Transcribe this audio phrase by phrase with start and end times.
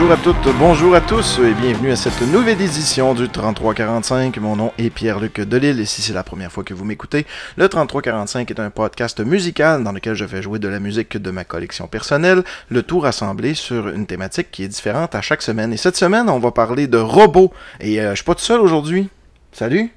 [0.00, 4.38] Bonjour à toutes, bonjour à tous et bienvenue à cette nouvelle édition du 3345.
[4.38, 7.26] Mon nom est Pierre-Luc Delille et si c'est la première fois que vous m'écoutez,
[7.58, 11.30] le 3345 est un podcast musical dans lequel je fais jouer de la musique de
[11.30, 15.70] ma collection personnelle, le tout rassemblé sur une thématique qui est différente à chaque semaine.
[15.74, 18.60] Et cette semaine, on va parler de robots et euh, je suis pas tout seul
[18.60, 19.10] aujourd'hui.
[19.52, 19.92] Salut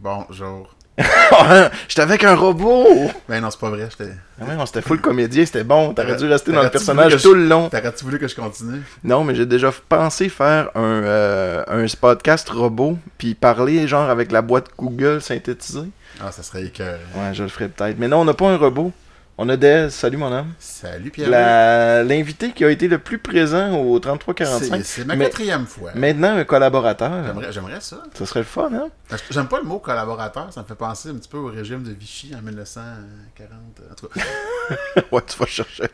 [0.00, 0.74] Bonjour.
[1.88, 2.86] J'étais avec un robot
[3.28, 4.12] Ben non, c'est pas vrai, j'étais...
[4.40, 5.94] Ah ouais, non, c'était full comédien, c'était bon.
[5.94, 7.68] T'aurais dû rester dans le personnage je- tout le long.
[7.70, 8.82] T'aurais-tu voulu que je continue?
[9.02, 14.30] Non, mais j'ai déjà pensé faire un, euh, un podcast robot, puis parler genre avec
[14.32, 15.88] la boîte Google synthétisée.
[16.22, 16.98] Ah, ça serait écœurant.
[17.16, 17.96] Ouais, je le ferai peut-être.
[17.98, 18.92] Mais non, on n'a pas un robot.
[19.38, 19.88] On a Dez.
[19.90, 20.52] Salut mon homme.
[20.58, 22.04] Salut Pierre.
[22.04, 24.82] L'invité qui a été le plus présent au 3345.
[24.84, 25.90] C'est ma quatrième fois.
[25.94, 27.10] Maintenant, un collaborateur.
[27.50, 28.02] J'aimerais, ça.
[28.14, 28.88] Ça serait le fun, hein?
[29.30, 31.90] J'aime pas le mot collaborateur, ça me fait penser un petit peu au régime de
[31.92, 33.50] Vichy en 1940.
[33.90, 34.20] En tout cas,
[35.12, 35.84] ouais, tu vas chercher.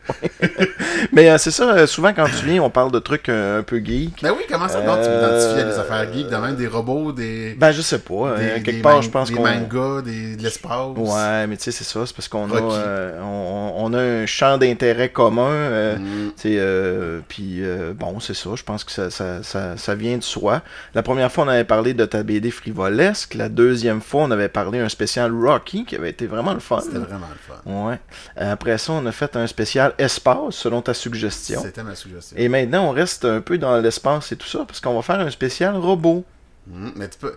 [1.11, 3.63] Mais euh, c'est ça, euh, souvent quand tu viens, on parle de trucs euh, un
[3.63, 4.21] peu geek.
[4.21, 7.11] ben oui, comment ça, donc, tu m'identifies à des affaires geeks, de même des robots,
[7.11, 8.37] des, Ben, je sais pas.
[8.37, 9.43] des, euh, quelque des part, je pense des qu'on.
[9.43, 10.95] mangas, des, de l'espace.
[10.95, 12.05] Ouais, mais tu sais, c'est ça.
[12.05, 15.49] C'est parce qu'on a, euh, on, on a un champ d'intérêt commun.
[15.51, 16.31] euh, Mm.
[16.45, 18.49] euh, puis euh, bon, c'est ça.
[18.55, 20.61] Je pense que ça, ça, ça, ça vient de soi.
[20.93, 23.33] La première fois, on avait parlé de ta BD frivolesque.
[23.35, 26.79] La deuxième fois, on avait parlé un spécial Rocky qui avait été vraiment le fun.
[26.81, 27.87] C'était vraiment le fun.
[27.87, 27.99] Ouais.
[28.37, 31.61] Après ça, on a fait un spécial espace selon ta suggestion.
[31.61, 32.35] C'était ma suggestion.
[32.37, 35.19] Et maintenant, on reste un peu dans l'espace et tout ça parce qu'on va faire
[35.19, 36.23] un spécial robot.
[36.67, 37.35] Mm, Mais tu peux.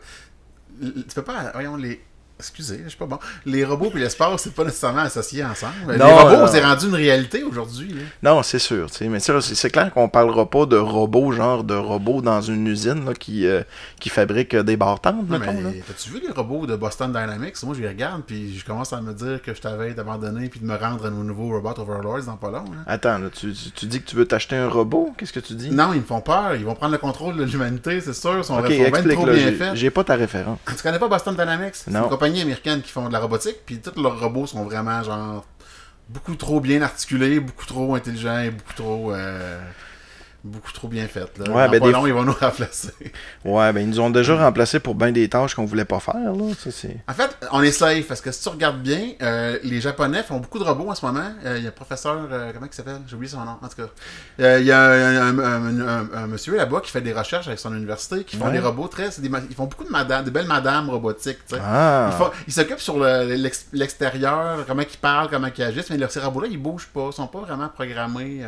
[0.81, 1.51] Tu peux pas.
[1.55, 2.01] Voyons, les.
[2.43, 3.19] Excusez, je suis pas bon.
[3.47, 5.97] Les robots et l'espace, c'est pas nécessairement associé ensemble.
[5.97, 7.89] Non, les robots, c'est rendu une réalité aujourd'hui.
[7.95, 8.01] là.
[8.35, 8.89] Non, c'est sûr.
[9.03, 13.15] Mais c'est clair qu'on parlera pas de robots, genre de robots dans une usine là,
[13.15, 13.63] qui, euh,
[14.01, 17.63] qui fabrique des bartendes, t'as-tu vu les robots de Boston Dynamics?
[17.63, 20.61] Moi, je les regarde, puis je commence à me dire que je t'avais d'abandonner puis
[20.61, 22.65] de me rendre à nos nouveaux Robot Overlords dans pas long.
[22.65, 22.79] là.
[22.87, 25.13] Attends, là, tu, tu- tu dis que tu veux t'acheter un robot?
[25.17, 25.71] Qu'est-ce que tu dis?
[25.71, 26.55] Non, ils me font peur.
[26.57, 28.37] Ils vont prendre le contrôle de l'humanité, c'est sûr.
[28.39, 30.59] Ils sont, ok, sont bien explique, trop bien j'ai- pas ta référence.
[30.67, 31.75] Tu connais pas Boston Dynamics?
[31.75, 32.05] C'est Non.
[32.05, 35.45] une compagnie américaine qui font de la robotique, puis tous leurs robots sont vraiment genre
[36.09, 39.61] beaucoup trop bien articulés, beaucoup trop intelligents beaucoup trop euh,
[40.45, 41.39] beaucoup trop bien faits.
[41.39, 41.51] Là.
[41.53, 42.91] Ouais, ben, pas des long, ils vont nous remplacer.
[43.45, 46.15] Ouais, ben ils nous ont déjà remplacés pour bien des tâches qu'on voulait pas faire,
[46.15, 46.55] là.
[46.59, 46.97] Ça, c'est...
[47.09, 50.39] En fait, on est safe parce que si tu regardes bien, euh, les Japonais font
[50.39, 51.33] beaucoup de robots en ce moment.
[51.45, 53.01] Euh, Il y a un professeur, euh, comment il s'appelle?
[53.07, 53.57] J'ai oublié son nom.
[53.61, 57.01] En tout cas, il y a un, un- un- un- un monsieur là-bas qui fait
[57.01, 58.53] des recherches avec son université, qui font Ouais.
[58.53, 59.09] des robots très.
[59.19, 61.39] des ils font beaucoup de madame, de belles madames robotiques.
[61.61, 62.11] Ah!
[62.47, 66.49] Ils, s'occupent sur le- l'ex- l'extérieur, comment ils parlent, comment ils agissent, mais ces robots-là,
[66.51, 68.43] ils bougent pas, ils sont pas vraiment programmés.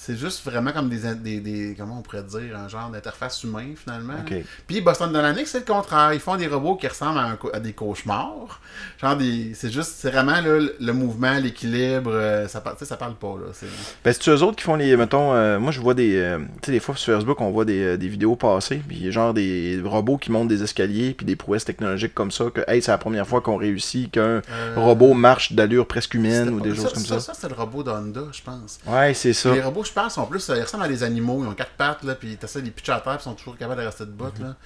[0.00, 3.66] C'est juste vraiment comme des, des, des- Comment on pourrait dire Un genre d'interface humain,
[3.76, 4.14] finalement.
[4.24, 4.32] Ok.
[4.68, 6.12] Puis Boston Dynamics, c'est le contraire.
[6.14, 8.60] Ils font des robots qui ressemblent à, un à des cauchemars.
[9.02, 9.94] Genre, des, c'est juste.
[9.98, 12.12] C'est vraiment là, le, mouvement, l'équilibre.
[12.12, 13.50] euh, ça, ça parle pas, là.
[13.52, 13.66] C'est-
[14.04, 14.96] Ben, c'est eux autres qui font les.
[14.96, 16.16] Mettons, euh, moi, je vois des.
[16.16, 19.10] euh, tu sais, des fois sur Facebook, on voit des, euh, des vidéos passer, puis
[19.10, 22.80] genre des robots qui montent des escaliers, puis des prouesses technologiques comme ça, que, hey,
[22.80, 24.42] c'est la première fois qu'on réussit qu'un
[24.76, 27.18] robot marche d'allure presque humaine ou des choses comme ça.
[27.20, 28.78] Ça, c'est le robot d'Honda, je pense.
[28.86, 29.52] Ouais, c'est ça.
[29.52, 30.46] Les robots, je pense, sont plus.
[30.54, 31.42] Ils ressemblent à des animaux.
[31.44, 33.34] Ils ont quatre pattes, là, puis t'essaies de les pitcher à terre, puis ils sont
[33.34, 34.44] toujours capables de rester debout, Mhm.
[34.46, 34.56] là.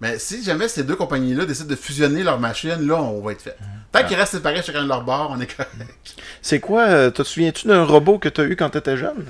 [0.00, 3.42] Mais si jamais ces deux compagnies-là décident de fusionner leurs machines, là, on va être
[3.42, 3.56] fait.
[3.92, 4.06] Tant Mhm.
[4.08, 6.16] qu'ils restent séparés chacun de leur bord, on est correct.
[6.42, 9.24] C'est quoi, euh, te souviens-tu d'un robot que t'as eu quand t'étais jeune?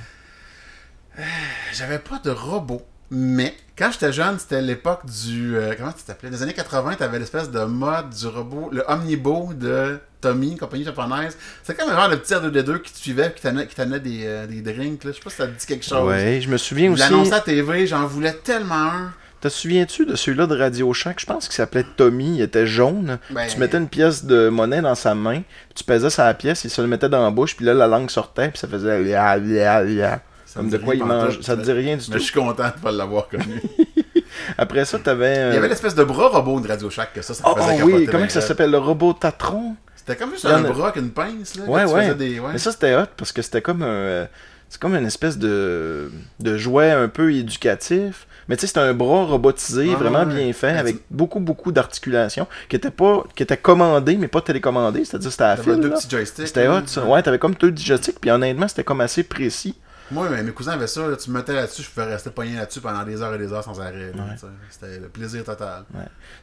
[1.73, 2.83] J'avais pas de robot.
[3.11, 5.57] Mais quand j'étais jeune, c'était l'époque du.
[5.57, 8.83] euh, comment tu t'appelais Dans les années 80, t'avais l'espèce de mode du robot, le
[8.89, 11.37] Omnibo de Tommy, une compagnie japonaise.
[11.63, 14.61] C'est comme un genre de petit R2D2 qui te suivait, qui t'amenait des, euh, des
[14.63, 15.05] drinks.
[15.05, 15.11] Là.
[15.13, 16.09] Je sais pas si ça te dit quelque chose.
[16.09, 17.01] Ouais, je me souviens aussi.
[17.03, 19.13] l'annonçais à TV, j'en voulais tellement un.
[19.41, 21.21] Te souviens-tu de celui-là de Radio Shack?
[21.21, 23.19] Je pense qu'il s'appelait Tommy, il était jaune.
[23.31, 25.43] Ben, Tu mettais une pièce de monnaie dans sa main,
[25.75, 28.09] tu pesais sa pièce, il se le mettait dans la bouche, puis là, la langue
[28.09, 30.21] sortait, puis ça faisait lia, lia, lia.
[30.47, 31.41] ça Comme me de quoi il mange.
[31.43, 32.21] Ça te dit rien du Mais tout.
[32.21, 33.61] je suis content de pas l'avoir connu.
[34.59, 35.37] Après ça, t'avais.
[35.39, 37.55] euh, Il y avait l'espèce de bras robot de Radio Shack que ça, ça Oh,
[37.57, 38.71] faisait oh oui, comment que ça s'appelle?
[38.71, 39.77] Le robot Tatron?
[40.07, 41.65] C'était comme juste un a- bras avec une pince, là.
[41.65, 42.03] que Ouais, tu ouais.
[42.03, 42.53] faisais des- ouais.
[42.53, 43.87] Mais ça, c'était hot parce que c'était comme un.
[43.87, 44.27] euh,
[44.71, 46.11] C'est comme une espèce de,
[46.41, 48.27] de jouet un peu éducatif.
[48.49, 52.77] Mais tu sais, c'était un bras robotisé, vraiment bien fait, avec beaucoup, beaucoup d'articulations, qui
[52.77, 55.77] était pas qui était commandé, mais pas télécommandé, c'est-à-dire c'était à fil.
[55.81, 55.95] deux là.
[55.97, 56.49] petits joysticks.
[56.49, 57.05] C'était hot, ça.
[57.07, 59.75] Ouais, t'avais comme deux digestiques, puis honnêtement, c'était comme assez précis.
[60.11, 62.57] Moi, mais mes cousins avaient ça, là, tu me mettais là-dessus, je pouvais rester pogné
[62.57, 64.13] là-dessus pendant des heures et des heures sans arrêt.
[64.15, 64.51] Ouais.
[64.71, 65.85] C'était le plaisir total.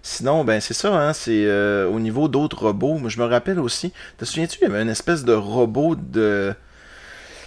[0.02, 2.96] Sinon, ben c'est ça, hein, c'est euh, au niveau d'autres robots.
[2.96, 6.54] Moi, je me rappelle aussi, te souviens-tu, il y avait une espèce de robot de.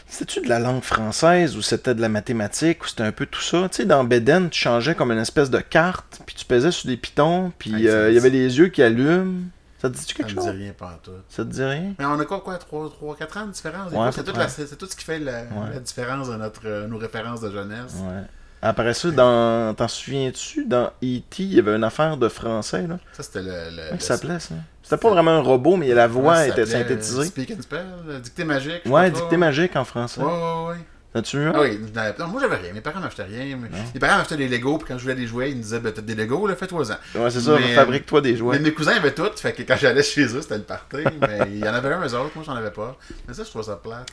[0.06, 3.40] C'était-tu de la langue française ou c'était de la mathématique ou c'était un peu tout
[3.40, 3.68] ça?
[3.68, 6.86] Tu sais, dans Beden, tu changeais comme une espèce de carte, puis tu pesais sur
[6.86, 9.40] des pitons, puis euh, il y avait les yeux qui allument.
[9.84, 10.56] Ça te dit Ça quelque me dit chose?
[10.56, 11.10] rien pas tout.
[11.28, 11.92] Ça te dit rien?
[11.98, 13.92] Mais on a quoi, quoi 3-4 ans de différence?
[13.92, 15.74] Ouais, c'est, tout la- c'est tout ce qui fait la, Ouais.
[15.74, 17.94] la différence de notre, euh, nos références de jeunesse.
[18.00, 18.22] Ouais.
[18.62, 19.74] Après ça, dans...
[19.74, 22.98] t'en souviens-tu, dans E.T., il y avait une affaire de français, là?
[23.12, 23.50] Ça, c'était le.
[23.92, 24.54] le ça s'appelait, ça?
[24.82, 27.26] C'était pas vraiment un robot, mais la voix ça était synthétisée.
[27.26, 28.80] Speak and Spell, euh, dictée magique.
[28.86, 30.22] Ouais, dictée magique en français.
[30.22, 30.76] Ouais, ouais, ouais.
[31.14, 31.48] T'as-tu eu?
[31.54, 32.72] Ah oui, n'avais- non, moi j'avais rien.
[32.72, 33.56] Mes parents m'achetaient rien.
[33.56, 35.92] Mes parents m'achetaient des Legos, puis quand je voulais les jouer, ils me disaient ben,
[35.92, 37.18] T'as des Legos, là, fais-toi-en.
[37.20, 38.58] Ouais, c'est ça, fabrique-toi des jouets.
[38.58, 40.96] Mais mes cousins avaient tout, fait que quand j'allais chez eux, c'était le party.
[41.20, 42.98] mais il y en avait un, eux autres, moi j'en avais pas.
[43.28, 44.08] Mais ça, je trouve ça plate.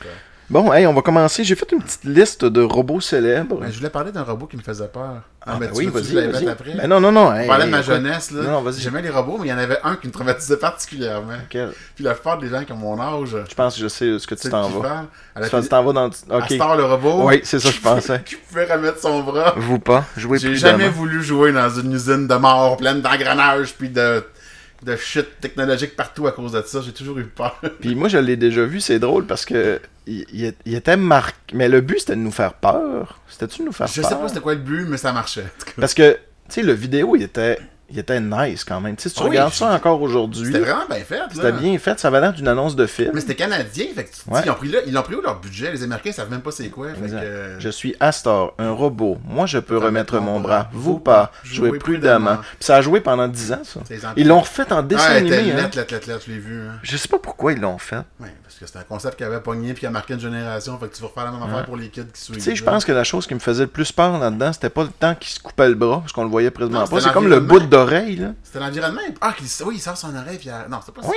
[0.52, 1.46] Bon, hey, on va commencer.
[1.46, 3.60] J'ai fait une petite liste de robots célèbres.
[3.62, 5.22] Mais je voulais parler d'un robot qui me faisait peur.
[5.46, 6.74] Ah, mais ben tu oui, vas-y, mette après?
[6.76, 7.34] Ben non, non, non.
[7.34, 8.44] Je hey, parlais de ma jeunesse, là.
[8.44, 8.82] Non, non, vas-y.
[8.82, 11.38] J'aimais les robots, mais il y en avait un qui me traumatisait particulièrement.
[11.50, 11.72] Quel?
[11.96, 14.28] Puis la plupart des gens qui ont mon âge, Je pense que je sais ce
[14.28, 15.06] que tu t'en vas.
[15.42, 16.10] Tu t'en vas dans...
[16.30, 16.52] à Ok.
[16.52, 17.28] Star le robot.
[17.28, 18.22] Oui, c'est ça je pensais.
[18.26, 19.54] qui pouvait remettre son bras.
[19.56, 20.04] Vous pas.
[20.18, 24.22] Jouez J'ai jamais voulu jouer dans une usine de mort pleine d'engrenages puis de,
[24.84, 26.82] de shit technologique partout à cause de ça.
[26.82, 27.62] J'ai toujours eu peur.
[27.82, 31.36] Puis moi, je l'ai déjà vu, c'est drôle parce que il, il- il était marqué.
[31.54, 33.20] Mais le but, c'était de nous faire peur.
[33.28, 34.10] C'était-tu de nous faire Je peur?
[34.10, 35.46] sais pas c'était quoi le but, mais ça marchait.
[35.78, 36.20] Parce que, tu
[36.56, 37.60] sais, le vidéo, il était,
[37.92, 38.96] il était nice quand même.
[38.96, 41.20] Tu sais, si tu Oui, regardes ça encore aujourd'hui, C'était vraiment bien fait.
[41.34, 42.00] c'était bien fait.
[42.00, 43.12] Ça avait l'air d'une annonce de film.
[43.14, 44.42] Mais c'était canadien, fait que tu te dis, Ouais.
[44.46, 45.72] ils ont pris là- ils l'ont pris où leur budget?
[45.72, 46.90] Les Américains savent même pas c'est quoi.
[46.94, 47.22] Fait Exact.
[47.22, 49.18] que, Je suis Astor, un robot.
[49.26, 50.64] Moi, je peux remettre mon bras.
[50.64, 50.70] bras.
[50.74, 51.32] Vous pas.
[51.44, 52.38] Jouez Jouez prudemment.
[52.38, 53.80] Puis ça a joué pendant 10 ans, ça.
[53.86, 55.52] c'est Ils l'ont refait en dessin Ah, animé.
[55.52, 55.56] hein.
[55.58, 56.62] lettre, lettre, lettre, lettre, je l'ai vu.
[56.62, 56.74] Hein.
[56.84, 58.02] Je sais pas pourquoi ils l'ont fait.
[58.20, 60.78] Parce que c'était un concept qui avait pogné puis qui a marqué une génération.
[60.78, 62.36] Fait que tu vas refaire la même affaire pour les kids qui suivent.
[62.38, 64.70] Tu sais, je pense que la chose qui me faisait le plus peur là-dedans, c'était
[64.70, 67.00] pas le temps qu'il se coupait le bras, parce qu'on le voyait présentement pas.
[67.02, 67.81] C'est comme le bout l'environnement.
[68.16, 68.34] Là.
[68.44, 69.02] C'était l'environnement.
[69.22, 69.34] Ah,
[69.66, 70.38] oui, il sort son oreille.
[70.38, 71.16] Puis, Non, c'est pas oui.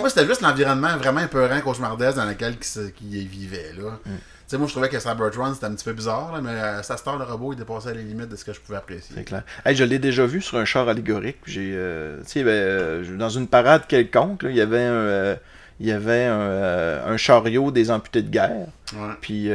[0.00, 2.56] Moi, c'était juste l'environnement vraiment épeurant, cauchemardesque dans lequel
[3.02, 3.72] il, vivait.
[3.76, 3.98] Là.
[4.04, 4.10] Mm.
[4.46, 6.80] Tu sais, moi, je trouvais que Cybertron, c'était un petit peu bizarre, là, mais euh,
[6.84, 9.16] ça Star, le robot, il dépassait les limites de ce que je pouvais apprécier.
[9.16, 9.42] C'est clair.
[9.64, 11.38] Hey, je l'ai déjà vu sur un char allégorique.
[11.46, 15.36] J'ai, euh, avait, euh, dans une parade quelconque, là, il y avait un, euh,
[15.80, 18.68] il y avait un, un chariot des amputés de guerre.
[18.94, 19.14] Ouais.
[19.20, 19.50] Puis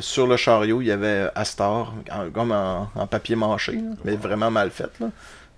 [0.00, 4.16] sur le chariot, il y avait Astor, en- comme en, en papier mâché, là, mais
[4.16, 4.90] vraiment mal fait.
[5.00, 5.10] Là.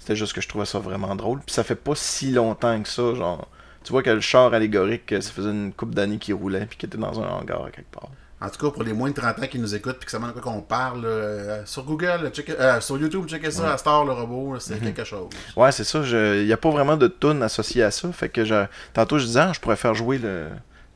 [0.07, 1.41] C'était juste que je trouvais ça vraiment drôle.
[1.45, 3.49] Puis ça fait pas si longtemps que ça, genre.
[3.83, 6.87] Tu vois que le char allégorique, ça faisait une couple d'années qu'il roulait, puis qu'il
[6.89, 8.09] était dans un hangar à quelque part.
[8.41, 10.25] En tout cas, pour les moins de 30 ans qui nous écoutent puis qui savent
[10.25, 14.05] de quoi qu'on parle, euh, sur Google, checker- euh, sur YouTube, checker ça, à Star,
[14.05, 14.83] le robot, c'est Mhm.
[14.93, 15.29] quelque chose.
[15.57, 15.99] Ouais, c'est ça.
[16.05, 18.13] Il n'y a pas vraiment de tune associée à ça.
[18.13, 18.65] Fait que je...
[18.95, 20.47] tantôt, je disais, ah, je pourrais faire jouer le,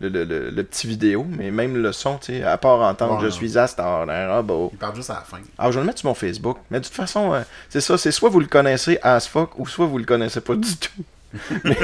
[0.01, 3.15] le, le- le- le petit vidéo, mais même le son, tu sais, à part entendre
[3.17, 3.31] Ouais, Je non.
[3.33, 4.71] suis Astor, un robot.
[4.73, 5.39] Il parle juste à la fin.
[5.59, 6.57] Alors, je vais le mettre sur mon Facebook.
[6.71, 7.99] Mais de toute façon, euh, c'est ça.
[7.99, 10.91] C'est soit vous le connaissez as fuck, ou soit vous le connaissez pas du tout.
[11.65, 11.77] mais,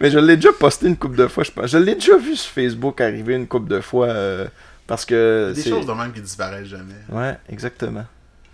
[0.00, 1.66] mais je l'ai déjà posté une couple de fois, je pense.
[1.70, 4.06] Je l'ai déjà vu sur Facebook arriver une couple de fois.
[4.08, 4.46] euh,
[4.86, 5.52] parce que.
[5.54, 6.94] Des choses de même qui disparaissent jamais.
[7.08, 8.04] Ouais, exactement.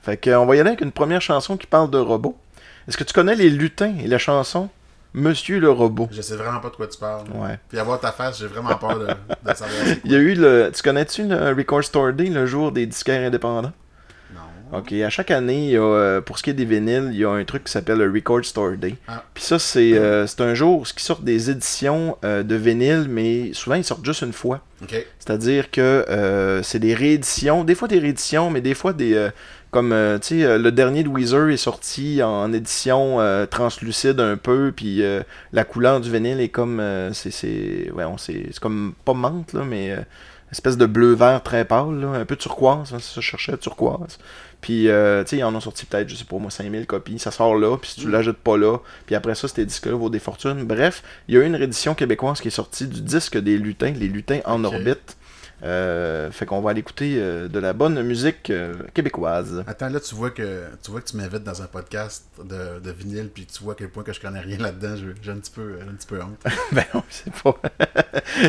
[0.02, 2.36] Fait que, on va y aller avec une première chanson qui parle de robots.
[2.88, 4.68] Est-ce que tu connais les lutins et la chanson
[5.16, 6.08] Monsieur le robot?
[6.12, 7.24] Je sais vraiment pas de quoi tu parles.
[7.34, 7.58] Ouais.
[7.70, 10.70] Puis avoir ta face, j'ai vraiment peur de, de savoir Il y a eu le.
[10.74, 13.72] Tu connais-tu le Record Store Day, le jour des disquaires indépendants?
[14.34, 14.78] Non.
[14.78, 17.18] Ok, à chaque année, il y a, euh, pour ce qui est des vinyles, il
[17.18, 18.96] y a un truc qui s'appelle le Record Store Day.
[19.08, 19.24] Ah.
[19.32, 23.06] Puis ça, c'est euh, c'est un jour où ils sortent des éditions euh, de vinyle,
[23.08, 24.60] mais souvent ils sortent juste une fois.
[24.82, 25.06] Ok.
[25.18, 29.30] C'est-à-dire que euh, c'est des rééditions, des fois des rééditions, mais des fois des.
[29.76, 34.18] Comme, euh, tu sais, euh, le dernier de Weezer est sorti en édition euh, translucide
[34.20, 36.80] un peu, puis euh, la couleur du vinyle est comme.
[37.12, 39.94] c'est c'est ouais, on- c'est c'est comme pas menthe, là, mais
[40.52, 44.18] espèce de bleu-vert très pâle, là, un peu turquoise, hein, c'est ça cherchais, turquoise.
[44.62, 47.18] Puis, euh, tu sais, ils en ont sorti peut-être, je sais pas moi, 5000 copies.
[47.18, 48.10] Ça sort là, puis si tu Mm.
[48.12, 50.64] l'achètes pas là, puis après ça, ces disques-là vaut des fortunes.
[50.64, 53.92] Bref, il y a eu une réédition québécoise qui est sortie du disque des lutins,
[53.94, 55.16] les lutins en orbite.
[55.62, 59.64] Euh, fait qu'on va aller écouter euh, de la bonne musique euh, québécoise.
[59.66, 62.90] Attends, là, tu vois que tu vois que tu m'invites dans un podcast de, de
[62.90, 64.96] vinyle, puis tu vois à quel point que je connais rien là-dedans.
[65.22, 66.44] J'ai un petit peu, un petit peu honte.
[66.72, 67.56] ben non, c'est pas.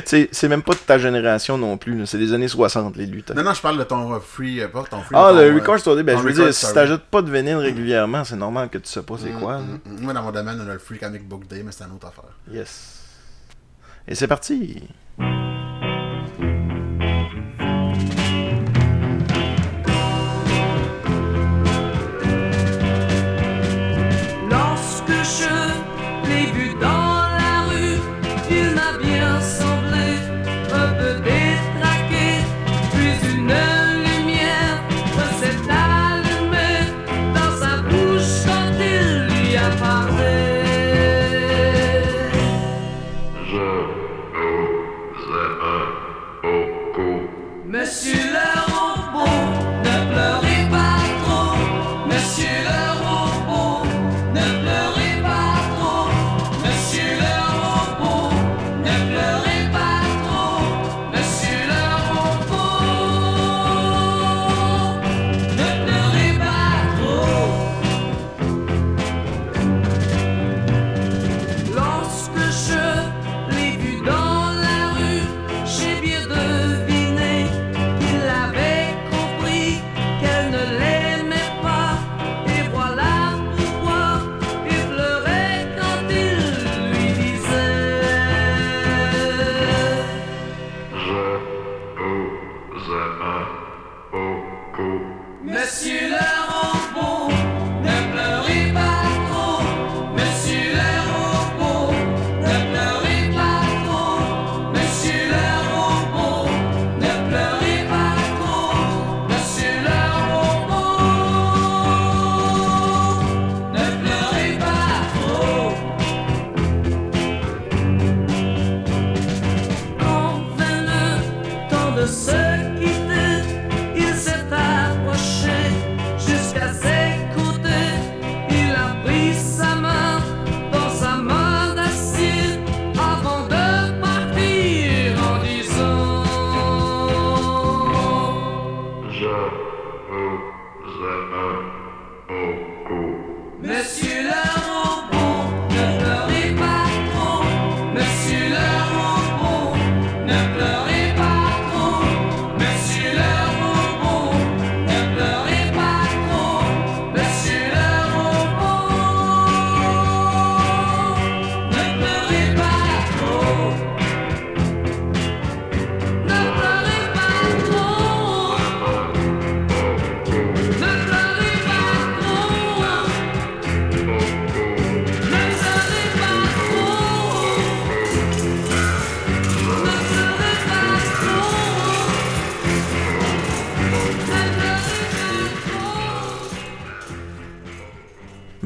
[0.06, 3.36] c'est même pas de ta génération non plus, c'est des années 60, les lutins.
[3.36, 5.16] Non, non, je parle de ton free, pas ton free.
[5.18, 8.26] Ah, ton, le Record Store ben je veux dire, si t'ajoutes pas de vinyle régulièrement,
[8.26, 9.60] c'est normal que tu sais pas c'est mm, quoi.
[9.60, 10.02] mm, mm.
[10.02, 12.08] Moi, dans mon domaine, on a le Free Comic Book Day, mais c'est une autre
[12.08, 12.36] affaire.
[12.52, 12.96] Yes.
[14.10, 14.84] Et c'est parti.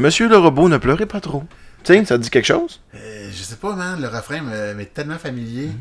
[0.02, 1.44] Monsieur le robot, ne pleurez pas trop.
[1.84, 2.82] Tiens, ça te dit quelque chose?
[2.96, 5.68] Euh, je sais pas, man, le refrain me- m'est tellement familier.
[5.68, 5.74] Mhm.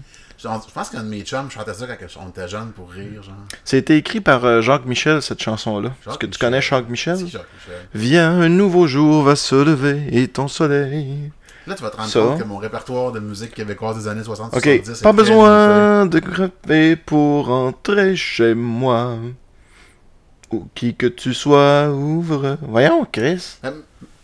[0.43, 3.23] Genre, je pense qu'un de mes chums chantait ça quand on était jeune pour rire,
[3.23, 3.35] genre.
[3.65, 5.91] C'était écrit par euh, Jacques Michel, cette chanson-là.
[6.09, 7.17] Est-ce que tu connais Jacques Michel?
[7.19, 7.87] C'est Jacques Michel.
[7.95, 11.31] Viens, un nouveau jour va se lever et ton soleil.
[11.67, 12.21] Là, tu vas te rendre Ça.
[12.21, 15.13] compte que mon répertoire de musique québécoise des années 60-70 Ok, est pas très limité.
[15.13, 19.17] besoin de crever pour rentrer chez moi.
[20.53, 22.57] Ou qui que tu sois, ouvre.
[22.63, 23.59] Voyons, Chris.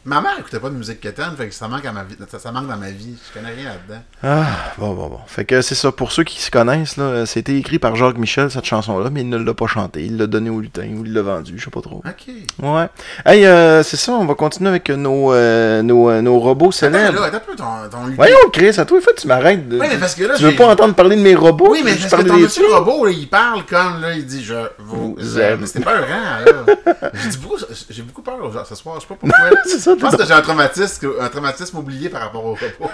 [0.07, 2.39] Ma mère écoutait pas de musique quétaine, fait que ça manque, à ma vie, ça,
[2.39, 3.17] ça manque dans ma vie.
[3.29, 4.03] Je connais rien là-dedans.
[4.23, 4.47] Ah,
[4.79, 5.19] bon, bon, bon.
[5.27, 5.91] Fait que c'est ça.
[5.91, 9.29] Pour ceux qui se connaissent, là, c'était écrit par Jacques Michel, cette chanson-là, mais il
[9.29, 10.05] ne l'a pas chantée.
[10.05, 12.03] Il l'a donné au lutin ou il l'a vendu, je sais pas trop.
[12.07, 12.33] Ok.
[12.63, 12.87] Ouais.
[13.25, 16.71] Hey, euh, c'est ça, on va continuer avec nos, euh, nos, euh, nos robots Attends,
[16.73, 17.21] célèbres.
[17.21, 18.15] là, attends un peu ton, ton lutin.
[18.17, 19.69] Voyons, Chris, à toi, il faut que tu m'arrêtes.
[19.69, 21.69] de- Oui, mais parce que là, tu veux pas entendre parler de mes robots?
[21.71, 24.55] Oui, mais parce que ton monsieur robot, là, il parle comme, là, il dit je
[24.79, 25.67] vous, Vous aime.
[25.67, 27.11] C'était pas un rang, là.
[27.15, 27.57] J'ai beaucoup-
[27.91, 29.59] J'ai beaucoup peur genre, ce soir, je sais pas pourquoi.
[29.65, 32.91] C'est ça, Je pense que j'ai un traumatisme, un traumatisme oublié par rapport au robot.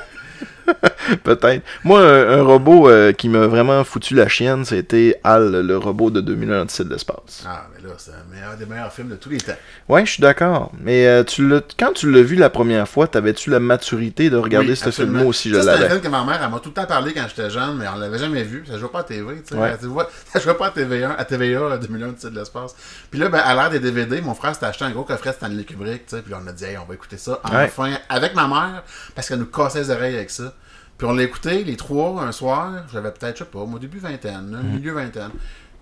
[1.25, 1.63] Peut-être.
[1.85, 6.11] Moi, un, un robot euh, qui m'a vraiment foutu la chienne, c'était Al, le robot
[6.11, 7.45] de 2001 Odyssée de l'espace.
[7.47, 9.53] Ah, là, c'est un des meilleurs films de tous les temps.
[9.89, 10.73] Ouais, je suis d'accord.
[10.81, 11.49] Mais euh, tu
[11.79, 15.13] quand tu l'as vu la première fois, t'avais-tu la maturité de regarder Oui, ce absolument.
[15.15, 15.89] film-là aussi, je Ça, C'est un l'avais.
[15.89, 17.99] film que ma mère, elle m'a tout le temps parlé quand j'étais jeune, mais on
[17.99, 18.65] l'avait jamais vu.
[18.67, 19.55] Ça jouait pas à TV, tu sais.
[19.57, 19.73] Ouais.
[20.33, 22.75] Ça jouait pas à TVA, à TVA à 2001, tu sais, de l'espace.
[23.11, 25.65] Puis là, ben, à l'ère des DVD, mon frère s'était acheté un gros coffret Stanley
[25.65, 26.23] Kubrick, tu sais.
[26.23, 27.65] Puis on a dit, hey, on va écouter ça Ouais.
[27.67, 28.83] enfin avec ma mère,
[29.15, 30.55] parce qu'elle nous cassait les oreilles avec ça.
[30.99, 32.71] Puis on l'a écouté, les trois, un soir.
[32.93, 34.69] J'avais peut-être, je sais pas, au début vingtaine, là, Mm.
[34.77, 35.31] milieu vingtaine.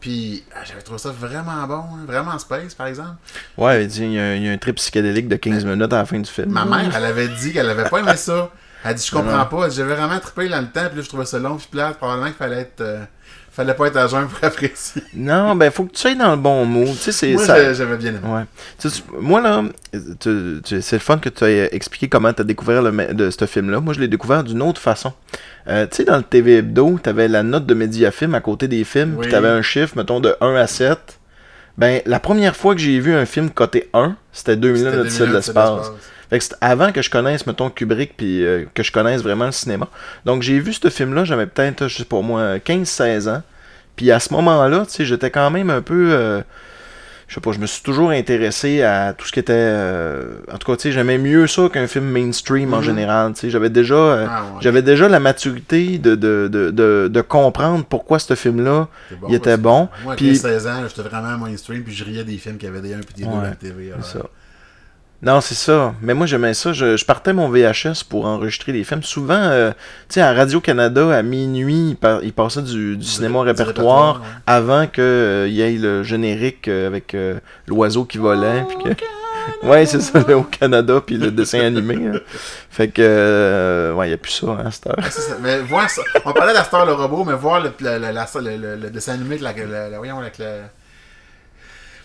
[0.01, 3.17] Puis ah, j'avais trouvé ça vraiment bon, hein, vraiment space, par exemple.
[3.59, 6.07] Ouais, il y, a, il y a un trip psychédélique de 15 minutes à la
[6.07, 6.51] fin du film.
[6.51, 8.51] Ma mère, elle avait dit qu'elle avait pas aimé ça.
[8.83, 9.45] Elle dit, je comprends Non.
[9.45, 9.69] pas.
[9.69, 11.99] J'avais vraiment trippé dans le temps, puis là, je trouvais ça long, puis plate.
[11.99, 12.81] Probablement qu'il fallait être.
[12.81, 13.05] euh,
[13.53, 15.03] fallait pas être à jeun pour apprécier.
[15.15, 16.89] Non, ben, faut que tu sois dans le bon mood.
[16.89, 17.75] Tu sais, c'est Moi, ça.
[17.75, 18.19] j'avais bien aimé.
[18.25, 18.43] Ouais.
[18.79, 22.33] Tu sais, tu- moi, là, tu- tu- c'est le fun que tu aies expliqué comment
[22.33, 23.81] tu as découvert le, de ce film-là.
[23.81, 25.13] Moi, je l'ai découvert d'une autre façon.
[25.69, 28.69] Euh, tu sais, dans le TV Hebdo, tu avais la note de Mediafilm à côté
[28.69, 29.23] des films, Oui.
[29.23, 31.19] puis tu avais un chiffre, mettons, de 1 à 7.
[31.79, 35.19] Ben, la première fois que j'ai vu un film côté 1, c'était 2000 C'était l'Odyssée
[35.21, 35.93] de 2001, l'espace.
[36.31, 39.53] Fait que avant que je connaisse, mettons, Kubrick, puis euh, que je connaisse vraiment le
[39.53, 39.89] cinéma.
[40.25, 43.43] Donc, j'ai vu ce film-là, j'avais peut-être, je sais pas moi, 15-16 ans.
[43.97, 46.11] Puis à ce moment-là, tu sais, j'étais quand même un peu...
[46.13, 46.41] euh,
[47.29, 49.53] je sais pas, je me suis toujours intéressé à tout ce qui était...
[49.55, 52.83] euh, en tout cas, tu sais, j'aimais mieux ça qu'un film mainstream en Mhm.
[52.83, 53.33] général.
[53.35, 53.95] Tu sais, j'avais déjà...
[53.95, 54.49] euh, Ah, ouais.
[54.61, 59.27] J'avais déjà la maturité de, de, de, de, de comprendre pourquoi ce film-là, C'est bon,
[59.29, 59.89] il était bon.
[60.05, 62.81] Moi, à Puis- 16 ans, j'étais vraiment mainstream, puis je riais des films qui avaient
[62.81, 63.93] des 1 puis des 2 Ouais, à la TV.
[65.23, 65.95] Non, c'est ça.
[66.01, 66.73] Mais moi, j'aimais ça.
[66.73, 69.03] Je, je partais mon VHS pour enregistrer les films.
[69.03, 69.71] Souvent, euh,
[70.09, 74.27] tu sais, à Radio-Canada, à minuit, il, par- il passait du, du cinéma répertoire ouais.
[74.47, 75.03] avant qu'il
[75.53, 78.65] y ait le générique euh, avec euh, l'oiseau qui volait.
[78.69, 79.01] puis que...
[79.63, 81.97] Ouais, c'est ça, le au Canada, puis le dessin animé.
[81.97, 82.19] là.
[82.71, 84.97] Fait que, euh, ouais, il n'y a plus ça hein, cette heure.
[85.11, 85.37] C'est ça.
[85.41, 86.03] Mais voir ça.
[86.27, 89.15] On parlait d'Astor le robot, mais voir le, le, le, la- le- le- le dessin
[89.15, 90.47] animé avec la, la- la- voyons, avec la.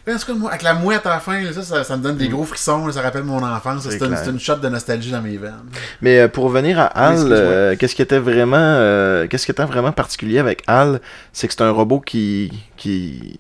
[0.08, 1.98] Ouais, en tout cas, moi, avec la mouette à la fin, là, ça, ça, ça
[1.98, 3.84] me donne des gros frissons, là, ça rappelle mon enfance.
[3.90, 5.54] C'est une, une shot de nostalgie dans mes veines.
[6.02, 7.38] Mais euh, pour revenir à Al, excuse-moi.
[7.38, 11.02] euh, qu'est-ce qui était vraiment, euh, qu'est-ce qui était vraiment particulier avec Al,
[11.34, 13.38] c'est que c'est un robot qui, qui,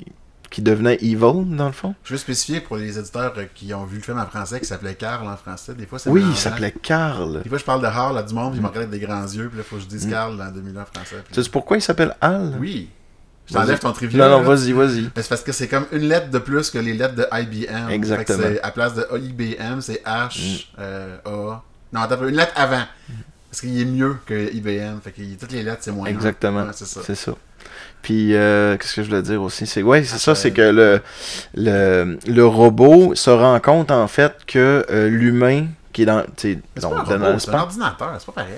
[0.49, 1.93] qui devenait evil dans le fond?
[2.03, 4.95] Je veux spécifier pour les éditeurs qui ont vu le film en français qui s'appelait
[4.95, 5.75] Carl en français.
[5.75, 7.43] Des fois, Oui, il s'appelait Karl.
[7.43, 9.05] Des fois, je parle de Harl à du monde, puis ils me regardent avec des
[9.05, 11.17] grands yeux, puis là, il faut que je dise Carl en 2001 en français.
[11.25, 12.55] puis- Tu sais pourquoi il s'appelle Al?
[12.59, 12.89] Oui.
[13.47, 14.27] Je t'enlève ton trivia.
[14.27, 15.01] Non, non, vas-y, vas-y.
[15.15, 17.89] Mais c'est parce que c'est comme une lettre de plus que les lettres de IBM.
[17.91, 18.39] Exactement.
[18.39, 21.61] Fait que à place de IBM, c'est H, euh, A.
[21.93, 22.83] Non, attends, une lettre avant.
[23.49, 24.99] Parce qu'il est mieux que IBM.
[25.03, 26.07] Fait que toutes les lettres, c'est moins.
[26.07, 26.63] Exactement.
[26.63, 27.01] Ouais, c'est ça.
[27.05, 27.33] C'est ça.
[28.01, 29.65] Puis, euh, qu'est-ce que je voulais dire aussi?
[29.65, 31.01] C'est ouais, c'est Ah, ça, c'est que le,
[31.55, 36.59] le, le robot se rend compte en fait que euh, l'humain qui est dans, c'est
[36.79, 38.53] pas robot, un ordinateur, c'est pas pareil.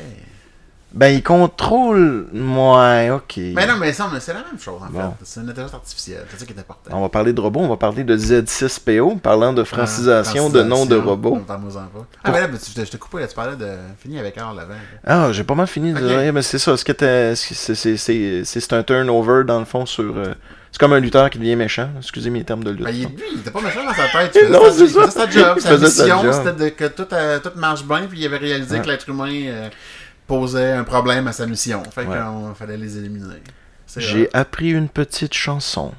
[0.94, 2.27] Ben il contrôle.
[2.34, 3.38] Ouais, ok.
[3.38, 5.00] Mais non, mais ça, c'est la même chose en Bon.
[5.00, 5.08] fait.
[5.24, 6.89] C'est une intelligence artificielle, c'est ça qui est important.
[6.94, 10.86] On va parler de robots, on va parler de Z6PO, parlant de francisation de noms
[10.86, 11.39] de pas.
[12.24, 13.67] Ah, mais là, tu- je t'ai coupé, là, tu parlais de.
[14.00, 14.74] Fini avec Carl avant.
[15.06, 16.08] Ah, j'ai pas mal fini de Ok.
[16.22, 16.75] dire, mais c'est ça.
[16.77, 16.84] Ce
[18.46, 20.17] c'est, un turnover dans le fond sur.
[20.17, 20.34] euh,
[20.72, 21.89] c'est comme un lutteur qui devient méchant.
[21.98, 22.84] Excusez mes termes de lutte.
[22.84, 24.32] Ben, il, lui, il était pas méchant dans sa tête.
[24.36, 25.53] Il faisait, Non, sa, il faisait sa job.
[25.58, 28.75] Il Sa mission, c'était de, que tout, euh, tout marche bien, puis il avait réalisé
[28.75, 28.82] Ouais.
[28.82, 29.70] que l'être humain euh,
[30.28, 31.82] posait un problème à sa mission.
[31.92, 32.18] Fait Ouais.
[32.18, 33.42] qu'il fallait les éliminer.
[33.96, 35.94] J'ai appris une petite chanson.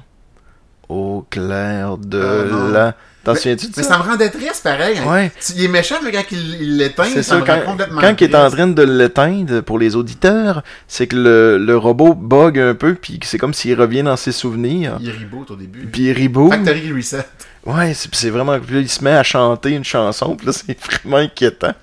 [0.87, 2.67] Au clair de non.
[2.69, 3.97] la T'en Mais- souviens-tu de Mais ça?
[3.97, 4.97] me rendait triste, pareil.
[5.05, 5.31] Ouais.
[5.55, 8.23] Il est méchant, mais quand il il l'éteint, C'est ça me quand, complètement quand il
[8.31, 12.75] est en train de l'éteindre, pour les auditeurs, c'est que le, le robot bug un
[12.75, 14.97] peu, puis c'est comme s'il revient dans ses souvenirs.
[15.01, 15.85] Il reboot au début.
[15.91, 16.49] Puis il reboot.
[16.53, 17.25] Factory Reset.
[17.65, 18.57] Ouais, c'est c'est vraiment.
[18.57, 21.73] Puis là, il se met à chanter une chanson, puis là, c'est vraiment inquiétant.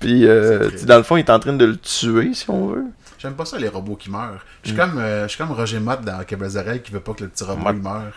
[0.00, 2.84] Puis, euh, dans le fond, il est en train de le tuer, si on veut.
[3.20, 4.44] J'aime pas ça, les robots qui meurent.
[4.62, 4.80] Je suis Mm.
[4.80, 6.22] comme, euh, comme Roger Mott dans
[6.56, 7.74] oreilles qui veut pas que le petit robot Mott.
[7.76, 8.12] il meure.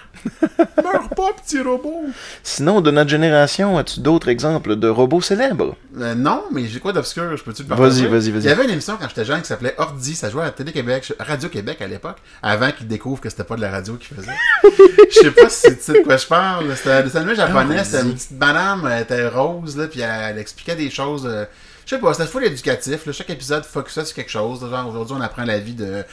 [0.83, 2.05] Meurs pas, petit robot!
[2.41, 5.75] Sinon, de notre génération, as-tu d'autres exemples de robots célèbres?
[5.99, 7.35] Euh, non, mais j'ai quoi d'obscur?
[7.35, 8.07] Je peux-tu le partager?
[8.07, 8.47] Vas-y, vas-y, Il y vas-y.
[8.51, 10.15] avait une émission quand j'étais jeune qui s'appelait Ordi.
[10.15, 13.71] Ça jouait à Télé-Québec, Radio-Québec à l'époque, avant qu'ils découvrent que c'était pas de la
[13.71, 14.31] radio qu'ils faisaient.
[15.11, 16.75] Je sais pas si tu sais de quoi je parle.
[16.77, 17.83] C'était un dessin japonais.
[17.83, 18.13] C'était une vas-y.
[18.15, 21.25] petite madame, elle était rose, là, puis elle, elle expliquait des choses.
[21.25, 21.45] euh,
[21.85, 23.05] je sais pas, c'était full éducatif.
[23.05, 23.11] Là.
[23.11, 24.59] Chaque épisode focusait sur quelque chose.
[24.69, 26.03] Genre, aujourd'hui, on apprend la vie de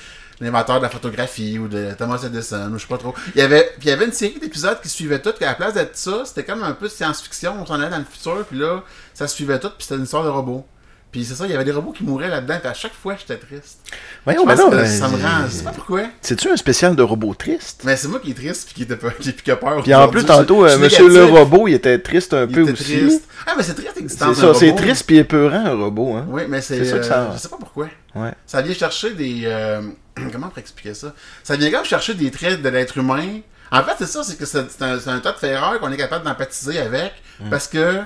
[0.40, 3.14] l'inventeur de la photographie ou de Thomas Edison ou je sais pas trop.
[3.34, 5.74] Il y avait, il y avait une série d'épisodes qui suivaient tout, qu'à la place
[5.74, 8.58] d'être ça, c'était comme un peu de science-fiction, on s'en allait dans le futur, puis
[8.58, 10.66] là, ça suivait tout, puis c'était une histoire de robots.
[11.12, 13.16] Puis c'est ça, il y avait des robots qui mouraient là-dedans, puis à chaque fois,
[13.18, 13.80] j'étais triste.
[14.24, 15.44] Voyons, Je mais pense non, que ben, ça me rend...
[15.46, 18.30] Je c'est- sais pas pourquoi, C'est-tu un spécial de robots tristes mais c'est moi qui
[18.30, 19.82] est triste, puis qui, était qui, a peur.
[19.82, 22.52] Puis en plus, tantôt, Je- euh, je Monsieur le robot, il était triste un Il
[22.54, 22.84] peu était aussi.
[23.00, 23.24] triste.
[23.46, 24.82] Ah, mais c'est triste C'est l'existence ça, d'un c'est robot.
[24.82, 26.26] triste puis épeurant, un robot, hein.
[26.28, 26.78] Oui, mais c'est.
[26.84, 27.88] C'est ça que euh, ça- Je sais pas pourquoi.
[28.14, 28.30] Ouais.
[28.46, 29.42] Ça vient chercher des.
[29.46, 29.80] euh,
[30.32, 31.12] comment on pourrait expliquer ça?
[31.42, 33.40] Ça vient comme chercher des traits de l'être humain.
[33.72, 35.90] En fait, c'est ça, c'est que c'est c'est un, c'est un tas de ferreur qu'on
[35.90, 37.50] est capable d'empathiser avec Mm.
[37.50, 38.00] parce que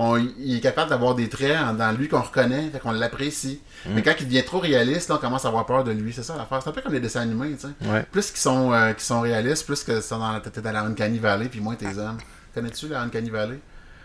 [0.00, 3.60] on, il est capable d'avoir des traits dans lui qu'on reconnaît, fait qu'on l'apprécie.
[3.84, 3.90] Mm.
[3.94, 6.12] Mais quand il devient trop réaliste, là, on commence à avoir peur de lui.
[6.12, 6.62] C'est ça l'affaire.
[6.62, 7.90] C'est un peu comme les dessins animés, tu sais.
[7.90, 8.06] Ouais.
[8.12, 11.48] Plus qu'ils sont, euh, sont réalistes, plus que sont dans, t'es dans la Uncanny Valley,
[11.48, 12.18] puis moins tes aimes.
[12.54, 13.58] Connais-tu la Uncanny Valley?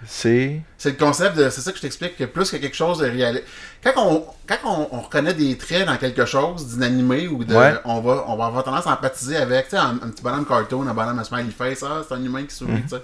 [0.06, 0.62] C'est.
[0.78, 1.50] c'est le concept de.
[1.50, 3.46] C'est ça que je t'explique, que plus que quelque chose de réaliste.
[3.84, 7.56] Quand, on, quand on, on reconnaît des traits dans quelque chose, d'inanimé ou de.
[7.56, 7.76] Ouais.
[7.86, 10.46] On, va, on va avoir tendance à empathiser avec, tu sais, un, un petit bonhomme
[10.46, 13.02] cartoon, un bonhomme à smiley face, ah, c'est un humain qui sourit, tu sais.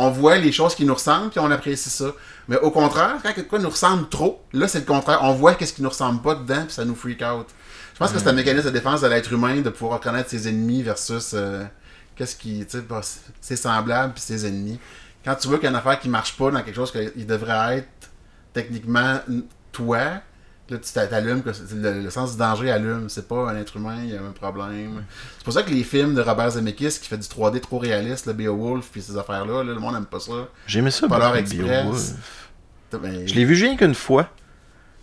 [0.00, 2.12] On voit les choses qui nous ressemblent, puis on apprécie ça.
[2.46, 5.18] Mais au contraire, quand quelque chose nous ressemble trop, là, c'est le contraire.
[5.22, 7.48] On voit qu'est-ce qui nous ressemble pas dedans, puis ça nous freak out.
[7.94, 10.46] Je pense que c'est un mécanisme de défense de l'être humain de pouvoir reconnaître ses
[10.48, 11.64] ennemis versus euh,
[12.14, 13.00] qu'est-ce qui, tu sais, bah,
[13.40, 14.78] ses semblables puis ses ennemis.
[15.24, 17.26] Quand tu vois qu'il y a une affaire qui marche pas dans quelque chose qu'il
[17.26, 18.10] devrait être
[18.52, 19.18] techniquement
[19.72, 20.22] toi,
[20.70, 21.42] là tu t'allumes,
[21.74, 23.08] le, le sens du danger allume.
[23.08, 25.04] C'est pas un être humain, il y a un problème.
[25.38, 28.26] C'est pour ça que les films de Robert Zemeckis qui fait du 3D trop réaliste,
[28.26, 30.32] le Beowulf puis ces affaires-là, là, le monde aime pas ça.
[30.66, 31.84] J'aimais ça, Polar Express.
[31.84, 33.02] Beowulf.
[33.02, 34.28] Ben, Je l'ai vu rien qu'une fois.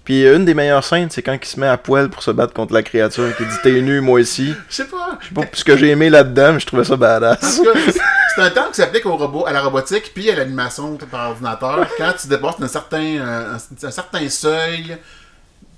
[0.03, 2.29] Puis euh, une des meilleures scènes, c'est quand il se met à poil pour se
[2.29, 4.53] battre contre la créature qui dit T'es nu, moi aussi.
[4.69, 5.17] Je sais pas.
[5.19, 7.59] Je sais pas ce que j'ai aimé là-dedans, mais je trouvais ça badass.
[7.91, 11.87] c'est- un terme qui s'applique au robot, à la robotique, puis à l'animation par ordinateur.
[11.97, 14.97] Quand tu dépasses un certain, un, un certain seuil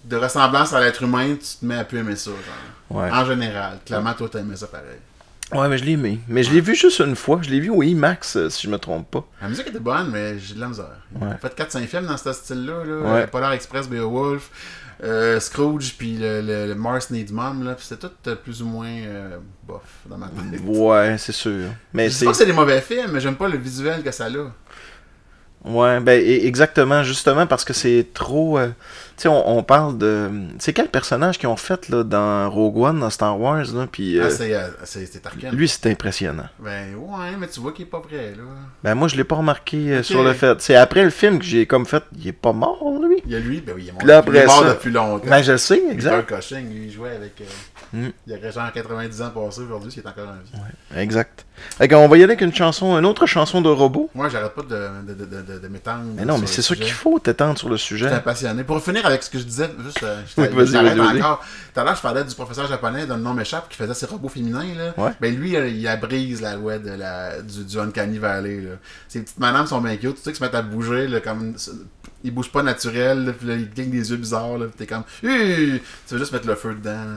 [0.08, 2.32] de ressemblance à l'être humain, tu te mets à plus aimer ça.
[2.32, 2.98] genre.
[3.02, 3.12] Ouais.
[3.12, 3.80] En général.
[3.86, 4.86] Clairement, toi, t'aimais ça pareil.
[5.54, 6.20] Ouais, mais je l'ai aimé.
[6.28, 7.40] Mais je l'ai vu juste une fois.
[7.42, 9.26] Je l'ai vu au IMAX, euh, si je me trompe pas.
[9.42, 10.98] La musique était bonne, mais j'ai de la misère.
[11.16, 11.36] Ouais.
[11.42, 12.84] fait 4-5 films dans ce style-là.
[12.84, 12.96] Là.
[13.14, 13.22] Ouais.
[13.24, 14.50] Euh, Polar Express, Beowulf,
[15.06, 17.64] euh, Scrooge, puis le, le- le Mars Needs Mom.
[17.64, 17.76] Là.
[17.76, 20.60] Puis c'était tout plus ou moins euh, bof dans ma tête.
[20.66, 21.70] Ouais, c'est sûr.
[21.94, 22.26] Mais Je c'est.
[22.26, 24.30] pas que c'est des mauvais films, mais j'aime pas le visuel que ça a.
[25.66, 28.58] Ouais, ben e- exactement, justement parce que c'est trop.
[28.58, 28.68] euh,
[29.18, 30.30] Tu sais, on, on parle de.
[30.60, 34.18] C'est quel personnage qu'ils ont fait là, dans Rogue One, dans Star Wars, là, puis.
[34.18, 35.52] euh, Ah, c'est, euh, c'est, c'est Tarkin.
[35.52, 36.48] lui, c'était impressionnant.
[36.60, 38.44] Ben ouais, mais tu vois qu'il est pas prêt, là.
[38.84, 40.62] Ben moi, je l'ai pas remarqué euh, sur le fait.
[40.62, 42.04] C'est après le film que j'ai comme fait.
[42.18, 43.18] Il est pas mort, lui.
[43.26, 45.28] Il y a lui, ben oui, il est mort, il est mort ça- depuis longtemps.
[45.28, 46.34] Ben je le sais, Peter exact.
[46.34, 47.42] Cushing, lui, il jouait avec...
[47.42, 47.46] euh,
[47.94, 48.08] Mm.
[48.28, 51.02] Il y a genre 90 ans passés aujourd'hui, s'il est encore en vie.
[51.02, 51.46] Exact.
[51.80, 54.10] Qu'on va y aller avec une chanson, une autre chanson de robot.
[54.16, 56.04] Moi, j'arrête pas de, de, de, de, m'étendre.
[56.16, 56.84] Mais non, mais c'est ça sujet.
[56.84, 58.12] qu'il faut, t'étendre sur le Je sujet.
[58.12, 58.64] suis passionné.
[58.64, 61.44] Pour finir avec ce que je disais, juste, euh, je Oui, vas-y, encore.
[61.74, 64.06] Tout à l'heure, je parlais du professeur japonais dont le nom m'échappe qui faisait ses
[64.08, 64.66] robots féminins.
[64.78, 64.94] Là.
[64.98, 65.12] Ouais.
[65.22, 68.62] Ben lui, euh, il abrise la loi de la, du, du Uncanny Valley.
[68.62, 68.72] Là.
[69.08, 70.16] Ces petites madames sont bien cute.
[70.16, 71.56] Tu sais, qui se mettent à bouger là, comme.
[72.24, 75.04] Ils bougent pas naturel, là, puis là, ils clignent des yeux bizarres, là, t'es comme.
[75.22, 77.14] Tu veux juste mettre le feu dedans.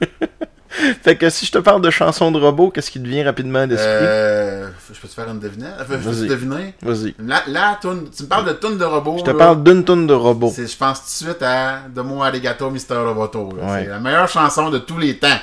[1.02, 3.60] Fait que si je te parle de chansons de robot, qu'est-ce qui te vient rapidement
[3.60, 3.86] à l'esprit?
[3.88, 5.74] Euh, je peux te faire une devinette?
[5.80, 6.26] Je peux Vas-y.
[6.26, 6.74] te deviner?
[6.82, 7.14] Vas-y.
[7.18, 9.16] La, la toune- tu me parles de toune de robot.
[9.18, 9.36] Je te là.
[9.36, 10.52] parle d'une tonne de robot.
[10.54, 12.96] C'est- Je pense tout de suite à De moi Arigato, Mr.
[13.04, 13.50] Roboto.
[13.52, 13.84] Ouais.
[13.84, 15.38] C'est la meilleure chanson de tous les temps.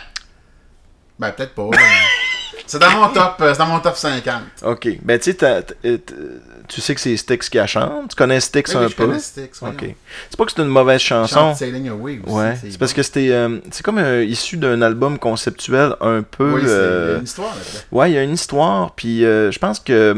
[1.20, 1.68] Ben, peut-être pas.
[1.72, 1.78] mais
[2.68, 4.42] c'est dans mon top, euh, c'est dans mon top 50.
[4.64, 4.88] Ok.
[5.04, 5.66] Ben tu sais,
[6.74, 8.10] tu sais que c'est Styx qui la chante?
[8.12, 9.06] Tu connais Styx Oui, un je peu?
[9.08, 9.62] connais Styx.
[9.62, 9.94] Ok.
[10.30, 11.36] C'est pas que c'est une mauvaise chanson.
[11.36, 12.34] Chante Sailing Away aussi.
[12.34, 12.56] Ouais.
[12.62, 13.30] C'est parce que c'était.
[13.32, 16.54] euh, c'est comme euh, issu d'un album conceptuel un peu.
[16.54, 17.80] Oui, c'est il y a une histoire là-dedans.
[17.92, 20.14] Ouais, il y a une histoire, puis euh, je pense que,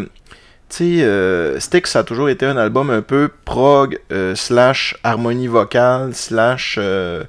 [0.69, 5.47] tu sais, euh, Styx, a toujours été un album un peu prog, euh, slash harmonie
[5.47, 7.23] vocale, slash euh,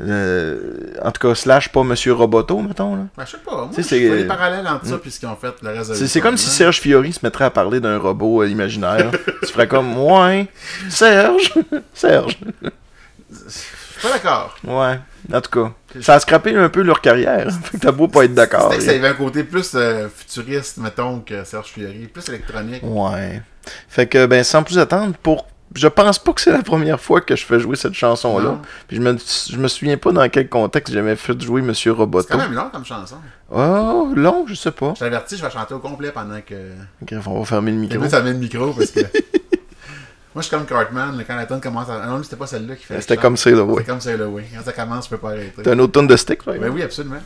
[0.00, 2.96] euh, en tout cas, slash pas Monsieur Roboto, mettons.
[2.96, 3.02] Là.
[3.16, 3.52] Ben, je sais pas.
[3.56, 5.90] Moi, je fais c'est- des parallèles entre ça et ce qu'ils ont fait le reste
[5.90, 6.48] de C'est, c'est comme si.
[6.50, 9.10] Serge Fiori se mettrait à parler d'un robot euh, imaginaire.
[9.42, 10.46] tu ferais comme, ouais,
[10.88, 11.52] Serge,
[11.94, 12.36] Serge.
[13.30, 14.56] Je suis pas d'accord.
[14.64, 14.98] Ouais,
[15.32, 15.72] en tout cas.
[16.00, 17.48] Ça a scrappé un peu leur carrière.
[17.64, 18.72] fait que t'as beau pas être d'accord.
[18.72, 22.82] C'était que ça avait un côté plus euh, futuriste, mettons, que Serge Fiori, plus électronique.
[22.82, 23.42] Ouais.
[23.88, 25.46] Fait que, ben, sans plus attendre, pour.
[25.74, 28.58] Je pense pas que c'est la première fois que je fais jouer cette chanson-là.
[28.88, 31.98] Puis je me, je me souviens pas dans quel contexte j'avais fait jouer Monsieur C'est
[31.98, 32.28] Roboto.
[32.30, 33.16] quand même long comme chanson.
[33.50, 34.92] Oh, long, je sais pas.
[34.94, 36.72] Je t'avertis, je vais chanter au complet pendant que.
[37.02, 38.00] Ok, on va fermer le micro.
[38.00, 39.00] met le micro parce que.
[40.34, 42.00] Moi, je suis comme Cartman, là, quand la tonne commence à.
[42.04, 43.00] Ah Non, c'était pas celle-là qui fait.
[43.02, 43.74] C'était comme ça, là, oui.
[43.78, 44.44] C'est comme ça, là, oui.
[44.54, 45.62] Quand ça commence, je peux pas arrêter.
[45.62, 47.20] T'as un autre tonne de stick, par Ben oui, absolument.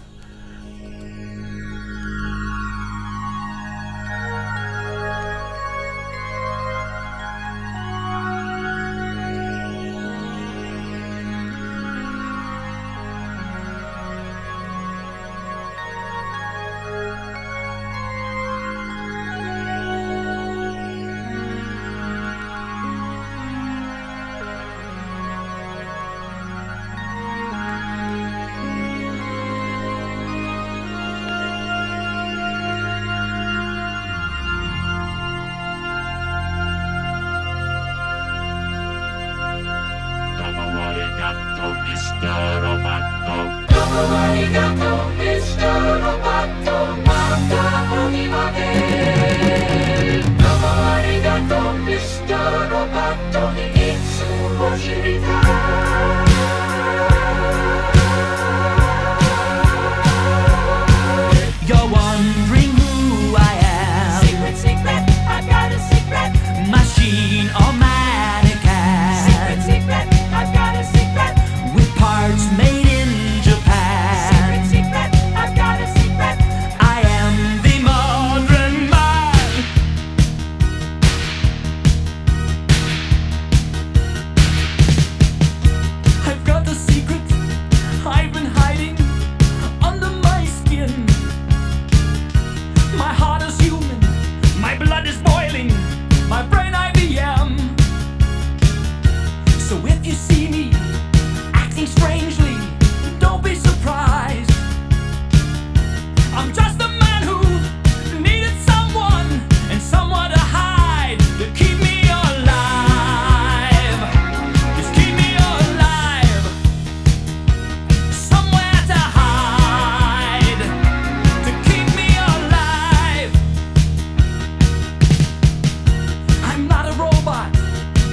[127.27, 127.51] Robot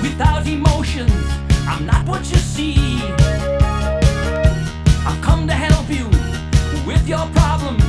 [0.01, 1.11] without emotions.
[1.67, 2.99] I'm not what you see.
[5.05, 6.07] I've come to help you
[6.87, 7.83] with your problems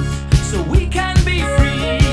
[0.50, 2.03] so we can be free.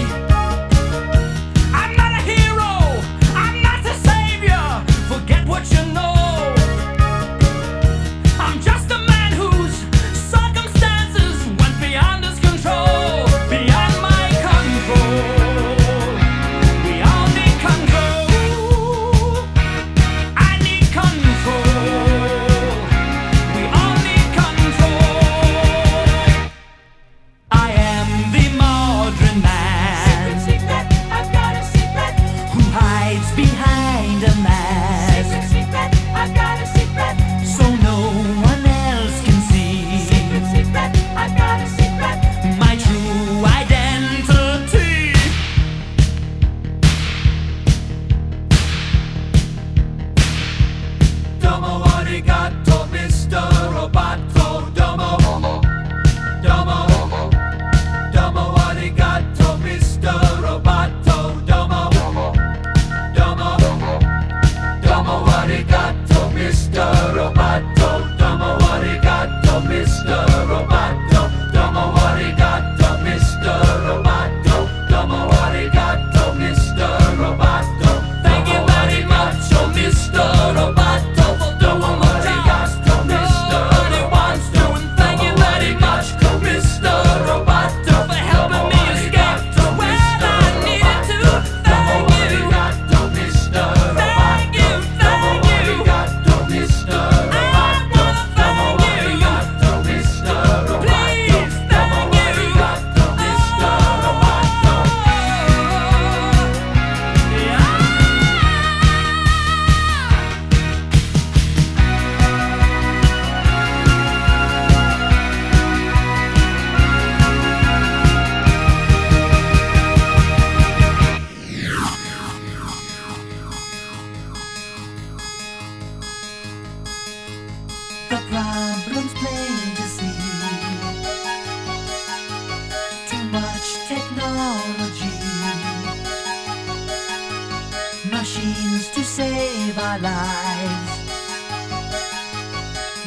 [138.21, 140.91] Machines to save our lives.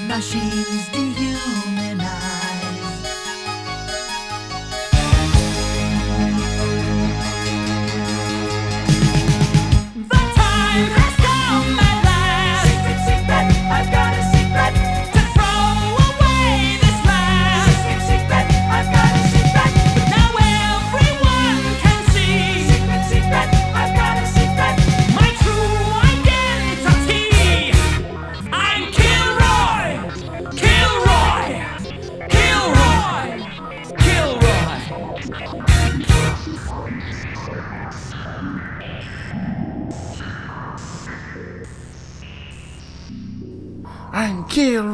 [0.09, 2.04] Machines dehumanize.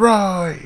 [0.00, 0.56] Kilroy!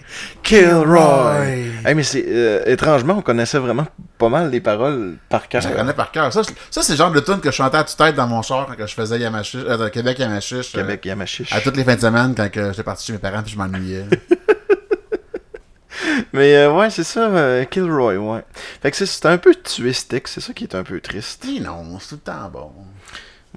[0.43, 1.71] Kilroy!
[1.85, 5.61] Hey, mais c'est euh, étrangement, on connaissait vraiment pas mal les paroles par cœur.
[5.61, 6.33] Je connais par cœur.
[6.33, 8.43] Ça, c'est- ça, c'est le genre de tune que je chantais à toute-tête dans mon
[8.43, 10.75] char quand je faisais Yamachiche, euh, Québec Yamachiche.
[10.77, 11.53] euh, Québec, Yamachiche.
[11.53, 14.05] à toutes les fins de semaine quand j'étais parti chez mes parents puis je m'ennuyais.
[16.33, 18.45] Mais euh, ouais, c'est ça, Kilroy, ouais.
[18.83, 21.43] Fait que c'est- un peu tuistique, c'est ça qui est un peu triste.
[21.45, 22.71] Dis non, c'est tout le temps bon.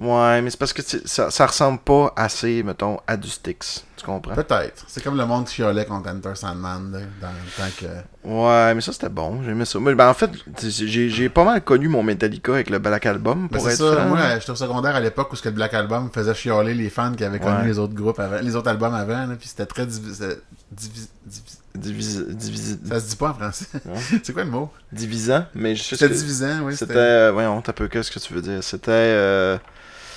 [0.00, 3.84] Ouais, mais c'est parce que ça, ça ressemble pas assez, mettons, à du Styx.
[3.96, 4.32] Tu comprends?
[4.36, 4.84] Peut-être.
[4.86, 8.28] C'est comme le monde qui chialait contre Enter Sandman là, dans le temps que.
[8.28, 9.80] Ouais, mais ça c'était bon, j'aimais ça.
[9.80, 10.30] Moi, ben, en fait,
[10.68, 14.04] j'ai pas mal connu mon Metallica avec le Black Album, Ben, pour être ça, franc.
[14.10, 16.90] moi j'étais au secondaire à l'époque où ce que le Black Album faisait chialer les
[16.90, 17.66] fans qui avaient connu Ouais.
[17.66, 20.38] les autres groupes avant, les autres albums avant, là, puis c'était très divi- c'était
[20.72, 21.42] divi- divi-
[21.78, 23.66] Divisi- divisi- Ça se dit pas en français.
[24.24, 24.68] C'est quoi le mot?
[24.92, 26.72] divisant, mais je C'était que- divisant, oui.
[26.76, 26.92] C'était.
[26.92, 28.64] C'était euh, Voyons, t'as peu, qu'est-ce que tu veux dire?
[28.64, 28.90] C'était.
[28.90, 29.58] euh,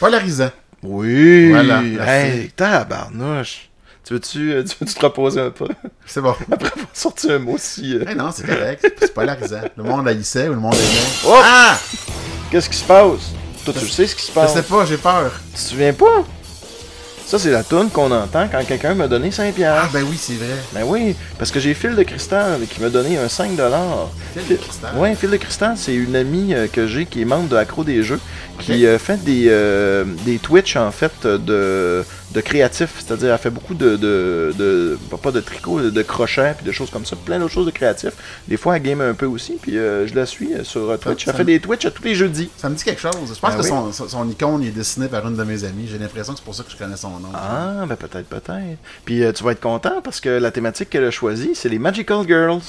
[0.02, 0.50] polarisant.
[0.84, 1.50] Oui!
[1.52, 3.70] Voilà, hey, tabarnouche!
[4.04, 5.68] Tu veux-tu, euh, tu veux-tu te reposer un peu?
[6.08, 6.34] C'est bon.
[6.52, 7.96] Après avoir sorti un mot si.
[7.96, 8.92] euh, Eh non, c'est correct.
[9.00, 9.62] C'est- polarisant.
[9.78, 11.08] Le monde haïssait ou le monde aimait.
[11.28, 11.36] Oh!
[11.44, 11.78] Ah!
[12.50, 13.32] Qu'est-ce qui se passe?
[13.64, 14.54] Toi, tu le sais ce qui se Je passe.
[14.56, 15.32] sais pas, j'ai peur.
[15.52, 16.26] Tu te souviens pas?
[17.28, 19.54] Ça, c'est la toune qu'on entend quand quelqu'un m'a donné 5$.
[19.66, 20.48] Ah, ben oui, c'est vrai.
[20.74, 23.56] Ben oui, parce que j'ai Phil de Cristal qui m'a donné un 5$.
[24.36, 24.98] Phil de Cristal?
[24.98, 27.86] Ouais, Phil de Cristal, c'est une amie euh, que j'ai qui est membre de Accro
[27.86, 28.20] des Jeux,
[28.62, 33.50] qui euh, fait des, euh, des Twitch en fait de, de créatifs, c'est-à-dire elle fait
[33.50, 37.40] beaucoup de, de, de pas- de tricot, de, crochets puis de choses comme ça, plein
[37.40, 38.14] d'autres choses de créatifs.
[38.48, 41.26] Des fois elle game un peu aussi, puis euh, je la suis sur Twitch.
[41.26, 42.50] Ça- Elle fait des Twitch à tous les jeudis.
[42.58, 43.14] Ça me dit quelque chose.
[43.34, 43.68] Je pense Ben que oui?
[43.94, 45.88] son, son, icône est dessiné par une de mes amies.
[45.90, 47.30] J'ai l'impression que c'est pour ça que je connais son nom.
[47.34, 48.78] Ah, ben peut-être, peut-être.
[49.06, 51.80] Puis euh, tu vas être content parce que la thématique qu'elle a choisie, c'est les
[51.80, 52.62] Magical Girls.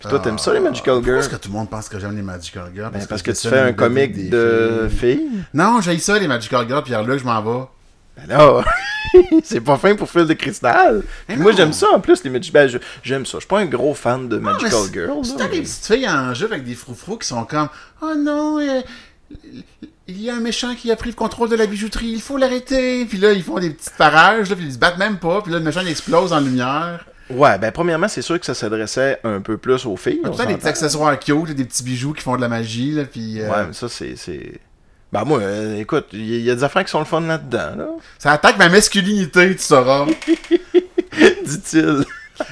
[0.00, 1.18] Puis toi, t'aimes ça les Magical Ah, Pourquoi Girls?
[1.20, 2.90] est-ce que tout le monde pense que j'aime les Magical Girls?
[2.92, 5.16] Ben, parce que tu fais un des de filles.
[5.16, 5.28] filles?
[5.54, 7.66] Non, j'ai ça, les Magical Girls, puis là, je m'en vais.
[8.16, 8.64] Ben là,
[9.44, 11.02] c'est pas fin pour Phil de Cristal.
[11.26, 12.52] Puis moi, j'aime ça en plus, les Magic.
[12.52, 12.68] Ben,
[13.02, 13.38] j'aime ça.
[13.38, 15.24] Je suis pas un gros fan de Magical Girls.
[15.24, 17.68] C'est là, tant des petites filles en jeu avec des froufrous qui sont comme
[18.02, 18.80] Oh non, euh,
[20.08, 22.38] il y a un méchant qui a pris le contrôle de la bijouterie, il faut
[22.38, 23.04] l'arrêter.
[23.04, 25.42] Puis là, ils font des petites parages, là, puis ils se battent même pas.
[25.42, 27.04] Puis là, le méchant il explose en lumière.
[27.30, 30.20] Ouais, ben, premièrement, c'est sûr que ça s'adressait un peu plus aux filles.
[30.22, 32.92] Temps, des petits accessoires cute, des petits bijoux qui font de la magie.
[32.92, 34.16] Là, puis, euh, Ouais, mais ça, c'est.
[34.16, 34.58] c'est-
[35.12, 37.20] Ben, moi, euh, écoute, il y, il y a des affaires qui sont le fun
[37.22, 37.86] là-dedans, là.
[38.18, 40.06] Ça attaque ma masculinité, tu sauras.
[41.44, 42.04] Dit-il.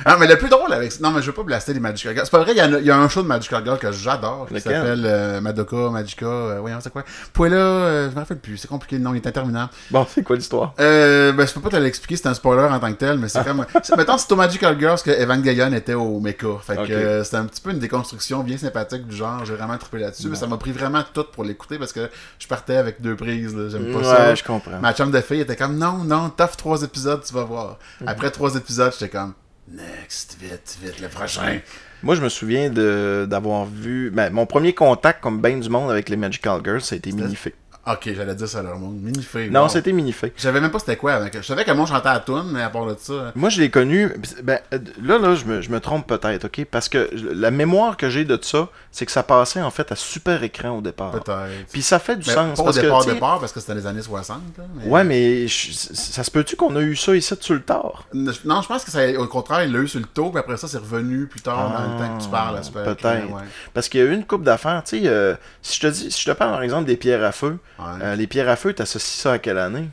[0.04, 2.26] Ah, mais le plus drôle avec Non, mais je veux pas blaster les Magical Girls.
[2.26, 3.92] C'est pas vrai, il y, a, il y a un show de Magical Girls que
[3.92, 6.26] j'adore qui s'appelle euh, Madoka, Magica.
[6.26, 8.56] Euh, voyons, c'est quoi Poila, euh, je me rappelle plus.
[8.56, 9.70] C'est compliqué le nom, il est interminable.
[9.90, 10.74] Bon, c'est quoi l'histoire?
[10.80, 13.28] Euh, ben, je peux pas te l'expliquer, c'est un spoiler en tant que tel, mais
[13.28, 13.64] c'est comme.
[13.82, 16.46] c'est- Mettons, c'est au Magical Girls que Evangelion était au Mecha.
[16.62, 19.44] Fait que c'était un petit peu une déconstruction bien sympathique du genre.
[19.44, 22.46] J'ai vraiment trippé là-dessus, mais ça m'a pris vraiment tout pour l'écouter parce que je
[22.46, 23.54] partais avec deux prises.
[23.70, 24.34] J'aime pas Ouais, ça.
[24.34, 24.78] je comprends.
[24.80, 27.78] Ma chum de fille était comme non, non, tough trois épisodes, tu vas voir.
[28.00, 28.08] Mhm.
[28.08, 29.32] Après trois épisodes, j'étais comme
[29.70, 31.60] next, vite, vite, le prochain.
[32.02, 34.10] Moi, je me souviens de- d'avoir vu.
[34.10, 37.10] Ben, mon premier contact, comme ben du monde, avec les Magical Girls, ça a été
[37.12, 37.54] Minifé.
[37.88, 39.00] Ok, j'allais dire ça à leur monde.
[39.00, 39.48] Minifée.
[39.48, 39.68] Non, wow.
[39.68, 40.32] c'était Minifé.
[40.36, 41.30] Je savais même pas c'était quoi.
[41.30, 43.30] que- Je savais que moi chantais à la toune, mais à part de ça.
[43.36, 44.12] Moi, je l'ai connu.
[44.42, 46.64] Ben, euh, là, là, je me, je me trompe peut-être, OK?
[46.70, 49.96] Parce que la mémoire que j'ai de ça, c'est que ça passait en fait à
[49.96, 51.12] super écran au départ.
[51.12, 51.66] Peut-être.
[51.72, 52.56] Puis ça fait du Mais sens.
[52.60, 54.40] pas au départ, que, départ, parce que c'était les années 60.
[54.58, 54.84] Là, mais...
[54.90, 58.04] Ouais, mais je- ça se peut-tu qu'on a eu ça ici sur le tard?
[58.12, 60.56] Non, je pense que ça, au contraire, il l'a eu sur le taux, puis après
[60.56, 62.60] ça, c'est revenu plus tard dans le temps que tu parles.
[62.60, 63.26] Ah, peut-être.
[63.30, 63.42] Ouais.
[63.74, 64.82] Parce qu'il y a eu une coupe d'affaires.
[64.84, 67.22] Tu sais, euh, si je te dis, si je te parle par exemple des pierres
[67.22, 67.84] à feu, Ouais.
[68.02, 69.88] euh, les pierres à feu, t'associes ça à quelle année?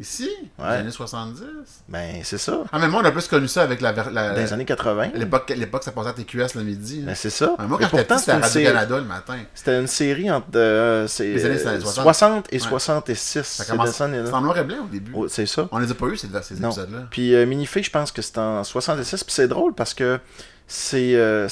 [0.00, 0.64] Ici, Ouais.
[0.68, 1.42] les années 70.
[1.88, 2.60] Ben, c'est ça.
[2.70, 3.90] Ah, mais moi, on a plus connu ça avec la.
[3.90, 5.08] la- Dans les années 80.
[5.14, 7.02] L'époque, l'époque, ça passait à TQS le midi.
[7.04, 7.56] Ben, c'est ça.
[7.66, 9.38] Moi, quand j'étais c'était série- Radio-Canada le matin.
[9.54, 12.02] C'était une série entre euh, Les années euh, 60.
[12.04, 12.60] 60 et Ouais.
[12.68, 13.42] 66.
[13.42, 13.90] Ça commence.
[13.90, 15.10] C'était en noir et blanc au début.
[15.16, 15.68] Oh, c'est ça.
[15.72, 17.06] On les a pas eu, ces, ces épisodes-là.
[17.10, 19.24] Puis euh, Minifé, je pense que c'est en 66.
[19.24, 20.20] Puis c'est drôle parce que
[20.70, 21.48] c'est euh,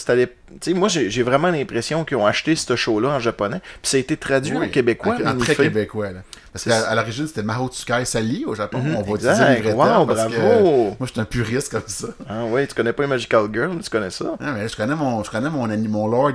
[0.74, 4.16] moi j'ai vraiment l'impression qu'ils ont acheté ce show-là en japonais, puis ça a été
[4.16, 5.16] traduit Oui, en québécois.
[5.24, 6.22] En, en très québécois, là.
[6.64, 8.78] Parce qu'à l'origine, c'était Mahotsukai Sally au Japon.
[8.78, 9.32] Mhm, On va exact.
[9.40, 10.64] utiliser les vrais Wow, termes parce que bravo.
[10.64, 12.08] moi, je suis un puriste comme ça.
[12.28, 14.36] Ah ouais, tu connais pas Magical Girl, mais tu connais ça.
[14.40, 16.32] Ah, mais je connais mon, je connais mon, lore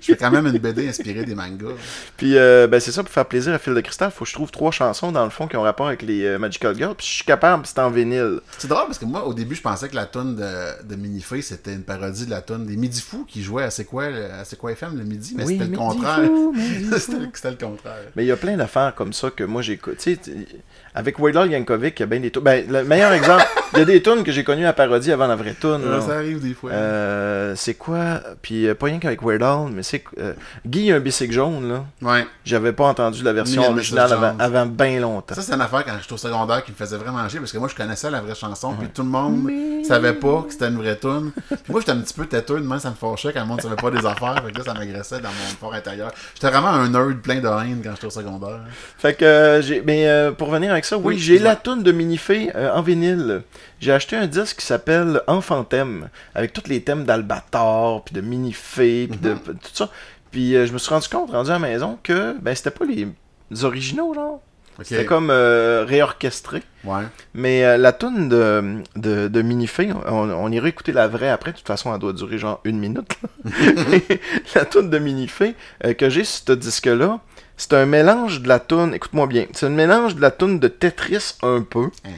[0.00, 1.74] je fais quand même une BD inspirée des mangas.
[2.16, 4.34] Puis euh, ben c'est ça, pour faire plaisir à Phil de Cristal, faut que je
[4.34, 7.06] trouve trois chansons dans le fond qui ont rapport avec les euh, Magical Girls, puis
[7.06, 8.40] je suis capable, c'est en vinyle.
[8.58, 11.42] C'est drôle parce que moi, au début, je pensais que la tune de, de Minifee,
[11.42, 14.44] c'était une parodie de la tune des Midi Fous qui jouaient à C'est quoi, à
[14.56, 16.20] quoi FM le midi, mais Oui, c'était le contraire.
[17.34, 18.10] C'était le contraire.
[18.16, 19.96] Mais il y a plein d'affaires comme ça que moi j'écoute.
[19.98, 20.46] Tu sais, t-
[20.94, 22.42] avec Waylon Yankovic, il y a bien des tunes.
[22.42, 25.26] Ben, le meilleur exemple, il y a des tunes que j'ai connues à parodie avant
[25.26, 25.80] la vraie tune.
[26.06, 26.70] Ça arrive des fois.
[26.70, 28.20] Euh, c'est quoi?
[28.42, 30.04] Puis euh, pas rien qu'avec Al, mais c'est.
[30.18, 30.34] euh,
[30.66, 31.84] Guy a un bicycle jaune, là.
[32.02, 32.26] Ouais.
[32.44, 35.34] J'avais pas entendu la version originale avant, bien longtemps.
[35.34, 37.58] Ça, c'est une affaire quand j'étais au secondaire qui me faisait vraiment chier parce que
[37.58, 39.50] moi, je connaissais la vraie chanson, puis tout le monde
[39.84, 41.32] savait pas que c'était une vraie tune.
[41.48, 43.76] Puis moi, j'étais un petit peu têteux, de ça me fâchait quand le monde savait
[43.76, 44.42] pas des affaires.
[44.44, 46.12] Fait que là, ça m'agressait dans mon fort intérieur.
[46.34, 48.60] J'étais vraiment un nerd plein de haine quand j'étais au secondaire.
[48.98, 51.82] Fait que, euh, j'ai, mais euh, pour revenir avec ça, oui, Oui, j'ai la toune
[51.82, 53.42] de Minifee euh, en vinyle.
[53.80, 58.20] J'ai acheté un disque qui s'appelle Enfant Thème, avec tous les thèmes d'Albator, puis de
[58.20, 59.90] Minifee, puis de tout ça.
[60.30, 62.84] Puis euh, je me suis rendu compte, rendu à la maison, que ben c'était pas
[62.84, 63.08] les,
[63.50, 64.40] les originaux, genre.
[64.82, 66.62] C'était comme euh, réorchestré.
[66.84, 67.02] Ouais.
[67.34, 71.52] Mais la toune de, de, de Minifee, on, on ira écouter la vraie après.
[71.52, 73.18] De toute façon, elle doit durer genre une minute.
[74.54, 77.20] la toune de Minifee euh, que j'ai sur ce disque-là,
[77.56, 78.94] c'est un mélange de la toune.
[78.94, 79.46] Écoute-moi bien.
[79.52, 81.88] C'est un mélange de la toune de Tetris un peu.
[82.04, 82.10] Hein.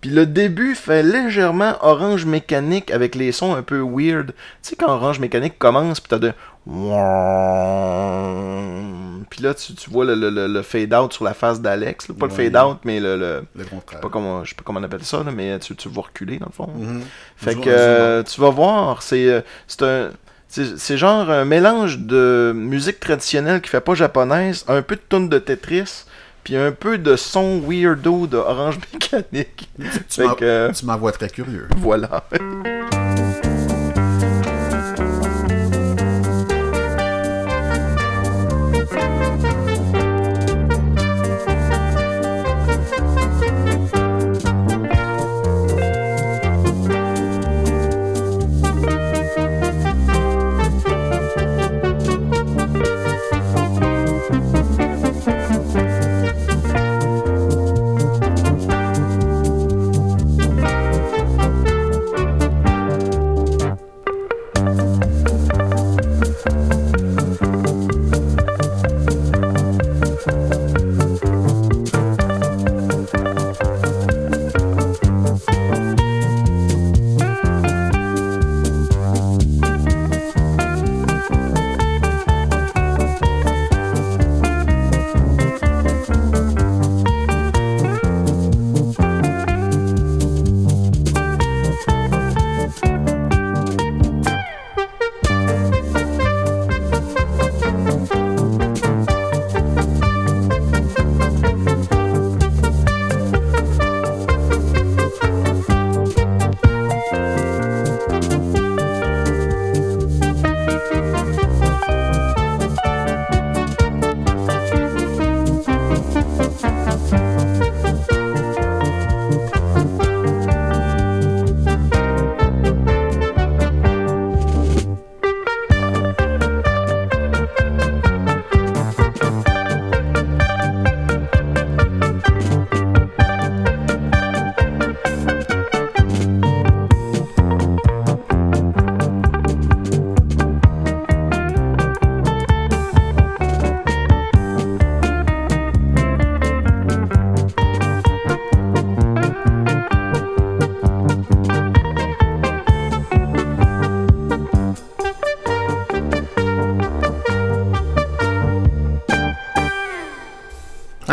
[0.00, 4.32] Puis le début fait légèrement orange mécanique avec les sons un peu weird.
[4.32, 6.32] Tu sais, quand orange mécanique commence, puis t'as de.
[9.30, 12.08] Puis là, tu, tu vois le, le- le- fade-out sur la face d'Alex.
[12.18, 14.00] Pas le fade-out, mais le- le, Le contraire.
[14.00, 16.38] pas comment, je sais pas comment on appelle ça, là, mais tu, tu vas reculer
[16.38, 16.68] dans le fond.
[16.76, 17.02] Mhm.
[17.36, 20.10] Fait que euh, tu vas voir, c'est euh, c'est un
[20.52, 25.28] c'est genre un mélange de musique traditionnelle qui fait pas japonaise, un peu de tune
[25.30, 26.04] de Tetris,
[26.44, 29.70] puis un peu de son weirdo de Orange Mécanique.
[30.08, 31.68] Tu euh, Tu m'envoies très curieux.
[31.78, 32.24] voilà.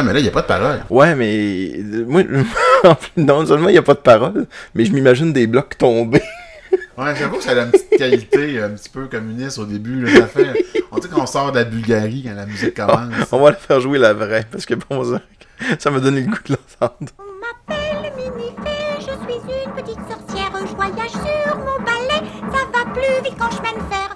[0.09, 0.81] Mais là, il n'y a pas de parole.
[0.89, 2.23] Ouais, mais euh, moi,
[2.83, 5.77] en plus, non seulement il n'y a pas de parole, mais je m'imagine des blocs
[5.77, 6.23] tombés.
[6.97, 10.05] Ouais, j'avoue que ça a une petite qualité un petit peu communiste au début.
[10.05, 10.65] Là, ça fait...
[10.91, 13.13] On dit qu'on sort de la Bulgarie quand la musique commence.
[13.31, 15.21] On va la faire jouer la vraie, parce que bon, ça,
[15.77, 17.11] ça m'a donné le goût de l'entendre.
[17.19, 22.91] On m'appelle Minifée, je suis une petite sorcière, je voyage sur mon balai, ça va
[22.91, 24.08] plus vite quand je mène faire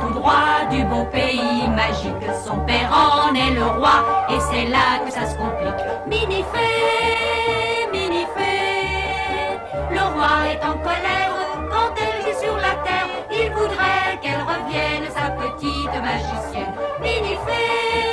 [0.00, 2.26] tout droit du beau pays magique.
[2.44, 5.84] Son père en est le roi, et c'est là que ça se complique.
[6.06, 9.58] Minifée, Minifée,
[9.90, 11.34] le roi est en colère
[11.70, 13.08] quand elle est sur la terre.
[13.30, 16.74] Il voudrait qu'elle revienne, sa petite magicienne.
[17.00, 18.09] Minifée.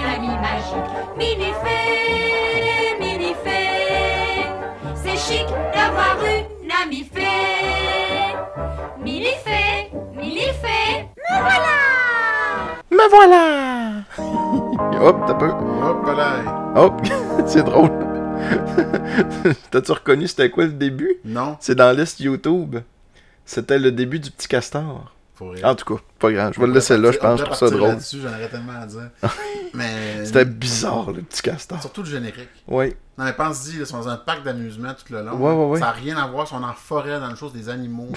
[0.00, 0.90] D'avoir une amie magique.
[1.16, 4.46] Minifée, Minifée,
[4.94, 8.36] c'est chic d'avoir une amie fée.
[9.02, 11.76] Minifée, Minifée, me voilà
[12.90, 14.02] Me voilà!
[15.06, 15.48] Hop, t'as peu.
[15.48, 16.72] Hop là.
[16.76, 17.00] Hop,
[17.46, 17.90] c'est drôle.
[19.70, 21.16] T'as-tu reconnu c'était quoi le début?
[21.24, 22.76] Non, C'est dans la liste YouTube.
[23.44, 25.12] C'était le début du petit castor.
[25.40, 25.54] Pour.
[25.64, 26.52] En tout cas, pas grave.
[26.54, 27.96] Je vais le laisser là, je pense, pour ça drôle.
[27.96, 29.10] Dessus, j'en aurais tellement à dire.
[29.74, 30.24] mais.
[30.26, 31.80] C'était bizarre, le petit castor.
[31.80, 32.48] Surtout le générique.
[32.68, 32.94] Oui.
[33.16, 35.32] Non, mais pense-y, ils sont dans un parc d'amusement tout le long.
[35.36, 35.78] Ouais, ouais, ouais.
[35.80, 38.08] Ça n'a rien à voir, ils sont en forêt, dans le chose des animaux.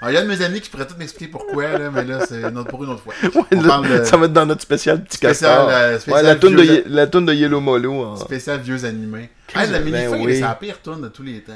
[0.00, 2.24] Alors, il y a de mes amis qui pourrait tout m'expliquer pourquoi, là, mais là,
[2.26, 3.14] c'est notre pour une autre fois.
[3.22, 5.68] Ouais, On là, parle de Ça va être dans notre spécial petit castor.
[5.70, 8.04] euh, ouais, la toune de, vieux- la toune de Yellow Molo.
[8.04, 9.30] en- spécial vieux animés.
[9.54, 10.34] Hey, la ben feuille oui.
[10.36, 11.52] c'est la pire tourne de tous les temps.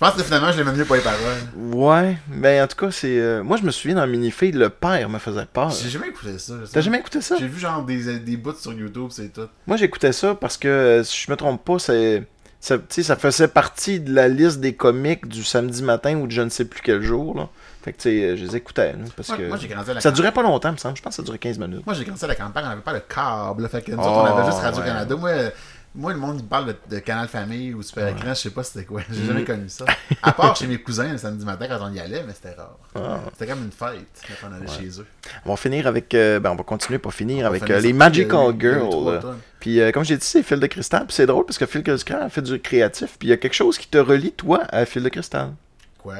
[0.00, 1.18] Je pense que finalement, je l'aimais mieux pour les paroles.
[1.56, 3.18] Ouais, mais en tout cas, c'est.
[3.18, 5.70] euh, Moi, je me souviens dans Minifille, le père me faisait peur.
[5.70, 6.54] J'ai jamais écouté ça.
[6.60, 6.72] je sais.
[6.72, 7.34] T'as jamais écouté ça?
[7.36, 9.48] J'ai vu genre des, des bouts sur YouTube, c'est tout.
[9.66, 12.22] Moi, j'écoutais ça parce que, euh, si je me trompe pas, c'est.
[12.60, 16.26] Ça, tu sais, ça faisait partie de la liste des comiques du samedi matin ou
[16.26, 17.36] de je ne sais plus quel jour.
[17.36, 17.48] Là.
[17.82, 18.92] Fait que, tu sais, je les écoutais.
[18.92, 19.48] là, parce Moi, que...
[19.48, 20.96] moi, j'ai grandi à la ça durait pas longtemps, me semble.
[20.96, 21.86] Je pense que ça durait 15 minutes.
[21.86, 23.62] Moi, j'ai grandi à la campagne, on n'avait pas le câble.
[23.62, 23.68] là.
[23.68, 25.14] Fait que nous autres, Oh, on avait juste Radio-Canada.
[25.16, 25.50] Moi, euh,
[25.98, 28.62] moi, le monde, il parle de, de Canal Famille ou Super Écran, je sais pas
[28.62, 29.02] c'était quoi.
[29.10, 29.26] J'ai Mm.
[29.26, 29.84] jamais connu ça.
[30.22, 32.78] À part chez mes cousins le samedi matin quand on y allait, mais c'était rare.
[32.94, 33.20] Ah.
[33.32, 34.06] C'était comme une fête
[34.40, 35.06] quand on allait chez eux.
[35.44, 36.14] On va finir avec.
[36.14, 39.20] euh, ben, on va continuer pour finir avec euh, les Magical Girls.
[39.60, 41.04] Puis, euh, comme j'ai dit, c'est Fil de Cristal.
[41.06, 43.16] Puis, c'est drôle parce que Fil de Cristal fait du créatif.
[43.18, 45.52] Puis, il y a quelque chose qui te relie, toi, à Fil de Cristal.
[45.98, 46.14] Quoi?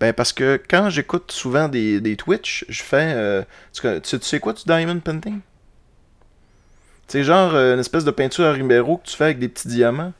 [0.00, 3.12] Ben, parce que quand j'écoute souvent des, des Twitch, je fais.
[3.14, 5.40] euh, tu- tu sais quoi du Diamond Painting?
[7.08, 9.68] C'est genre euh, une espèce de peinture à Ribeiro que tu fais avec des petits
[9.68, 10.12] diamants.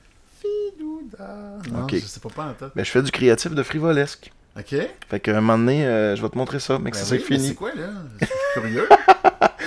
[1.71, 1.95] Non, Ok.
[1.95, 2.71] je sais pas pas en tête.
[2.77, 4.31] Ben, je fais du créatif de frivolesque.
[4.57, 4.67] Ok.
[4.73, 7.03] Ben Fait qu'à un moment donné, euh, je vais te montrer ça, mais que ça
[7.15, 7.49] oui, c'est fini.
[7.49, 7.89] C'est quoi là?
[8.21, 8.89] Je suis curieux.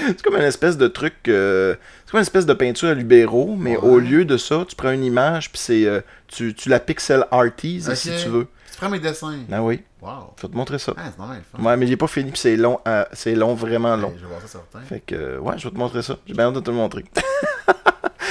[0.07, 1.13] C'est comme une espèce de truc.
[1.27, 1.75] euh,
[2.05, 3.83] c'est comme une espèce de peinture à Libéraux, mais Ouais.
[3.87, 5.85] au lieu de ça, tu prends une image, puis c'est.
[5.85, 8.47] euh, tu, tu la pixel artise si tu veux.
[8.71, 9.39] Tu prends mes dessins.
[9.51, 10.33] Ah oui, Wow.
[10.37, 10.93] je vais te montrer ça.
[10.97, 11.63] Ah, c'est normal le fun.
[11.69, 12.79] Ouais, mais il est pas fini, puis c'est long,
[13.13, 14.07] c'est long, vraiment long.
[14.09, 14.79] Ouais, je vais voir ça certain.
[14.81, 16.17] Fait que, ouais, je vais te montrer ça.
[16.25, 17.05] J'ai bien hâte de te le montrer.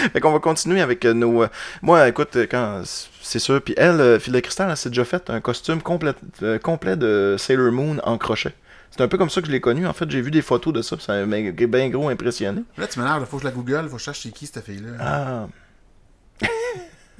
[0.12, 1.42] fait qu'on va continuer avec euh, nos.
[1.42, 1.48] euh,
[1.82, 2.82] moi, écoute, euh, quand.
[3.22, 3.60] C'est sûr.
[3.62, 6.14] Puis elle, Phil de Cristal, elle s'est déjà fait un costume complet,
[6.62, 8.54] complet de Sailor Moon en crochet.
[8.90, 9.86] C'est un peu comme ça que je l'ai connu.
[9.86, 10.96] En fait, j'ai vu des photos de ça.
[10.98, 12.62] Ça m'a bien gros impressionné.
[12.76, 14.64] Là, tu m'énerves, faut que je la google, faut que je cherche c'est qui cette
[14.64, 14.90] fille-là.
[14.98, 15.46] Ah.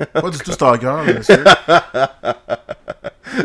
[0.21, 1.45] Pas du tout Star Girl, là, monsieur.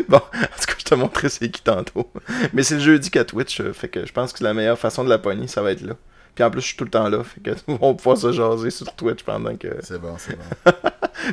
[0.08, 2.10] Bon, en tout cas, je te montrerai c'est qui tantôt.
[2.52, 5.08] Mais c'est le jeudi qu'à Twitch, fait que je pense que la meilleure façon de
[5.08, 5.94] la pogner, ça va être là.
[6.36, 8.30] Puis en plus, je suis tout le temps là, fait que on va pouvoir se
[8.30, 9.68] jaser sur Twitch pendant que...
[9.80, 10.72] C'est bon, c'est bon.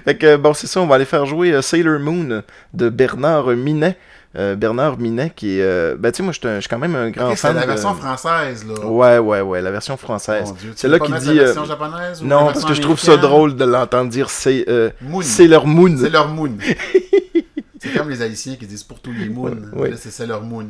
[0.05, 2.41] Fait que, bon, c'est ça, on va aller faire jouer euh, Sailor Moon
[2.73, 3.97] de Bernard Minet.
[4.35, 5.61] Euh, Bernard Minet qui est...
[5.61, 7.63] euh, ben, tu sais, moi, je suis quand même un grand Ok, c'est fan la
[7.63, 8.85] de- version française, là.
[8.87, 10.53] Ouais, ouais, ouais, la version française.
[10.77, 11.33] C'est là qu'il dit...
[11.35, 14.29] La euh, version japonaise ou non, parce que je trouve ça drôle de l'entendre dire
[14.29, 15.21] c'est, euh, Moon.
[15.21, 15.97] Sailor Moon.
[15.99, 16.57] C'est leur moon.
[17.79, 19.57] c'est comme les Haïtiens qui disent pour tous les moons.
[19.73, 19.89] Ouais.
[19.91, 20.69] Là, c'est Sailor Moon.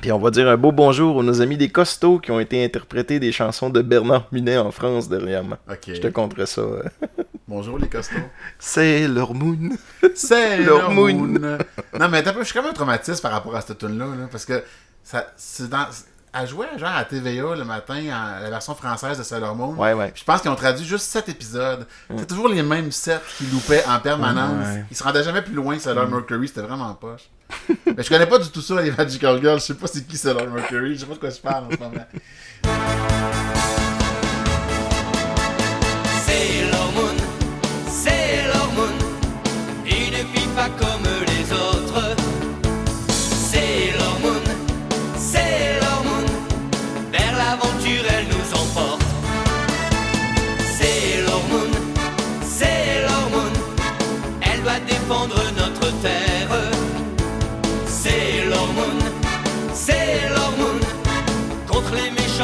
[0.00, 2.64] Puis on va dire un beau bonjour à nos amis des Costauds qui ont été
[2.64, 5.56] interprétés des chansons de Bernard Minet en France dernièrement.
[5.70, 5.94] Ok.
[5.94, 6.62] Je te conterai ça.
[7.48, 8.16] Bonjour les costauds.
[8.58, 9.76] Sailor Moon.
[10.14, 11.12] Sailor Moon.
[11.12, 11.58] Moon.
[12.00, 14.06] Non, mais je suis quand même traumatisé par rapport à cette tune-là.
[14.06, 14.64] là, parce que
[15.02, 15.86] ça, c'est dans.
[16.32, 19.74] Elle jouait genre à TVA le matin, en, la version française de Sailor Moon.
[19.74, 20.12] Ouais, ouais.
[20.12, 21.86] Puis je pense qu'ils ont traduit juste 7 épisodes.
[22.16, 24.66] C'est toujours les mêmes 7 qui loupaient en permanence.
[24.66, 24.84] Ouais.
[24.90, 27.28] Ils se rendaient jamais plus loin que Sailor Mercury, c'était vraiment poche.
[27.96, 29.60] Mais je connais pas du tout ça, les Magical Girls.
[29.60, 31.70] Je sais pas c'est qui Sailor Mercury, je sais pas de quoi je parle en
[31.70, 33.51] ce moment.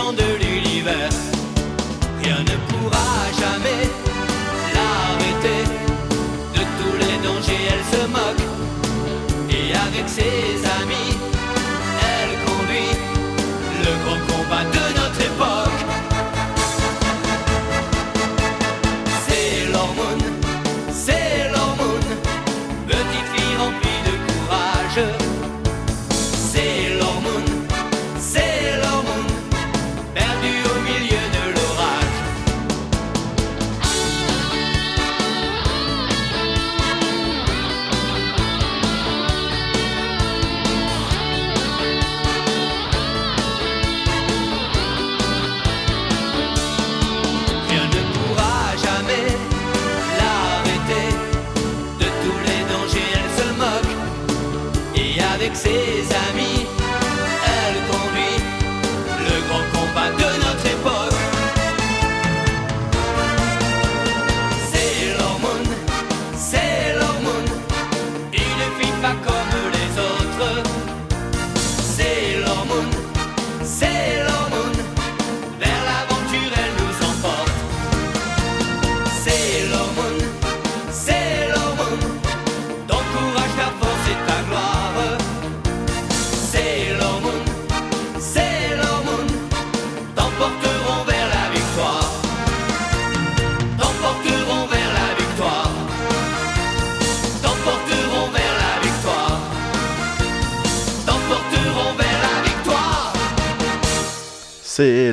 [0.07, 1.11] De l'univers.
[2.23, 3.09] Rien ne pourra
[3.43, 3.83] jamais
[4.75, 5.65] l'arrêter.
[6.55, 8.45] De tous les dangers, elle se moque.
[9.51, 11.18] Et avec ses amis,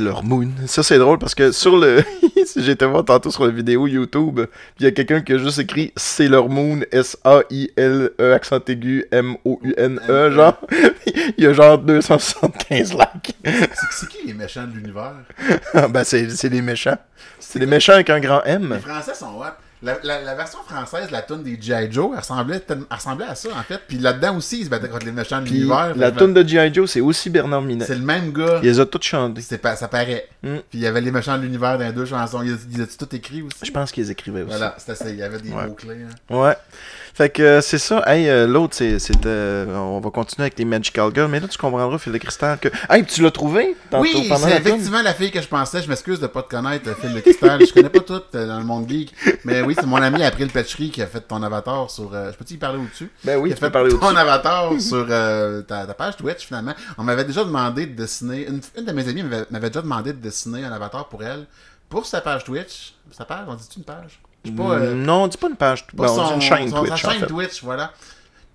[0.05, 0.51] Leur moon.
[0.67, 2.03] Ça, c'est drôle parce que sur le.
[2.55, 4.39] J'étais voir tantôt sur la vidéo YouTube,
[4.79, 10.29] il y a quelqu'un qui a juste écrit C'est leur moon, S-A-I-L-E, accent aigu, M-O-U-N-E,
[10.29, 10.61] genre.
[11.37, 13.35] il y a genre 275 likes.
[13.43, 15.15] C'est qui les méchants de l'univers?
[15.89, 16.99] ben, c'est les méchants.
[17.39, 18.79] C'est les méchants avec un grand Les M.
[18.79, 19.64] Français sont hot.
[19.83, 21.91] La, la- la version française de la tune des G.I.
[21.91, 23.79] Joe, elle ressemblait, elle ressemblait à ça, en fait.
[23.87, 25.93] Puis là-dedans aussi, ils se battaient contre les méchants de l'univers.
[25.95, 26.73] la tune de G.I.
[26.73, 27.85] Joe, c'est aussi Bernard Minet.
[27.85, 28.59] C'est le même gars.
[28.63, 29.41] Il les a toutes chantées.
[29.41, 29.57] Ça
[29.87, 30.27] paraît.
[30.43, 30.55] Mm.
[30.69, 32.41] Puis il y avait les méchants de l'univers dans les deux chansons.
[32.41, 33.57] Ils ils ont tout écrit aussi?
[33.63, 34.55] Je pense qu'ils écrivaient aussi.
[34.57, 34.75] Voilà.
[35.07, 35.67] Il y avait des Ouais.
[35.67, 36.05] mots-clés.
[36.29, 36.35] hein.
[36.35, 36.55] Ouais.
[37.15, 38.03] Fait que euh, c'est ça.
[38.07, 41.29] Hey, euh, l'autre, c'est, euh, on va continuer avec les Magical Girls.
[41.29, 42.67] Mais là, tu comprendras, Phil de Cristal, que.
[42.89, 45.81] Hey, tu l'as trouvé Oui, c'est effectivement la fille que je pensais.
[45.81, 47.65] Je m'excuse de pas te connaître, Phil de Cristal.
[47.65, 49.13] je connais pas tout dans le monde geek.
[49.45, 52.13] Mais oui, c'est mon ami April Petchery qui a fait ton avatar sur.
[52.13, 53.09] euh, je peux-tu y parler au-dessus?
[53.23, 56.73] Ben oui, qui a fait parler ton avatar sur euh, ta, page Twitch finalement.
[56.97, 58.45] On m'avait déjà demandé de dessiner.
[58.45, 61.45] Une, de mes amies m'avait m'avait déjà demandé de dessiner un avatar pour elle.
[61.87, 62.93] Pour sa page Twitch.
[63.11, 64.19] Sa page, on dit-tu une page?
[64.51, 64.63] Pas.
[64.63, 65.85] euh, Non, dis pas une page.
[65.87, 67.25] Pas Bon, on dit une chaîne Twitch, en fait.
[67.27, 67.91] Twitch, voilà.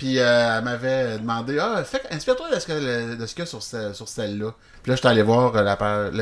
[0.01, 3.47] Puis euh, elle m'avait demandé Ah, inspire-toi de ce que- de ce qu'il y a
[3.47, 4.53] sur, ce- sur celle-là.
[4.83, 5.77] Puis là, j'étais allé voir euh, la,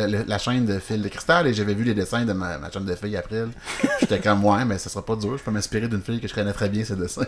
[0.09, 2.73] la, la- chaîne de Phil de Cristal et j'avais vu les dessins de ma, ma
[2.73, 3.45] chaîne de fille après.
[4.01, 5.39] J'étais comme Ouais, mais ça sera pas dur.
[5.39, 7.23] Je peux m'inspirer d'une fille que je connais très bien ses dessins.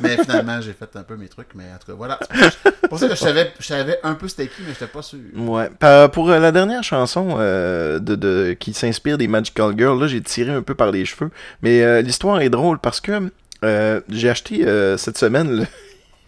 [0.00, 1.54] mais finalement, j'ai fait un peu mes trucs.
[1.54, 2.18] Mais en tout cas, voilà.
[2.32, 5.02] C'est pour ça que je savais, je savais un peu c'était qui, mais j'étais pas
[5.02, 5.20] sûr.
[5.36, 5.70] Ouais.
[6.12, 10.22] Pour euh, la dernière chanson euh, de, de- qui s'inspire des Magical Girls, là, j'ai
[10.22, 11.30] tiré un peu par les cheveux.
[11.62, 13.30] Mais euh, l'histoire est drôle parce que
[13.62, 15.66] euh, j'ai acheté euh, cette semaine le.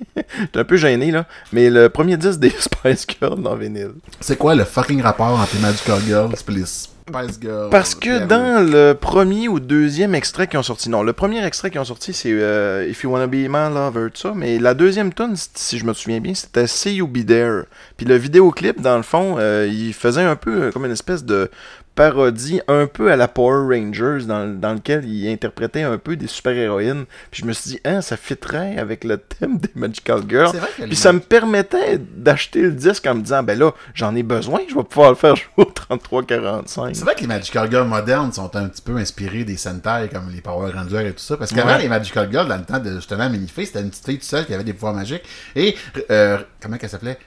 [0.39, 1.27] J'étais un peu gêné, là.
[1.53, 3.95] Mais le premier disque des Spice Girls en vinyle.
[4.21, 7.71] C'est quoi le fucking rapport entre les Magical Girls et les Spice Girls?
[7.71, 11.71] Parce que dans le premier ou deuxième extrait qui ont sorti, non, le premier extrait
[11.71, 14.75] qui ont sorti, c'est euh, If You Wanna Be My Lover, tout ça, mais la
[14.75, 17.63] deuxième tune, si je me souviens bien, c'était See You Be There.
[17.97, 21.25] Puis le vidéoclip, dans le fond, euh, il faisait un peu euh, comme une espèce
[21.25, 21.49] de
[21.97, 26.29] parodie, un peu à la Power Rangers, dans, dans lequel il interprétait un peu des
[26.29, 27.07] super-héroïnes.
[27.33, 30.53] Puis je me suis dit, hein, ça fitterait avec le thème des Magical Girls.
[30.77, 34.61] Puis ça me permettait d'acheter le disque en me disant, ben là, j'en ai besoin,
[34.69, 36.95] je vais pouvoir le faire jouer au 33-45.
[36.95, 40.31] C'est vrai que les Magical Girls modernes sont un petit peu inspirés des Sentai comme
[40.33, 41.37] les Power Rangers et tout ça.
[41.37, 41.83] Parce qu'avant, Ouais.
[41.83, 44.47] les Magical Girls, dans le temps de justement Minifée, c'était une petite fille toute seule
[44.47, 45.25] qui avait des pouvoirs magiques.
[45.57, 45.75] Et,
[46.11, 47.19] euh, comment qu'elle s'appelait?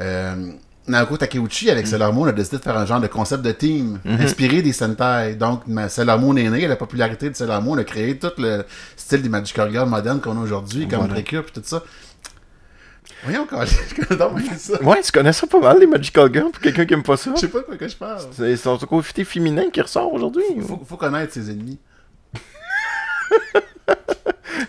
[0.00, 0.52] Euh,
[0.86, 3.98] Naoko Takeuchi, avec Sailor Moon, a décidé de faire un genre de concept de team
[4.04, 5.34] inspiré des Sentai.
[5.34, 8.64] Donc, Sailor Moon est née, la popularité de Sailor Moon a créé tout le
[8.96, 11.14] style des Magical Girls modernes qu'on a aujourd'hui, comme Voilà.
[11.14, 11.82] Précure et tout ça.
[13.24, 13.74] Voyons, quand je
[14.58, 14.82] ça.
[14.82, 17.30] Ouais, tu connais ça pas mal, les Magical Girls, pour quelqu'un qui aime pas ça.
[17.34, 18.20] Je sais pas de quoi que je parle.
[18.32, 20.44] C'est son côté féminin qui ressort aujourd'hui.
[20.66, 21.78] Faut, faut connaître ses ennemis.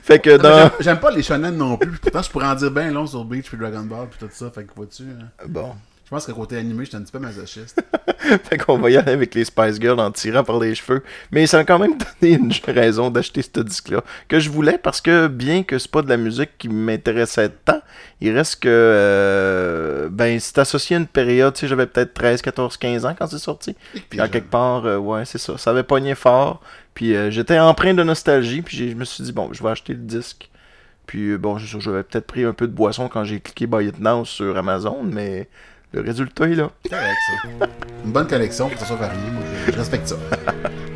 [0.03, 0.71] Fait que dans.
[0.79, 1.89] j'aime- pas les shonen non plus.
[1.91, 4.29] puis Pourtant, je pourrais en dire bien long sur Bleach puis Dragon Ball puis tout
[4.31, 4.51] ça.
[4.51, 5.03] Fait que vois-tu.
[5.03, 5.27] hein.
[5.47, 5.73] Bon.
[6.05, 7.83] Je pense que côté animé, j'étais un petit peu masochiste.
[8.43, 11.01] Fait qu'on va y aller avec les Spice Girls en tirant par les cheveux.
[11.31, 14.03] Mais ça m'a quand même donné une raison d'acheter ce disque-là.
[14.27, 17.81] Que je voulais parce que, bien que c'est pas de la musique qui m'intéressait tant,
[18.21, 18.69] il reste que.
[18.69, 21.55] euh, ben, c'est associé à une période.
[21.55, 23.75] Tu sais, j'avais peut-être 13, 14, 15 ans quand c'est sorti.
[24.09, 25.57] Puis en quelque part, euh, ouais, c'est ça.
[25.57, 26.61] Ça avait pogné fort.
[26.93, 28.61] Puis euh, j'étais empreint de nostalgie.
[28.61, 30.51] Puis je me suis dit, bon, je vais acheter le disque.
[31.07, 33.87] Puis euh, bon, sûr, j'avais peut-être pris un peu de boisson quand j'ai cliqué Buy
[33.87, 35.47] It Now sur Amazon, mais
[35.95, 36.69] le résultat est là.
[36.83, 37.17] C'est correct,
[37.59, 37.67] ça.
[38.05, 39.19] Une bonne collection pour que ça soit varié.
[39.31, 40.15] Moi, je, je respecte ça.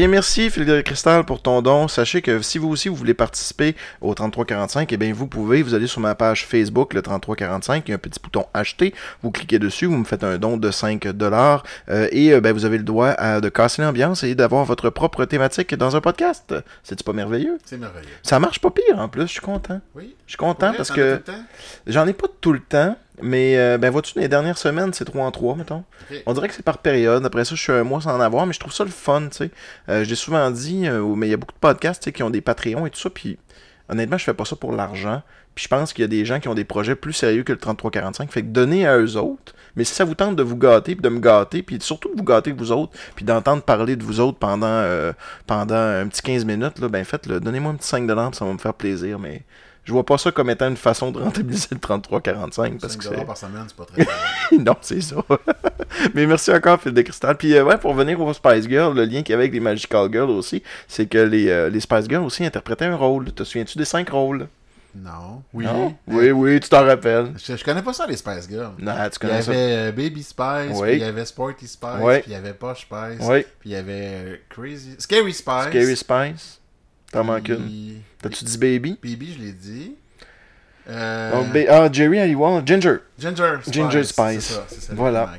[0.00, 1.86] bien, merci Philippe de Cristal pour ton don.
[1.86, 5.62] Sachez que si vous aussi vous voulez participer au 3345, eh bien, vous pouvez.
[5.62, 8.94] Vous allez sur ma page Facebook, le 3345, il y a un petit bouton acheter.
[9.22, 12.64] Vous cliquez dessus, vous me faites un don de 5 dollars et euh, ben, vous
[12.64, 16.54] avez le droit à- de casser l'ambiance et d'avoir votre propre thématique dans un podcast.
[16.82, 17.58] C'est-tu pas merveilleux?
[17.66, 18.08] C'est merveilleux.
[18.22, 19.80] Ça marche pas pire en plus, je suis content.
[19.94, 20.14] Oui.
[20.26, 21.20] Je suis content vrai, parce que
[21.86, 25.24] j'en ai pas tout le temps, mais euh, ben vois-tu, les dernières semaines, c'est 3
[25.24, 25.84] en 3, mettons.
[26.26, 27.24] On dirait que c'est par période.
[27.24, 29.28] Après ça, je suis un mois sans en avoir, mais je trouve ça le fun,
[29.30, 29.50] tu sais.
[29.88, 32.22] Euh, J'ai souvent dit, euh, mais il y a beaucoup de podcasts tu sais, qui
[32.22, 33.38] ont des Patreons et tout ça, puis
[33.88, 35.22] honnêtement, je fais pas ça pour l'argent.
[35.54, 37.52] Puis je pense qu'il y a des gens qui ont des projets plus sérieux que
[37.52, 38.30] le 3345.
[38.30, 39.52] Fait que donnez à eux autres.
[39.76, 42.16] Mais si ça vous tente de vous gâter, puis de me gâter, puis surtout de
[42.16, 44.84] vous gâter vous autres, puis d'entendre parler de vous autres pendant,
[45.46, 47.40] pendant un petit 15 minutes, là, ben faites-le.
[47.40, 49.42] Donnez-moi un petit 5$, puis ça va me faire plaisir, mais
[49.84, 53.16] je vois pas ça comme étant une façon de rentabiliser le 3345 parce 5 que
[53.16, 53.24] c'est.
[53.24, 54.06] par semaine, c'est pas très
[54.58, 55.16] non, c'est ça.
[56.14, 57.36] Mais merci encore, Phil de Cristal.
[57.36, 59.60] Puis, euh, ouais, pour venir aux Spice Girls, le lien qu'il y avait avec les
[59.60, 63.32] Magical Girls aussi, c'est que les, euh, les Spice Girls aussi interprétaient un rôle.
[63.32, 64.46] Te souviens-tu des cinq rôles?
[64.94, 65.42] Non.
[65.52, 65.64] Oui.
[65.64, 65.94] Non?
[66.08, 67.32] Oui, oui, tu t'en rappelles.
[67.36, 68.72] Je, je connais pas ça, les Spice Girls.
[68.78, 69.50] Non, tu Il y connais ça.
[69.52, 70.88] avait euh, Baby Spice, Oui.
[70.88, 72.14] puis il y avait Sporty Spice, Oui.
[72.20, 74.96] puis il y avait Posh Spice, Oui, puis il y avait Crazy...
[74.98, 75.64] Scary Spice.
[75.68, 76.60] Scary Spice.
[77.12, 78.00] T'en manques une.
[78.22, 78.98] T'as-tu dit Baby?
[79.02, 79.94] Baby, je l'ai dit.
[80.88, 82.18] Euh, Donc, Ah, Jerry
[82.64, 82.96] Ginger.
[83.18, 83.74] Ginger Spice.
[83.74, 84.44] Ginger Spice.
[84.44, 85.32] ça, c'est ça, Voilà.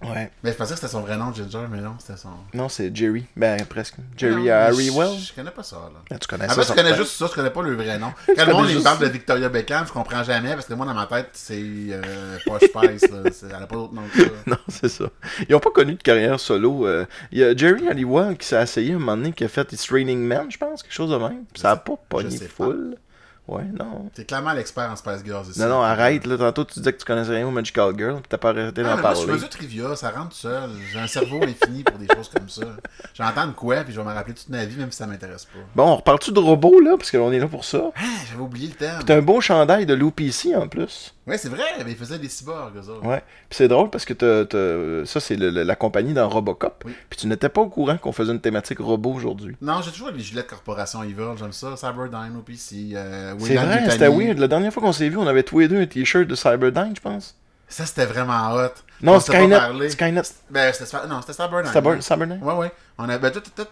[0.00, 0.30] Ouais.
[0.44, 2.28] Mais je pensais que c'était son vrai nom, Ginger, mais non, c'était son.
[2.54, 3.24] Non, c'est Jerry.
[3.36, 3.96] Ben, presque.
[4.16, 5.18] Jerry Non, mais Halliwell.
[5.18, 6.00] Je, connais pas ça, là.
[6.10, 6.62] Ah, tu connais En ça.
[6.62, 8.12] fait, je connais juste ça, je connais pas le vrai nom.
[8.36, 9.06] Quand le monde juste parle de.
[9.08, 13.10] Victoria Beckham, je comprends jamais parce que moi dans ma tête c'est euh, Posh Spice.
[13.10, 13.22] là.
[13.56, 14.28] Elle a pas d'autre nom que ça.
[14.46, 15.06] Non, c'est ça.
[15.48, 16.86] Ils n'ont pas connu de carrière solo.
[16.86, 17.04] euh.
[17.32, 19.90] Il y a Jerry Halliwell qui s'est essayé un moment donné, qui a fait It's
[19.90, 21.44] Raining Man, je pense, quelque chose de même.
[21.52, 22.68] Puis ça a pas pogné sais pas.
[23.48, 24.10] Ouais, non.
[24.14, 25.58] T'es clairement l'expert en Spice Girls ici.
[25.58, 26.36] Non, non, arrête, là.
[26.36, 28.94] Tantôt, tu disais que tu connaissais rien au Magical Girl, puis t'as pas arrêté d'en
[28.96, 29.38] mais moi, je parler.
[29.38, 30.68] suis du trivia, ça rentre tout seul.
[30.92, 32.62] J'ai un cerveau infini pour des choses comme ça.
[33.14, 35.46] J'entends de quoi, puis je vais me rappeler toute ma vie, même si ça m'intéresse
[35.46, 35.58] pas.
[35.74, 37.90] Bon, on reparle-tu de robots, là, parce qu'on est là pour ça.
[37.96, 38.98] Ah, j'avais oublié le thème.
[39.06, 41.14] T'as un beau chandail de Lou PC, en plus.
[41.26, 43.06] Ouais, c'est vrai, mais ils faisaient des cyborgs, eux autres.
[43.06, 43.22] Ouais.
[43.50, 46.84] Puis c'est drôle parce que t'as- t'as- ça, c'est le- le- la compagnie dans Robocop.
[46.86, 46.92] Oui.
[47.10, 49.54] Puis tu n'étais pas au courant qu'on faisait une thématique robot aujourd'hui.
[49.60, 51.76] Non, j'ai toujours les gilets de Corporation Evil, j'aime ça.
[51.76, 54.38] Cyberdyne, OPC, euh, C'est vrai, c'était weird.
[54.38, 56.92] La dernière fois qu'on s'est vu, on avait tous les deux un t-shirt de Cyberdyne,
[56.96, 57.36] je pense.
[57.68, 58.70] Ça, c'était vraiment hot.
[59.02, 59.90] Non, Skynet.
[59.90, 60.22] Skynet.
[60.50, 61.70] Ben, c'était Cyber- non, c'était Cyberdyne.
[61.72, 62.00] Cyber- ouais.
[62.00, 62.40] Cyberdyne?
[62.42, 62.72] Ouais, ouais.
[62.96, 63.18] On a...
[63.18, 63.66] ben, tout- tout- tout-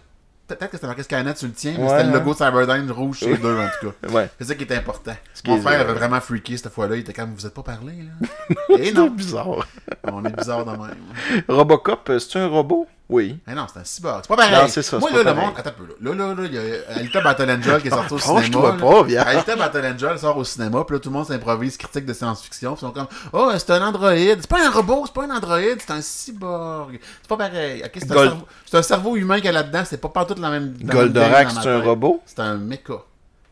[0.49, 3.19] Peut-être que c'était marqué Skynet sur le tien, mais Ouais, c'était le logo Cyberdyne rouge
[3.19, 4.09] chez les deux, en tout cas.
[4.13, 4.29] Ouais.
[4.39, 5.17] C'est ça qui était important.
[5.43, 6.95] qui Mon frère avait vraiment freaké cette fois-là.
[6.95, 8.57] Il était comme, vous êtes pas parlé, là?
[8.79, 9.67] Et C'est non, bizarre.
[10.05, 11.43] on est bizarre de même.
[11.49, 12.87] Robocop, euh, c'est un robot?
[13.09, 13.39] Oui.
[13.47, 14.21] Non, c'est un cyborg.
[14.23, 14.53] C'est pas pareil.
[14.63, 15.53] Non, c'est ça, Moi, là, le monde.
[15.57, 16.15] Attends un peu, là.
[16.15, 18.43] Là, là, il y a Alita Battle Angel qui est sorti au cinéma.
[18.43, 19.23] je vois pas, là.
[19.23, 22.75] Alita Battle Angel sort au cinéma, puis là, tout le monde s'improvise critique de science-fiction.
[22.75, 24.39] Puis ils sont comme, oh, c'est un androïde.
[24.41, 26.99] C'est pas un robot, c'est pas un androïde, c'est un cyborg.
[27.23, 27.83] C'est pas pareil.
[27.85, 29.83] Ok, c'est un, Gold- cerveau- c'est un cerveau humain qu'il y a là-dedans.
[29.85, 30.75] C'est pas partout la même.
[30.83, 32.23] Goldorak, c'est un robot?
[32.27, 32.95] C'est un mecha.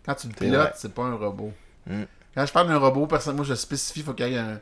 [0.04, 1.52] Quand tu le pilotes, c'est pas un robot.
[1.86, 2.02] Mm.
[2.34, 4.58] Quand je parle d'un robot, personne, moi je spécifie, faut qu'il y ait un.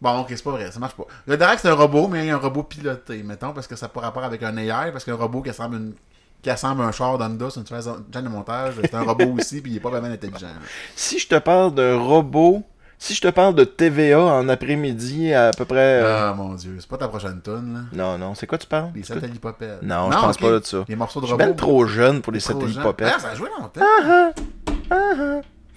[0.00, 1.04] Bon, ok, c'est pas vrai, ça marche pas.
[1.26, 3.74] Le Darak, c'est un robot, mais il y a un robot piloté, mettons, parce que
[3.76, 5.94] ça n'a pas rapport avec un AI, parce qu'un robot qui ressemble, une...
[6.40, 9.60] qui ressemble à un char d'Honda, c'est une chaîne de montage, c'est un robot aussi,
[9.60, 10.46] puis il est pas vraiment intelligent.
[10.94, 12.62] Si je te parle d'un robot,
[13.00, 16.00] si je te parle de TVA en après-midi à, peu près.
[16.02, 17.80] euh, Ah mon dieu, c'est pas ta prochaine tonne, là.
[17.92, 18.90] Non, non, c'est quoi tu parles?
[18.94, 19.78] Les satellites popelles.
[19.82, 20.84] Non, je pense pas de ça.
[20.88, 21.44] Les morceaux de Je suis robot.
[21.44, 23.14] bien trop jeune pour les satellites popettes.
[23.16, 23.80] Ah, ça a joué longtemps.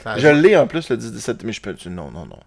[0.04, 0.34] Ça a Je joué.
[0.42, 1.76] l'ai en plus le 17, mais je peux.
[1.90, 2.40] Non, non, non.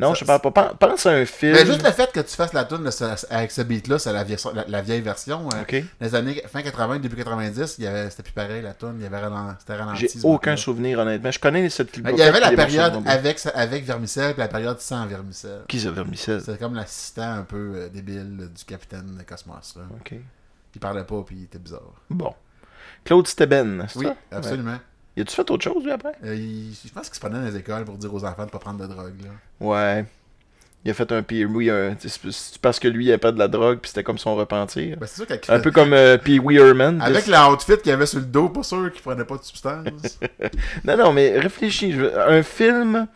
[0.00, 0.50] Non, je parle pas.
[0.50, 1.52] Pen- Pense à un film.
[1.52, 2.88] Mais juste le fait que tu fasses la tune
[3.30, 5.48] avec ce beat-là, c'est la, vieille- la, la vieille version.
[5.54, 5.80] euh.
[6.00, 9.02] Les années fin 80, début 90, il y avait- c'était plus pareil la tune, il
[9.02, 10.08] y avait ralenti, c'était ralenti.
[10.12, 11.30] J'ai aucun souvenir, honnêtement.
[11.30, 15.06] Je connais Ben, Il y avait la période avec, avec Vermicelle et la période sans
[15.06, 15.62] Vermicelle.
[15.68, 16.40] Qui ça, Vermicelle?
[16.40, 19.74] C'était comme l'assistant un peu euh, débile euh, du capitaine de Cosmos.
[19.76, 19.82] Là.
[20.00, 20.14] Ok.
[20.74, 21.80] Il parlait pas puis il était bizarre.
[22.08, 22.32] Bon.
[23.04, 24.36] Claude Steben, c'est Oui, ça?
[24.36, 24.72] absolument.
[24.72, 24.78] Ouais.
[25.16, 26.12] Y a-tu fait autre chose, lui, après?
[26.24, 28.50] Euh, il- je pense qu'il se prenait dans les écoles pour dire aux enfants de
[28.50, 29.14] pas prendre de drogue.
[29.22, 29.30] Là.
[29.66, 30.04] Ouais.
[30.82, 33.38] Il a fait un Pee Wee, un- c'est parce que lui, il avait pas de
[33.38, 34.96] la drogue, puis c'était comme son repentir.
[34.98, 37.02] Ben, c'est sûr Un peu comme euh, Pee Wee Herman.
[37.02, 40.18] avec l'outfit qu'il avait sur le dos, pas sûr qu'il prenait pas de substance.
[40.84, 41.94] Non, non, mais réfléchis.
[42.26, 43.06] Un film,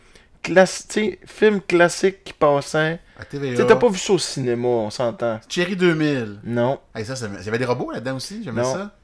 [0.42, 0.86] class...
[0.86, 3.00] tu sais, film classique qui passait.
[3.18, 3.64] à TVA.
[3.64, 5.40] t'as pas vu ça au cinéma, on s'entend.
[5.48, 6.40] Cherry 2000.
[6.44, 6.80] Non.
[6.94, 8.94] Hey, ça, il y avait des robots là-dedans aussi, j'aimais ça.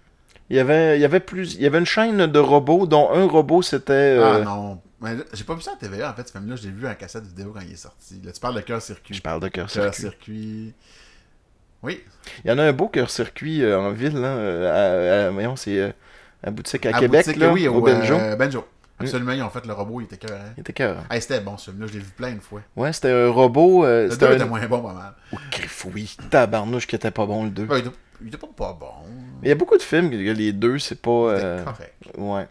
[0.51, 3.11] Il y avait, il y avait plus, il y avait une chaîne de robots dont
[3.12, 3.92] un robot c'était.
[3.92, 4.80] euh, Ah non.
[5.01, 7.24] Mais j'ai pas vu ça à TVA en fait, ce film-là, j'ai vu en cassette
[7.24, 8.20] vidéo quand il est sorti.
[8.22, 9.14] Là, tu parles de cœur circuit.
[9.14, 10.74] Je parle de cœur Cœur circuit.
[11.82, 12.03] Oui.
[12.44, 14.28] Il y en a un beau cœur circuit en ville, là.
[14.28, 15.90] euh, à, à- voyons, c'est euh,
[16.42, 18.14] à boutique à, À Québec, boutique, là, oui, au au Benjo.
[18.16, 18.66] euh, Benjo.
[18.98, 20.38] Absolument, ils ont fait le robot, il était cœur.
[20.59, 20.98] Il était cœur.
[21.11, 22.61] Hey, c'était bon, ce film-là, je l'ai vu plein de fois.
[22.76, 23.86] Ouais, c'était un robot.
[23.86, 24.36] euh, Le c'était 2 un.
[24.36, 25.14] était moins bon, pas mal.
[25.32, 25.36] Oh,
[25.94, 26.14] oui.
[26.28, 27.64] Tabarnouche qui était pas bon le 2.
[27.64, 27.82] Ben,
[28.20, 28.92] il, était, était pas, pas bon.
[29.42, 31.10] Mais il y a beaucoup de films que les deux, c'est pas.
[31.10, 31.94] Euh, correct.
[32.18, 32.46] Ouais.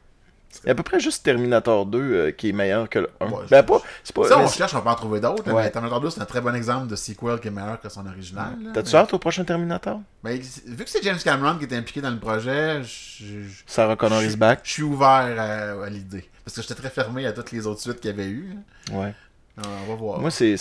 [0.63, 3.09] Il y a à peu près juste Terminator 2 euh, qui est meilleur que le
[3.21, 3.25] 1.
[3.27, 3.81] Ouais, ben, pas.
[4.03, 4.27] C'est pas.
[4.27, 5.45] Ça, on cherche, on peut en trouver d'autres.
[5.51, 5.63] Ouais.
[5.63, 8.05] Mais Terminator 2, c'est un très bon exemple de sequel qui est meilleur que son
[8.07, 8.55] original.
[8.73, 10.01] T'as-tu mais- hâte au prochain Terminator?
[10.23, 12.87] Mais vu que c'est James Cameron qui est impliqué dans le projet, je,
[13.25, 14.61] je- Sarah Connor is back.
[14.63, 16.27] je suis ouvert à, à l'idée.
[16.43, 18.55] Parce que j'étais très fermé à toutes les autres suites qu'il y avait eu.
[18.91, 18.95] hein.
[18.97, 19.13] Ouais.
[19.57, 20.19] Alors, on va voir.
[20.19, 20.55] Moi, c'est,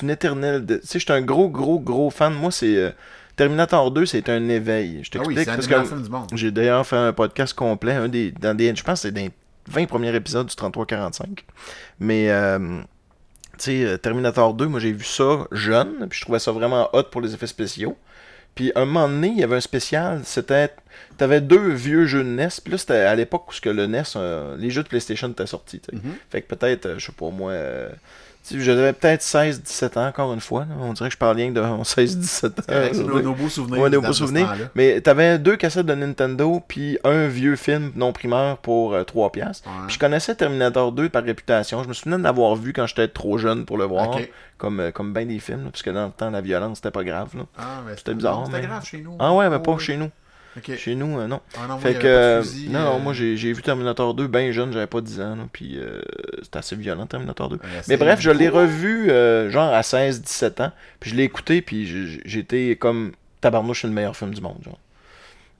[0.00, 0.64] une éternelle.
[0.64, 2.32] de- Tu sais, je suis un gros, gros, gros fan.
[2.32, 2.76] Moi, c'est.
[2.76, 2.90] euh,
[3.36, 5.02] Terminator 2, c'est un éveil.
[5.02, 5.62] Je ah oui, t'explique.
[5.64, 6.30] c'est un des parce que du monde.
[6.34, 7.92] j'ai d'ailleurs fait un podcast complet.
[7.94, 9.30] Un des, dans des, je pense que c'est dans les
[9.68, 11.40] 20 premiers épisodes du 33-45.
[12.00, 12.30] Mais.
[12.30, 12.80] euh,
[13.56, 16.88] tu sais, euh, Terminator 2, moi j'ai vu ça jeune, puis je trouvais ça vraiment
[16.92, 17.96] hot pour les effets spéciaux.
[18.56, 20.70] Puis un moment donné, il y avait un spécial, c'était.
[21.18, 23.86] T'avais deux vieux jeux de NES, puis là c'était à l'époque où ce que le
[23.86, 25.80] NES, euh, les jeux de PlayStation étaient sortis.
[25.92, 26.00] Mhm.
[26.30, 27.88] Fait que peut-être, je sais pas moi, euh,
[28.48, 30.60] sais, j'avais peut-être 16-17 ans encore une fois.
[30.68, 30.74] là.
[30.80, 32.50] On dirait que je parle rien de 16-17 ans.
[32.68, 33.80] C'est nos, beaux souvenirs.
[33.80, 34.52] Ouais, nos beaux souvenirs.
[34.74, 39.32] Mais t'avais deux cassettes de Nintendo, puis un vieux film non primeur pour euh, 3
[39.32, 39.68] piastres.
[39.68, 39.86] Ouais.
[39.86, 41.82] Puis je connaissais Terminator 2 par réputation.
[41.82, 44.18] Je me souvenais de l'avoir vu quand j'étais trop jeune pour le voir.
[44.56, 46.92] Comme, euh, comme bien des films, là, parce que dans le temps, la violence, c'était
[46.92, 47.30] pas grave.
[47.36, 47.42] Là.
[47.58, 49.16] Ah, mais C'était bizarre, C'était mais- grave chez nous.
[49.18, 50.10] Ah ouais, mais pas Oh, chez nous.
[50.76, 51.40] Chez nous, euh, non.
[51.56, 52.06] Ah non, moi, Fait que.
[52.06, 55.20] euh, fusil, non, non, euh, moi j'ai vu Terminator 2 bien jeune, j'avais pas 10
[55.20, 55.36] ans.
[55.36, 56.00] là, puis euh,
[56.42, 57.56] c'était assez violent, Terminator 2.
[57.56, 60.72] euh, Mais bref, je l'ai revu euh, genre à 16-17 ans.
[61.00, 61.86] Puis je l'ai écouté, puis
[62.24, 64.58] j'étais comme tabarnouche, c'est le meilleur film du monde.
[64.64, 64.78] Genre.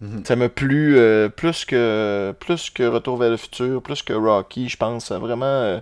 [0.01, 0.25] Mhm.
[0.25, 4.69] Ça m'a plu euh, plus que plus que Retour vers le futur, plus que Rocky,
[4.69, 5.11] je pense.
[5.13, 5.45] Vraiment.
[5.47, 5.81] euh,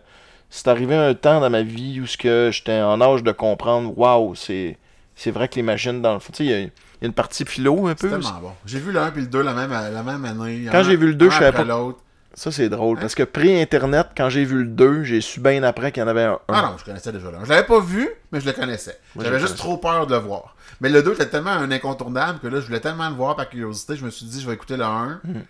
[0.54, 3.96] c'est arrivé un temps dans ma vie où ce que j'étais en âge de comprendre,
[3.98, 4.76] waouh, c'est
[5.16, 6.70] c'est vrai que les machines dans le fond, tu sais, il
[7.02, 8.10] y, a- il y a une partie philo un C'est peu.
[8.10, 8.52] tellement bon.
[8.64, 10.66] J'ai vu le 1 puis le 2 la même, la même année.
[10.70, 11.98] Quand j'ai vu le deux, un je savais pas- l'autre.
[12.34, 15.92] Ça c'est drôle parce que pré-internet, quand j'ai vu le 2, j'ai su bien après
[15.92, 16.38] qu'il y en avait un.
[16.48, 17.44] Ah non, je connaissais déjà le 1.
[17.44, 18.98] Je l'avais pas vu, mais je le connaissais.
[19.20, 20.56] J'avais juste trop peur de le voir.
[20.80, 23.48] Mais le 2 était tellement un incontournable que là, je voulais tellement le voir par
[23.50, 25.20] curiosité, je me suis dit, je vais écouter le 1.
[25.24, 25.42] Mhm.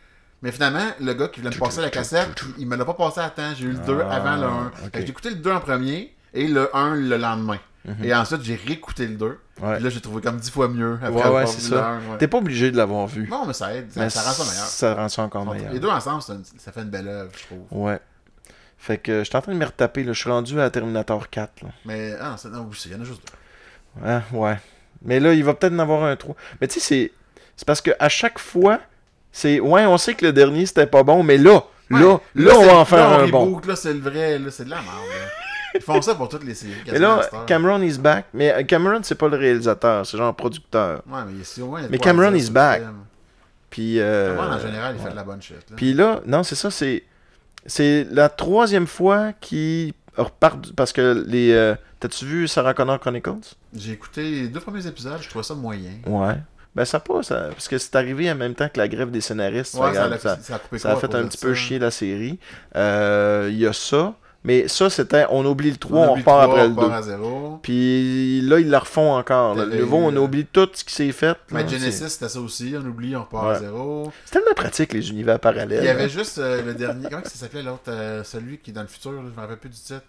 [0.43, 3.21] Mais finalement, le gars qui voulait me passer la cassette, il, me l'a pas passé
[3.21, 3.53] à temps.
[3.57, 4.67] J'ai eu le 2 Ah, avant le 1.
[4.67, 4.73] ok.
[4.83, 7.59] Fait que J'ai écouté le 2 en premier et le 1 le lendemain.
[7.85, 8.05] Mhm.
[8.05, 9.27] Et ensuite, j'ai réécouté le 2.
[9.27, 9.75] Ouais.
[9.75, 11.89] Puis là, j'ai trouvé comme 10 fois mieux après Ouais, ouais, c'est ça.
[11.89, 12.19] 1, ouais.
[12.19, 13.29] T'es pas obligé de l'avoir vu.
[13.29, 13.91] Non, mais ça aide.
[13.91, 14.67] Ça, mais ça rend ça meilleur.
[14.67, 15.73] Ça rend ça encore meilleur.
[15.73, 17.67] Les deux ensemble, ça, ça fait une belle œuvre, je trouve.
[17.71, 17.99] Ouais.
[18.79, 20.13] Fait que je suis en train de me retaper, là.
[20.13, 21.69] Je suis rendu à Terminator 4, là.
[21.85, 24.05] Mais, ah, non, il y en a juste deux.
[24.05, 24.59] Ah, ouais.
[25.05, 26.35] Mais là, il va peut-être en avoir un 3.
[26.61, 27.13] Mais tu sais, c'est.
[27.57, 28.81] C'est parce que à chaque fois,
[29.31, 29.61] c'est.
[29.61, 32.77] Ouais, on sait que le dernier c'était pas bon, mais là, là, là, on va
[32.77, 33.61] en faire là, un bon.
[33.67, 34.89] Là, c'est le vrai, là, c'est de la merde.
[35.75, 36.75] Ils font ça pour toutes les séries.
[36.91, 37.21] Mais là.
[37.47, 38.27] Cameron is back.
[38.35, 41.03] Mais euh, Cameron, c'est pas le réalisateur, c'est genre producteur.
[41.07, 42.83] Ouais, mais Mais Cameron is back.
[43.71, 43.99] Puis.
[44.01, 45.57] euh, Cameron, en général, il fait de la bonne shit.
[45.71, 45.77] là.
[45.77, 47.05] Puis là, non, c'est ça, c'est.
[47.65, 50.73] C'est la troisième fois qu'il repart.
[50.75, 51.53] Parce que les.
[51.53, 53.55] euh, T'as-tu vu Sarah Connor Chronicles?
[53.73, 55.93] J'ai écouté les deux premiers épisodes, je trouvais ça moyen.
[56.07, 56.35] Ouais.
[56.75, 59.21] Ben ça pas, ça, parce que c'est arrivé en même temps que la grève des
[59.21, 59.75] scénaristes.
[59.75, 61.91] Ouais, ça, regarde, ça, ça a coupé ça a fait un petit peu chier la
[61.93, 62.41] série.
[62.75, 64.15] Euh, Il y a ça.
[64.45, 66.91] Mais ça, c'était on oublie le 3, on, oublie repart trois, après le on repart
[66.91, 66.95] 2.
[66.97, 67.61] à zéro.
[67.63, 69.55] Puis là, ils la refont encore.
[69.55, 71.37] Le nouveau, on euh, oublie tout ce qui s'est fait.
[71.51, 71.69] Mais là.
[71.69, 72.75] Genesis, c'était ça aussi.
[72.77, 73.55] On oublie, on repart Ouais.
[73.55, 74.13] à zéro.
[74.25, 75.83] c'est tellement pratique, les univers parallèles.
[75.83, 76.09] Il y avait hein.
[76.09, 77.09] juste euh, le dernier.
[77.09, 79.59] Comment ça s'appelait l'autre euh, Celui qui est dans le futur, là, je me rappelle
[79.59, 80.03] plus du titre.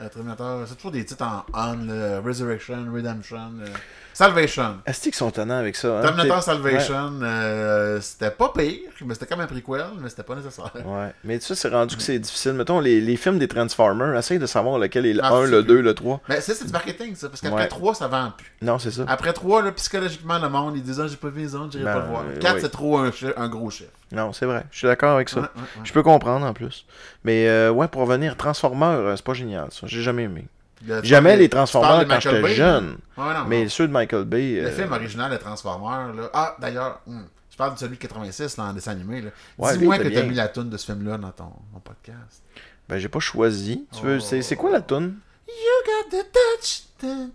[0.00, 0.64] Euh, Terminator.
[0.68, 3.66] C'est toujours des titres en On, là, Resurrection, Redemption, euh,
[4.12, 4.76] Salvation.
[4.86, 5.98] Est-ce qu'ils sont tannants avec ça?
[5.98, 6.02] hein?
[6.02, 10.70] Terminator Salvation, euh, c'était pas pire, mais c'était comme un prequel, mais c'était pas nécessaire.
[10.84, 12.52] Ouais, mais ça, c'est rendu que c'est difficile.
[12.52, 15.50] Mettons, les, les films des Transformers, essaye de savoir lequel est le Ah, 1, c'est
[15.50, 15.74] le plus.
[15.76, 16.20] 2, le 3.
[16.28, 17.68] Mais ça, c'est du marketing, ça, parce qu'après Ouais.
[17.68, 18.52] 3, ça vend plus.
[18.62, 19.04] Non, c'est ça.
[19.08, 21.84] Après 3, là, psychologiquement, le monde, ils disent Ah, j'ai pas vu les autres, j'irai
[21.84, 22.24] Ben, pas le voir.
[22.28, 22.60] euh, 4, oui.
[22.62, 23.90] c'est trop un, un gros chiffre.
[24.12, 24.64] Non, c'est vrai.
[24.70, 25.40] Je suis d'accord avec ça.
[25.40, 25.80] Ouais, ouais, ouais.
[25.84, 26.86] Je peux comprendre en plus.
[27.24, 29.86] Mais euh, ouais, pour revenir, Transformers, euh, c'est pas génial ça.
[29.86, 30.46] J'ai jamais aimé.
[30.86, 32.98] Le- Jamais les Transformers quand j'étais jeune.
[33.16, 34.60] non, Mais ceux de Michael Bay.
[34.60, 36.30] Le euh, film original de Transformers, là.
[36.34, 40.08] Ah, d'ailleurs, hum, je parle de celui de 86, là, en dessin animé, Dis-moi que
[40.08, 42.42] t'as mis la tune de ce film-là dans ton, ton podcast.
[42.88, 43.86] Ben, j'ai pas choisi.
[43.92, 44.20] Tu veux, Oh.
[44.20, 45.16] c'est, c'est quoi la toune?
[45.48, 45.54] You
[45.86, 47.30] got the touch, you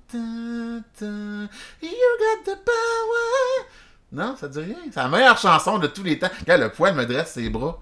[2.20, 3.66] got the power.
[4.12, 4.76] Non, ça dit rien.
[4.92, 6.30] C'est la meilleure chanson de tous les temps.
[6.42, 7.82] Regarde, le poil me dresse ses bras.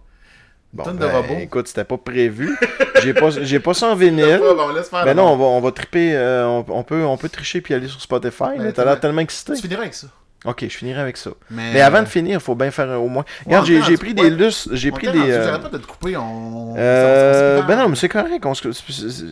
[0.72, 1.34] Bon, de ben, robot.
[1.40, 2.56] écoute, c'était pas prévu.
[3.02, 4.40] j'ai pas, j'ai pas ça en vinyle.
[4.56, 6.16] Bon, laisse faire Ben non, on va, on va triper.
[6.16, 8.56] euh, on, on peut, on peut tricher puis aller sur Spotify.
[8.58, 9.54] Ben, T'as l'air tellement excité.
[9.56, 10.08] Tu finiras avec ça.
[10.46, 11.32] Ok, je finirai avec ça.
[11.52, 13.26] Mais, Mais avant de finir, il faut bien faire au moins.
[13.46, 14.14] Regarde, j'ai, pris ouais.
[14.14, 14.70] des lustres.
[14.72, 15.32] J'ai pris des.
[15.32, 16.16] euh, pas de te couper.
[16.16, 16.76] On...
[16.78, 18.46] Euh, ben non, mais c'est correct.
[18.46, 18.70] On se...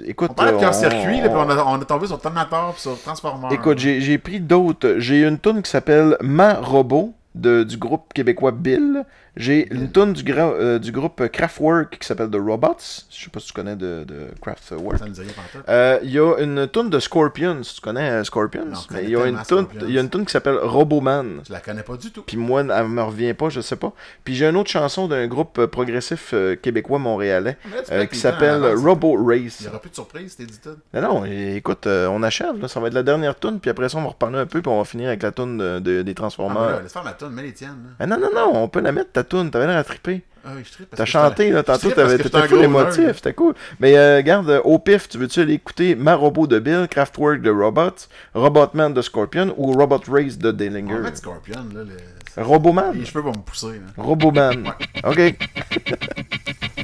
[0.06, 2.20] Écoute, On parlait de euh, on- circuit, là, puis on- a, on a tombé sur
[2.20, 3.52] Terminator puis sur Transformers.
[3.54, 4.96] Écoute, j'ai j'ai pris d'autres.
[4.98, 9.06] J'ai une tune qui s'appelle Ma Robot de, du groupe québécois Bill.
[9.38, 12.76] J'ai une tune du, gra- euh, du groupe Kraftwerk qui s'appelle The Robots.
[13.10, 15.00] Je sais pas si tu connais de, de Kraftwerk.
[15.00, 15.64] Pantoute.
[15.70, 17.62] Euh, Il y a une tune de Scorpions.
[17.62, 18.66] Tu connais euh, Scorpions?
[19.02, 21.42] Il y a une tune, il y a une tune qui s'appelle Roboman.
[21.48, 22.24] Je la connais pas du tout.
[22.24, 23.94] Puis moi, elle me revient pas, je sais pas.
[24.24, 27.58] Puis j'ai une autre chanson d'un groupe progressif québécois montréalais
[27.92, 28.64] mets qui s'appelle.
[28.76, 29.62] Robo Il Race.
[29.62, 30.60] y aura plus de surprise, t'es dit.
[30.94, 32.68] Non, non, écoute, on achève, là.
[32.68, 34.72] ça va être la dernière tune, puis après ça, on va reparler un peu, puis
[34.72, 36.70] on va finir avec la tune de- de- des Ah, Transformers.
[36.70, 37.96] là, laisse faire ma tonne, mets les tiennes.
[38.00, 40.22] Ah, non, non, non, on peut la mettre, ta tune, t'avais l'air à triper.
[40.46, 42.64] Ah oui, je T'as chanté, là, tantôt, t'avais- nerd.
[42.64, 43.54] émotif, c'était cool.
[43.82, 47.42] Mais euh, garde, euh, au pif, tu veux-tu aller écouter Ma Robot de Bill, Kraftwerk
[47.42, 51.00] de Robots, Robotman de Scorpion ou Robot Race de On va Dillinger?
[51.00, 51.82] mettre Scorpion, là.
[51.84, 52.92] le- Roboman?
[52.94, 53.68] Les cheveux vont me pousser.
[53.80, 53.92] Là.
[54.04, 54.72] Roboman.
[55.04, 55.20] OK.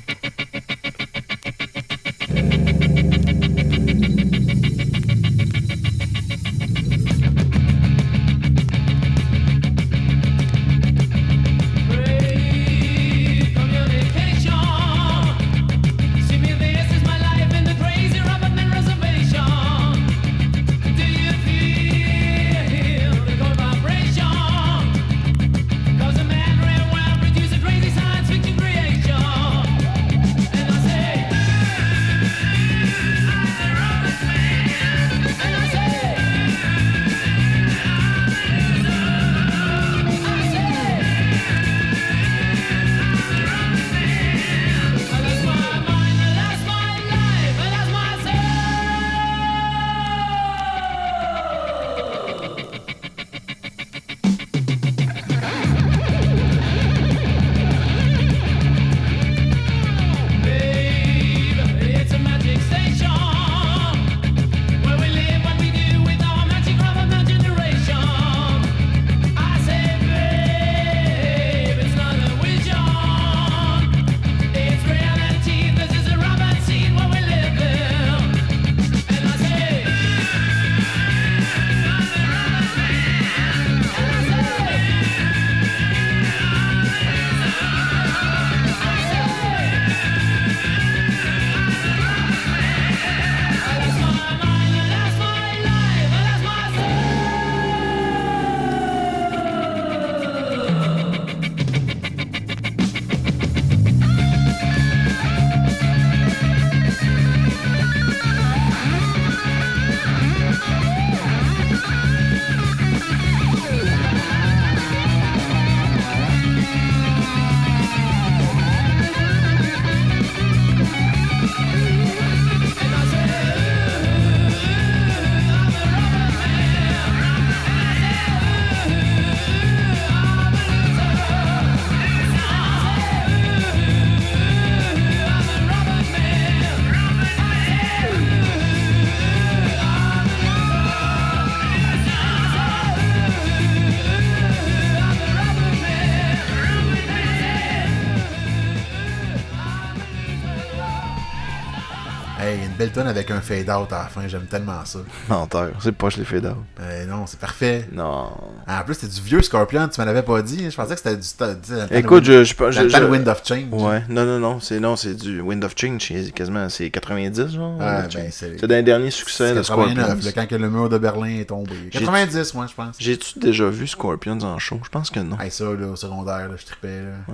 [152.84, 154.27] belle tonne avec un fade-out à la fin.
[154.27, 154.99] J'aime tellement ça.
[155.29, 156.57] Menteur, c'est pas fait d'art.
[156.79, 157.88] Euh, non, c'est parfait.
[157.91, 158.31] Non.
[158.67, 159.88] Ah, en plus, c'était du vieux Scorpion.
[159.88, 160.69] Tu m'en avais pas dit.
[160.69, 161.97] Je pensais que c'était du.
[161.97, 163.65] Écoute, je, je, je, je- Wind of Change.
[163.71, 167.49] Ouais, non, non, non, c'est non, c'est du Wind of Change, c'est quasiment, c'est 90,
[167.53, 167.77] genre.
[167.77, 169.65] Ouais, of ben, c'est- c'est d'un dernier succès de 89,
[170.05, 170.25] Scorpions.
[170.25, 171.73] là, quand que le mur de Berlin est tombé.
[171.91, 172.95] 90, moi, je pense.
[172.99, 174.79] J'ai-tu déjà vu Scorpions en show?
[174.84, 175.38] Je pense que non.
[175.39, 177.01] Hey, ça, là, au secondaire, là, je tripais.
[177.01, 177.34] Là.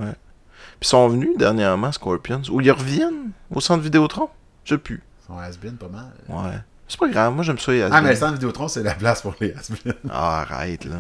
[0.79, 4.29] Puis ils sont venus dernièrement, Scorpions, ou ils reviennent au centre Vidéotron?
[4.65, 5.01] Je sais plus.
[5.29, 6.11] Sont has-been pas mal.
[6.27, 6.57] Ouais.
[6.87, 8.03] C'est pas grave, moi j'aime ça, les Ah, has-been.
[8.03, 9.93] mais le centre Vidéotron, c'est la place pour les has-been.
[10.09, 10.95] Ah, arrête, là.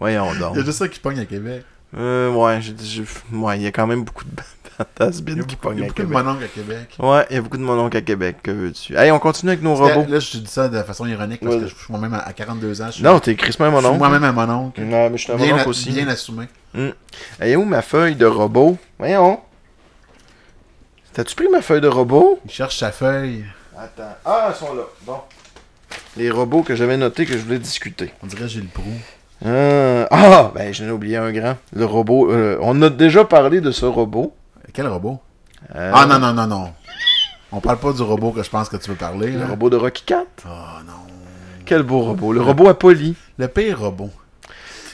[0.00, 0.52] Voyons donc.
[0.54, 1.64] Il y a juste ça qui pogne à Québec.
[1.94, 3.04] Euh, ouais, j'ai- j'ai-
[3.36, 5.74] ouais, il y a quand même beaucoup de bandes Il y has-been a qui beaucoup,
[5.74, 6.24] il pognent y a à beaucoup de Québec.
[6.24, 6.96] mononcles à Québec.
[6.98, 8.96] Ouais, il y a beaucoup de mononcles à Québec, que veux-tu?
[8.96, 10.06] Hey, on continue avec nos robots.
[10.08, 12.80] Là, je dis ça de façon ironique parce que je suis moi-même à à 42
[12.80, 12.86] ans.
[12.86, 13.98] Je suis, Non, t'es crissement un je suis mononcle.
[13.98, 14.80] moi-même un mononcle.
[14.80, 15.90] Non, mais je suis un mononcle aussi.
[15.92, 16.48] bien assumé.
[16.74, 16.94] Elle
[17.40, 18.78] est où ma feuille de robot?
[18.98, 19.40] Voyons.
[21.12, 22.40] T'as-tu pris ma feuille de robot?
[22.44, 23.44] Il cherche sa feuille.
[23.78, 24.16] Attends.
[24.24, 24.82] Ah, elles sont là.
[25.02, 25.16] Bon.
[26.16, 28.12] Les robots que j'avais notés que je voulais discuter.
[28.22, 28.82] On dirait Gilles Proux.
[29.44, 31.56] Ah, ah, ben j'en ai oublié un grand.
[31.74, 32.30] Le robot.
[32.32, 34.34] euh, on a déjà parlé de ce robot.
[34.72, 35.20] Quel robot?
[35.74, 36.72] Euh, Ah non, non, non, non.
[37.50, 39.32] On parle pas du robot que je pense que tu veux parler.
[39.32, 39.46] Le là.
[39.48, 40.26] robot de Rocky 4.
[40.46, 40.48] Oh
[40.86, 40.92] non.
[41.66, 42.32] Quel beau robot.
[42.32, 43.14] Le robot à poli.
[43.36, 44.10] Le pire robot.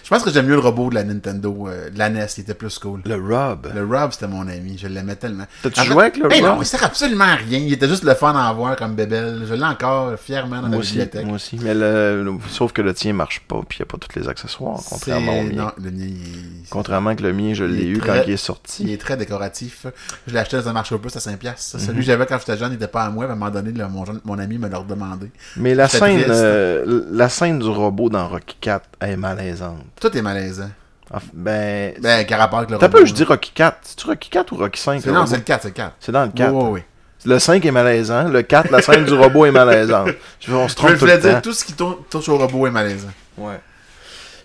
[0.09, 2.41] Je pense que j'aime mieux le robot de la Nintendo, euh, de la NES, il
[2.41, 3.03] était plus cool.
[3.05, 3.69] Le Rob.
[3.75, 4.79] Le Rob, c'était mon ami.
[4.79, 5.45] Je l'aimais tellement.
[5.63, 6.55] T'as-tu joué avec le Hey, Rob?
[6.57, 7.59] Non, il sert absolument à rien.
[7.59, 9.43] Il était juste le fun à avoir comme bébelle.
[9.47, 11.27] Je l'ai encore fièrement dans Moi aussi, bibliothèque.
[11.27, 11.59] moi aussi.
[11.63, 14.19] Mais le, le- sauf que le tien marche pas, puis il n'y a pas tous
[14.19, 15.53] les accessoires, contrairement au mien.
[15.57, 16.67] Non, le mien, il...
[16.71, 18.91] Contrairement que le mien, je Il l'ai eu très- quand il est il sorti.
[18.91, 19.85] est très décoratif.
[20.27, 21.37] Je l'ai acheté dans un marché au plus à 5$.
[21.37, 21.77] piastres.
[21.77, 21.83] Mhm.
[21.85, 23.27] Celui que j'avais quand j'étais jeune, il n'était pas à moi.
[23.27, 25.31] À un moment donné, là, mon, mon ami me l'a redemandé.
[25.59, 29.85] Mais la scène, euh, la scène du robot dans Rocky 4 est malaisante.
[30.01, 30.71] Tout est malaisant.
[31.11, 33.79] Enfin, ben, Ben, rapport avec le t'as peu, je dis Rocky 4.
[33.83, 35.01] C'est-tu Rocky 4 ou Rocky 5?
[35.01, 35.97] C'est- le Non, c'est le 4, c'est le 4.
[36.01, 36.53] C'est dans le 4.
[36.53, 36.81] Oui, oui, oui.
[37.25, 38.29] Le 5 est malaisant.
[38.29, 40.11] Le 4, la scène du robot est malaisante.
[40.41, 41.41] Je veux, on se Je trompe tout voulais le dire, temps.
[41.41, 43.09] tout ce qui tou- touche au robot est malaisant.
[43.39, 43.59] Ouais.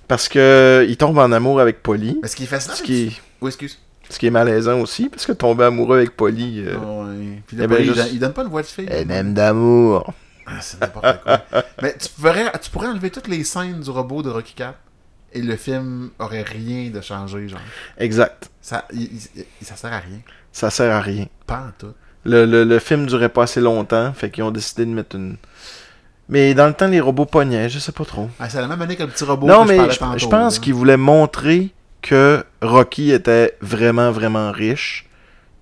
[0.07, 2.17] Parce que il tombe en amour avec Polly.
[2.21, 2.75] Mais ce qui est fascinant.
[2.75, 3.77] Ce qui, est, Oui, excuse.
[4.09, 7.41] ce qui est malaisant aussi, parce que tomber amoureux avec Polly, euh, Ouais.
[7.45, 8.87] Puis eh ben, il, donne- il donne pas une voix de fille.
[8.89, 10.13] elle aime d'amour.
[10.47, 11.41] Ah, c'est n'importe quoi.
[11.81, 14.73] Mais tu pourrais, tu pourrais enlever toutes les scènes du robot de Rocky 4
[15.33, 17.59] et le film aurait rien de changé, genre.
[17.97, 18.49] Exact.
[18.61, 20.19] Ça, il- il- il- ça sert à rien.
[20.51, 21.25] Ça sert à rien.
[21.47, 21.93] Pas en tout.
[22.25, 25.35] Le, le, le film durait pas assez longtemps, fait qu'ils ont décidé de mettre une.
[26.29, 28.29] Mais dans le temps, les robots pognaient, je sais pas trop.
[28.39, 30.27] Ah, c'est la même année que le petit robot non, que mais je, tantôt, je
[30.27, 31.71] pense qu'ils voulaient montrer
[32.01, 35.07] que Rocky était vraiment, vraiment riche.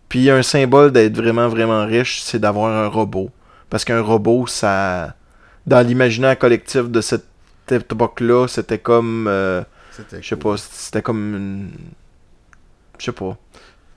[0.07, 3.31] Puis un symbole d'être vraiment, vraiment riche, c'est d'avoir un robot.
[3.69, 5.15] Parce qu'un robot, ça.
[5.65, 7.25] Dans l'imaginaire collectif de cette
[7.75, 9.25] époque-là, c'était comme.
[9.27, 10.51] euh, C'était je sais cool.
[10.53, 11.35] pas, c'était comme.
[11.35, 11.71] une-
[12.99, 13.37] Je sais pas.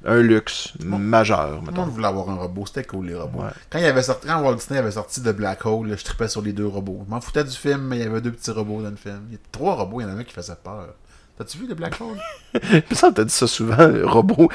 [0.07, 0.99] Un luxe Bon.
[0.99, 3.39] majeur, Tout le monde voulait avoir un robot, c'était cool les robots.
[3.41, 3.49] Ouais.
[3.71, 6.29] Quand, il avait sorti, quand Walt Disney avait sorti de Black Hole, là, je tripais
[6.29, 7.05] sur les deux robots.
[7.07, 9.23] Je m'en foutais du film, mais il y avait deux petits robots dans le film.
[9.29, 10.89] Il y a trois robots, il y en a un qui faisait peur.
[11.37, 12.17] T'as-tu vu le Black Hole?
[12.71, 14.49] Mais ça, t'as dit ça souvent, le robot.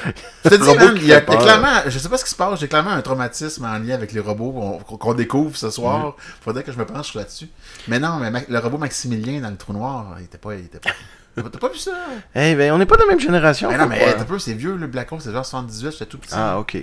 [0.45, 2.57] Je te dis, man, il y a, clairement, je sais pas ce qui se passe,
[2.59, 6.15] j'ai clairement un traumatisme en lien avec les robots qu'on découvre ce soir.
[6.41, 7.49] Faudrait que je me penche là-dessus.
[7.89, 10.55] Mais non, mais Ma- le robot Maximilien dans le trou noir, il était pas.
[10.55, 10.91] Il était pas...
[11.35, 11.91] T'as pas vu ça?
[12.35, 13.69] Eh ben, on n'est pas de la même génération.
[13.69, 16.17] Mais non, mais t'as peu, c'est vieux, le Black Hole, c'est genre 78, j'étais tout
[16.17, 16.33] petit.
[16.35, 16.77] Ah, ok.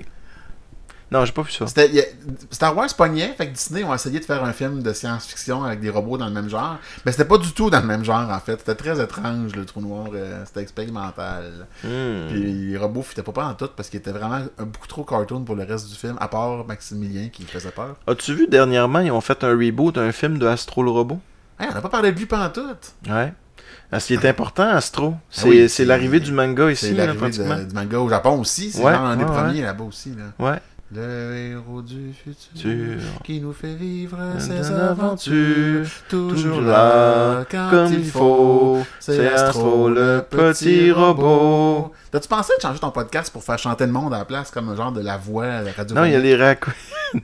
[1.13, 1.69] Non, j'ai pas vu ça.
[1.69, 2.05] C'était, a-
[2.51, 5.79] Star Wars pognait, fait que Disney ont essayé de faire un film de science-fiction avec
[5.81, 6.79] des robots dans le même genre.
[7.05, 8.59] Mais c'était pas du tout dans le même genre, en fait.
[8.59, 10.09] C'était très étrange, le trou noir.
[10.15, 11.67] euh, c'était expérimental.
[11.85, 12.27] Hmm.
[12.29, 15.43] Puis les robots fitaient pas pas en tout parce qu'ils étaient vraiment beaucoup trop cartoon
[15.45, 17.97] pour le reste du film, à part Maximilien qui faisait peur.
[18.09, 21.21] As-tu vu dernièrement, ils ont fait un reboot d'un film de Astro le robot?
[21.61, 22.63] Hey, on n'a pas parlé de lui en tout.
[23.09, 23.33] Ouais.
[23.91, 25.15] Parce qu'il est important, Astro.
[25.31, 28.09] C'est Ah oui, c'est l'arrivée du manga ici, C'est là, l'arrivée de- du manga au
[28.09, 28.73] Japon aussi.
[28.73, 30.11] C'est Ouais, genre un des ouais, premiers là-bas aussi.
[30.11, 30.25] Là.
[30.45, 30.59] Ouais.
[30.95, 35.89] Le héros du futur qui nous fait vivre ses aventure, aventures.
[36.09, 38.79] Toujours là quand comme il faut.
[39.01, 41.93] C'est Astro, le petit robot.
[42.17, 44.71] T'as-tu pensé de changer ton podcast pour faire chanter le monde à la place comme
[44.71, 46.57] un genre de la voix à la radio Non, il y a les.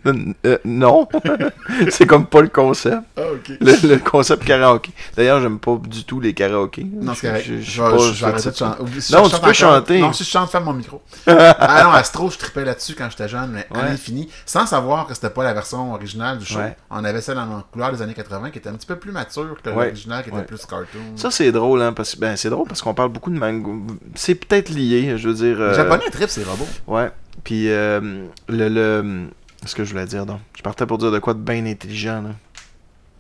[0.06, 1.09] Euh, non.
[1.90, 3.02] c'est comme pas le concept.
[3.16, 3.52] Ah, ok.
[3.60, 4.93] Le, le concept karaoké.
[5.16, 6.85] D'ailleurs, j'aime pas du tout les karaokés.
[6.85, 7.44] Non, c'est correct.
[7.47, 9.01] Je- je- je Je suis vais- arrêter de chanter.
[9.01, 10.01] Si Non, je tu peux chanter.
[10.01, 11.02] Non, si je chante, ferme mon micro.
[11.27, 13.90] ah non, Astro, je tripais là-dessus quand j'étais jeune, mais à Ouais.
[13.90, 16.59] l'infini, sans savoir que c'était pas la version originale du show.
[16.60, 16.77] Ouais.
[16.89, 19.56] On avait celle en couleur des années 80 qui était un petit peu plus mature
[19.62, 19.86] que Ouais.
[19.86, 21.01] l'original qui était plus cartoon.
[21.16, 23.69] Ça, c'est drôle, hein, parce ben, c'est drôle parce qu'on parle beaucoup de manga.
[24.14, 25.57] C'est peut-être lié, je veux dire.
[25.57, 26.69] Les euh, japonais tripent ces robots.
[26.87, 27.11] Ouais.
[27.45, 29.25] Puis, euh, le, le.
[29.65, 30.41] Ce que je voulais dire, donc.
[30.57, 32.31] Je partais pour dire de quoi de bien intelligent, là.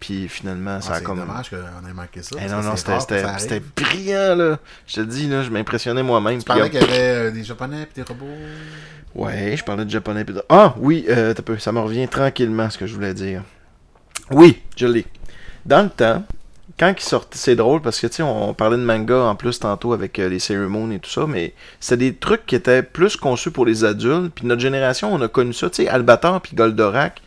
[0.00, 1.18] Puis finalement, ça Ah, a c'est comme.
[1.20, 2.34] dommage qu'on ait manqué ça.
[2.44, 2.98] Eh non, non, c'est
[3.38, 4.58] c'était- brillant, là.
[4.86, 6.38] Je te dis, là, je m'impressionnais moi-même.
[6.40, 8.26] Tu parlais qu'il y avait euh, des japonais et des robots.
[9.14, 10.24] Ouais, je parlais de japonais.
[10.24, 13.42] puis de- Ah, oui, euh, ça me revient tranquillement, ce que je voulais dire.
[14.30, 15.06] Oui, je l'ai.
[15.64, 16.24] Dans le temps,
[16.78, 19.34] quand il sortait, c'est drôle parce que, tu sais, on, on parlait de manga en
[19.36, 22.54] plus tantôt avec euh, les Sailor Moon et tout ça, mais c'était des trucs qui
[22.54, 24.32] étaient plus conçus pour les adultes.
[24.34, 27.20] Puis notre génération, on a connu ça, tu sais, Albator puis Goldorak.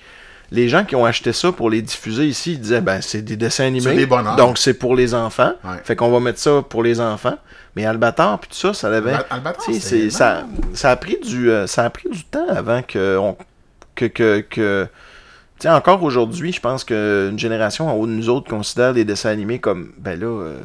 [0.51, 3.35] Les gens qui ont acheté ça pour les diffuser ici, ils disaient, ben, c'est des
[3.35, 3.95] dessins C'est animés.
[3.95, 4.05] des
[4.37, 5.53] donc, c'est pour les enfants.
[5.63, 5.77] Ouais.
[5.83, 7.37] Fait qu'on va mettre ça pour les enfants.
[7.75, 9.11] Mais Albator puis tout ça, ça avait.
[9.11, 9.25] Al-
[9.65, 13.17] c'est- c'est- ça, ça a pris du euh, ça a pris du temps avant que
[13.17, 13.35] on,
[13.95, 14.87] que que,
[15.67, 19.29] sais, encore aujourd'hui, je pense qu'une génération en haut de nous autres considère les dessins
[19.29, 20.59] animés comme ben là euh,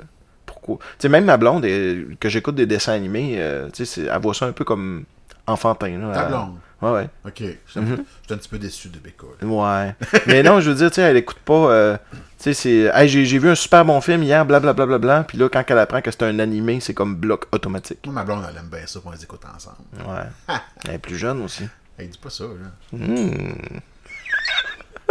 [0.46, 0.76] pourquoi?
[0.78, 4.20] Tu sais même ma blonde elle, que j'écoute des dessins animés euh, tu sais elle
[4.20, 5.04] voit ça un peu comme
[5.46, 6.54] enfantin là Ta blonde?
[6.82, 8.04] ouais ouais Ok, je suis Mhm.
[8.30, 9.36] un petit peu déçu de Bécole.
[9.42, 9.94] Ouais.
[10.26, 11.52] Mais non, je veux dire, tu sais, elle écoute pas.
[11.70, 12.90] euh, tu sais, c'est.
[12.94, 14.86] Hey, j'ai, vu un super bon film hier, blablabla.
[14.86, 17.44] Bla, bla, bla, Puis là, quand elle apprend que c'est un animé, c'est comme bloc
[17.52, 17.98] automatique.
[18.06, 19.76] Moi, ma blonde, elle aime bien ça, pour on les écoute ensemble.
[20.08, 20.56] Ouais.
[20.88, 21.64] Elle est plus jeune aussi.
[21.98, 22.96] Elle dit pas ça, là.
[22.96, 23.80] Hmm.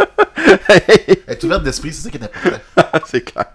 [0.68, 3.00] Elle est ouverte d'esprit, c'est ça qui est important.
[3.06, 3.46] c'est clair.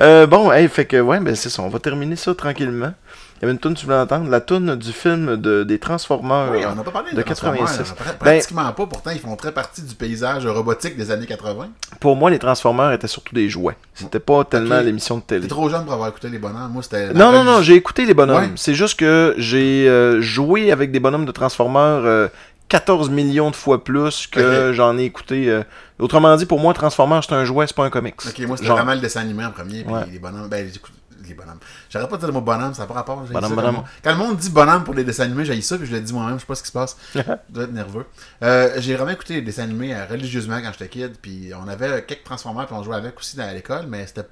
[0.00, 1.62] Euh, bon, hey, fait que, ouais, ben c'est ça.
[1.62, 2.92] On va terminer ça tranquillement.
[3.36, 6.50] Il y avait une tune, tu voulais entendre La tune du film de, des Transformers.
[6.52, 7.64] Oui, on n'a pas parlé de de, 86.
[7.74, 11.24] Transformers, pr- Ben- Pratiquement pas, pourtant ils font très partie du paysage robotique des années
[11.24, 11.68] 80.
[12.00, 13.78] Pour moi, les Transformers étaient surtout des jouets.
[13.94, 15.40] C'était pas tellement l'émission de télé.
[15.42, 16.70] T'es trop jeune pour avoir écouté les bonhommes.
[16.70, 17.14] Moi, c'était.
[17.14, 18.42] Non, non, non, j'ai écouté les bonhommes.
[18.42, 18.50] Ouais.
[18.56, 22.28] C'est juste que j'ai euh, joué avec des bonhommes de Transformers euh,
[22.70, 25.50] 14 millions de fois plus que j'en ai écouté.
[25.50, 25.62] euh.
[25.98, 28.14] Autrement dit, pour moi, Transformers, c'est un jouet, c'est pas un comics.
[28.26, 30.06] Ok, moi, c'était vraiment le dessin animé en premier, puis Ouais.
[30.10, 30.48] les bonhommes.
[30.48, 30.92] Ben, j'écoute-
[31.28, 31.58] les bonhommes.
[31.90, 33.16] J'arrête pas de dire le mot bonhomme, ça n'a pas rapport.
[33.16, 33.56] Bonhomme, ça, bonhomme.
[33.56, 35.86] Quand, le monde- quand le monde dit bonhomme pour les dessins animés, j'ai ça, puis
[35.86, 36.96] je le dis moi-même, je sais pas ce qui se passe.
[37.14, 38.06] je dois être nerveux.
[38.42, 42.02] Euh, j'ai vraiment écouté les dessins animés euh, religieusement quand j'étais kid, puis on avait
[42.04, 44.26] quelques Transformers, puis on jouait avec aussi à l'école, mais c'était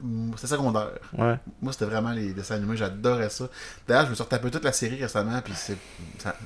[0.47, 0.90] secondaire.
[1.16, 1.35] Ouais.
[1.60, 3.48] Moi, c'était vraiment les dessins animés, j'adorais ça.
[3.89, 5.76] D'ailleurs, je me suis retapé toute la série récemment, puis c'est.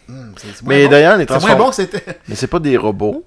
[0.08, 0.26] moins
[0.64, 1.58] Mais d'ailleurs, les C'est moins Transformers.
[1.58, 2.20] bon que c'était.
[2.28, 3.24] Mais c'est pas des robots,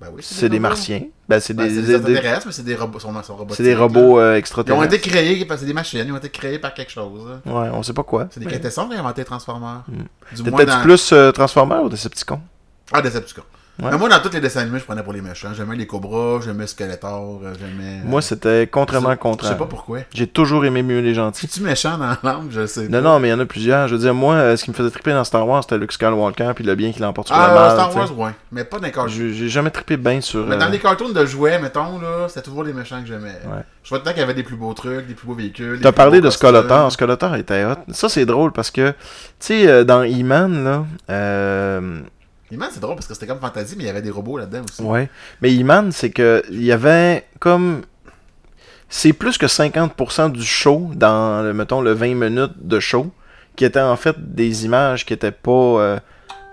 [0.00, 1.02] Ben oui, c'est des martiens.
[1.26, 2.98] Ben, c'est Ben, des, c'est des- extraterrestres, mais c'est des robots.
[2.98, 4.94] sont- sont robotiques, c'est des robots euh, Ils ont extraterrestres.
[4.94, 7.40] été créés, parce c'est des machines, ils ont été créés par quelque chose.
[7.46, 8.28] Ouais, on sait pas quoi.
[8.30, 9.84] C'est des Mais- quintessons qui ont inventé Transformers.
[9.88, 10.82] Du moins T'étais-tu dans...
[10.82, 12.40] plus euh, Transformers ou Decepticons
[12.92, 13.42] Ah, Decepticons.
[13.82, 13.90] Ouais.
[13.90, 15.50] Mais moi, dans tous les dessins animés, je prenais pour les méchants.
[15.54, 18.00] J'aimais les Cobras, j'aimais Skeletor, euh, j'aimais...
[18.04, 19.50] Moi, c'était contrairement contraire.
[19.52, 19.98] Je sais pas pourquoi.
[20.14, 21.44] J'ai toujours aimé mieux les gentils.
[21.44, 22.48] Es-tu méchant dans l'âme?
[22.50, 23.00] Je sais Non, pas.
[23.02, 23.86] non, mais il y en a plusieurs.
[23.88, 25.92] Je veux dire, moi, euh, ce qui me faisait triper dans Star Wars, c'était Luke
[25.92, 27.70] Skywalker, puis le bien qui l'emporte sur Ah, mal.
[27.72, 27.94] Star.
[27.94, 28.30] Wars, ouais.
[28.50, 29.12] Mais pas dans les cartoons.
[29.12, 30.46] J'ai jamais trippé bien sur.
[30.46, 33.38] Mais dans euh, les cartoons de jouets, mettons, là, c'était toujours les méchants que j'aimais.
[33.44, 33.62] Ouais.
[33.82, 35.80] Je vois temps qu'il y avait des plus beaux trucs, des plus beaux véhicules.
[35.82, 36.30] T'as parlé de.
[36.30, 36.90] Skeletor.
[36.90, 37.74] Skeletor était hot.
[37.92, 38.94] Ça, c'est drôle parce que, tu
[39.40, 40.84] sais, euh, dans E-Man, là.
[41.10, 42.00] Euh,
[42.50, 44.62] He-Man, c'est drôle parce que c'était comme fantasy, mais il y avait des robots là-dedans
[44.68, 44.82] aussi.
[44.82, 45.08] ouais.
[45.42, 47.82] Mais E-Man, c'est que il y avait comme.
[48.88, 53.10] C'est plus que 50% du show dans, mettons, le 20 minutes de show
[53.56, 55.50] qui étaient en fait des images qui étaient pas.
[55.50, 55.98] euh,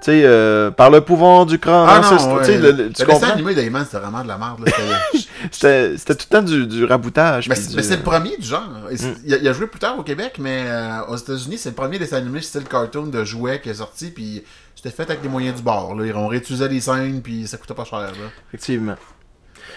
[0.03, 2.29] tu sais, euh, par le pouvoir du crâne Ah ancestral.
[2.35, 2.57] non, ouais.
[2.57, 3.29] le- le- tu comprends?
[3.29, 4.65] animé c'était vraiment de la merde.
[4.65, 4.71] là.
[5.51, 7.47] C'était- tout le temps du, du raboutage.
[7.47, 8.69] Mais c'est du- le premier du genre.
[8.91, 8.95] Mm.
[9.25, 11.75] Il, a, il a joué plus tard au Québec, mais euh, aux États-Unis, c'est le
[11.75, 14.11] premier dessin animé style cartoon de jouets qui est sorti.
[14.11, 14.43] Puis
[14.75, 15.95] c'était fait avec les moyens du bord.
[15.95, 16.05] Là.
[16.05, 17.99] Ils ont réutilisé les scènes, puis ça coûtait pas cher.
[17.99, 18.09] Là.
[18.49, 18.95] Effectivement.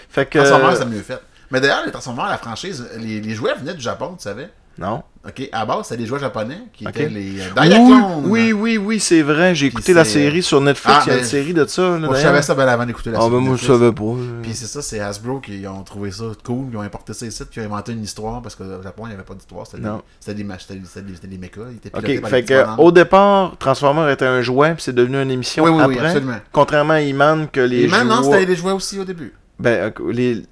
[0.09, 0.39] Fait que.
[0.39, 1.21] Transformers, c'est mieux fait.
[1.51, 4.49] Mais d'ailleurs, les Transformers, la franchise, les, les jouets venaient du Japon, tu savais?
[4.79, 5.03] Non?
[5.27, 9.21] Ok, à base, c'était des jouets japonais qui étaient les euh, Oui, oui, oui, c'est
[9.21, 9.53] vrai.
[9.55, 10.99] J'ai écouté la c'est- série sur Netflix.
[10.99, 11.81] Ah, il y a ben, une série de ça.
[11.81, 13.91] Là, Moi, je savais ça bien avant d'écouter la Ah, ben série moi, je savais
[13.91, 14.13] pas.
[14.41, 17.43] Puis c'est ça, c'est Hasbro qui ont trouvé ça cool, ils ont importé ça ici,
[17.49, 19.79] puis ils ont inventé une histoire parce qu'au Japon, il n'y avait pas d'histoire, c'était
[19.81, 20.01] des, Non.
[20.19, 24.09] c'était des, des, des, mechas, ils étaient pilotés Ok, par fait que au départ, Transformers
[24.09, 26.37] était un jouet, puis c'est devenu une émission Oui, oui, oui, absolument.
[26.53, 29.33] Contrairement à E-Man, que les maintenant, jouets- c'était des jouets aussi au début.
[29.59, 30.43] Ben, euh, les.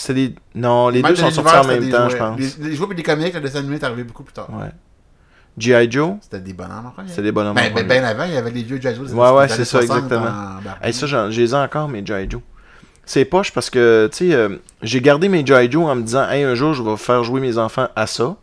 [0.00, 0.34] C'est les.
[0.54, 2.38] Non, les Même deux dans sont sortis en même c'était temps, je pense.
[2.58, 4.48] Les, les jouets et les comics, le dessin animé est arrivé beaucoup plus tard.
[4.50, 4.70] Ouais.
[5.58, 5.90] G.I.
[5.90, 7.54] Joe, C'était des bonhommes en c'est des bonhommes.
[7.54, 8.94] Ben, en ben, ben avant, il y avait les vieux G.I.
[8.94, 9.10] Joe.
[9.12, 10.26] Ouais, ouais, c'est ça, 60 exactement.
[10.30, 12.30] en- ben, Hey, ça, j'en- je les ai encore, mes G.I.
[12.30, 12.40] Joe.
[13.04, 15.70] C'est poche parce que, tu sais, euh, j'ai gardé mes G.I.
[15.70, 18.36] Joe en me disant, hey, un jour, je vais faire jouer mes enfants à ça.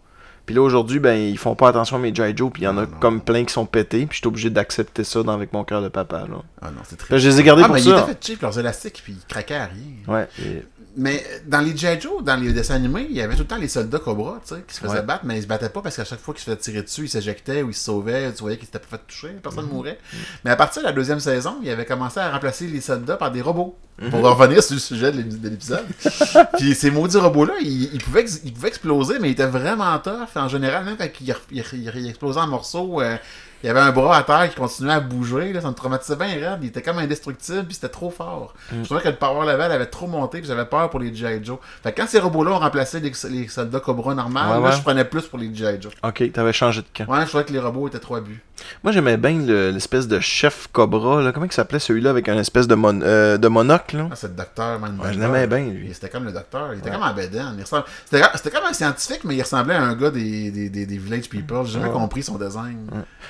[0.46, 2.36] Puis là, aujourd'hui, ben, ils font pas attention à mes G.I.
[2.36, 2.98] Joe, puis il y en a Non, non.
[3.00, 5.82] comme plein qui sont pétés, puis je suis obligé d'accepter ça dans, avec mon cœur
[5.82, 6.38] de papa, là.
[6.62, 7.90] Ah non, c'est très Là, je les ai gardés ah, pour mais ça.
[7.90, 10.14] ils étaient fait cheap, leurs élastiques, puis ils craquaient à rien.
[10.16, 10.28] Ouais.
[10.40, 10.64] et-
[11.00, 12.02] Mais dans les G.I.
[12.02, 14.56] Joe, dans les dessins animés, il y avait tout le temps les soldats Cobra, tu
[14.56, 15.02] sais, qui se faisaient Ouais.
[15.04, 17.04] battre, mais ils se battaient pas parce qu'à chaque fois qu'ils se faisaient tirer dessus,
[17.04, 19.70] ils s'éjectaient ou ils se sauvaient, tu voyais qu'ils s'étaient pas fait toucher, personne Mhm.
[19.70, 20.00] ne mourait.
[20.44, 23.30] Mais à partir de la deuxième saison, ils avaient commencé à remplacer les soldats par
[23.32, 23.78] des robots.
[24.02, 24.10] Mhm.
[24.12, 25.86] Pour revenir sur le sujet de l'ép- de l'épisode.
[26.58, 30.36] Puis ces maudits robots-là, ils, ils pouvaient, ils pouvaient exploser, mais ils étaient vraiment tough.
[30.36, 33.18] En général, même quand ils, ils- ils- ils explosaient en morceaux, euh,
[33.64, 35.52] il y avait un bras à terre qui continuait à bouger.
[35.54, 36.60] Là, ça me traumatisait bien raide.
[36.62, 38.54] Il était comme indestructible, puis c'était trop fort.
[38.72, 38.76] Mm.
[38.82, 41.44] Je trouvais que le power level avait trop monté, puis j'avais peur pour les G.I.
[41.44, 41.58] Joe.
[41.84, 44.72] Fait que quand ces robots-là ont remplacé les, les soldats Cobra normaux, Ouais, là, ouais.
[44.72, 45.82] je prenais plus pour les G.I.
[45.82, 45.92] Joe.
[46.04, 47.12] Ok, t'avais changé de camp.
[47.12, 48.44] Ouais, je trouvais que les robots étaient trop abus.
[48.84, 51.32] Moi, j'aimais bien le- l'espèce de chef Cobra, là.
[51.32, 54.08] Comment il s'appelait celui-là avec un espèce de, mon- euh, de monocle, là?
[54.12, 55.04] Ah, c'est le docteur Mindbender.
[55.08, 55.90] Ouais, je l'aimais bien, lui.
[55.94, 56.74] C'était comme le docteur.
[56.74, 56.96] Il était Ouais.
[56.96, 57.54] comme en bédaine.
[57.58, 60.70] Il ressemble- C'était c'était comme un scientifique, mais il ressemblait à un gars des, des,
[60.70, 61.66] des, des Village People.
[61.66, 61.92] J'ai jamais Ouais.
[61.94, 62.88] compris son design.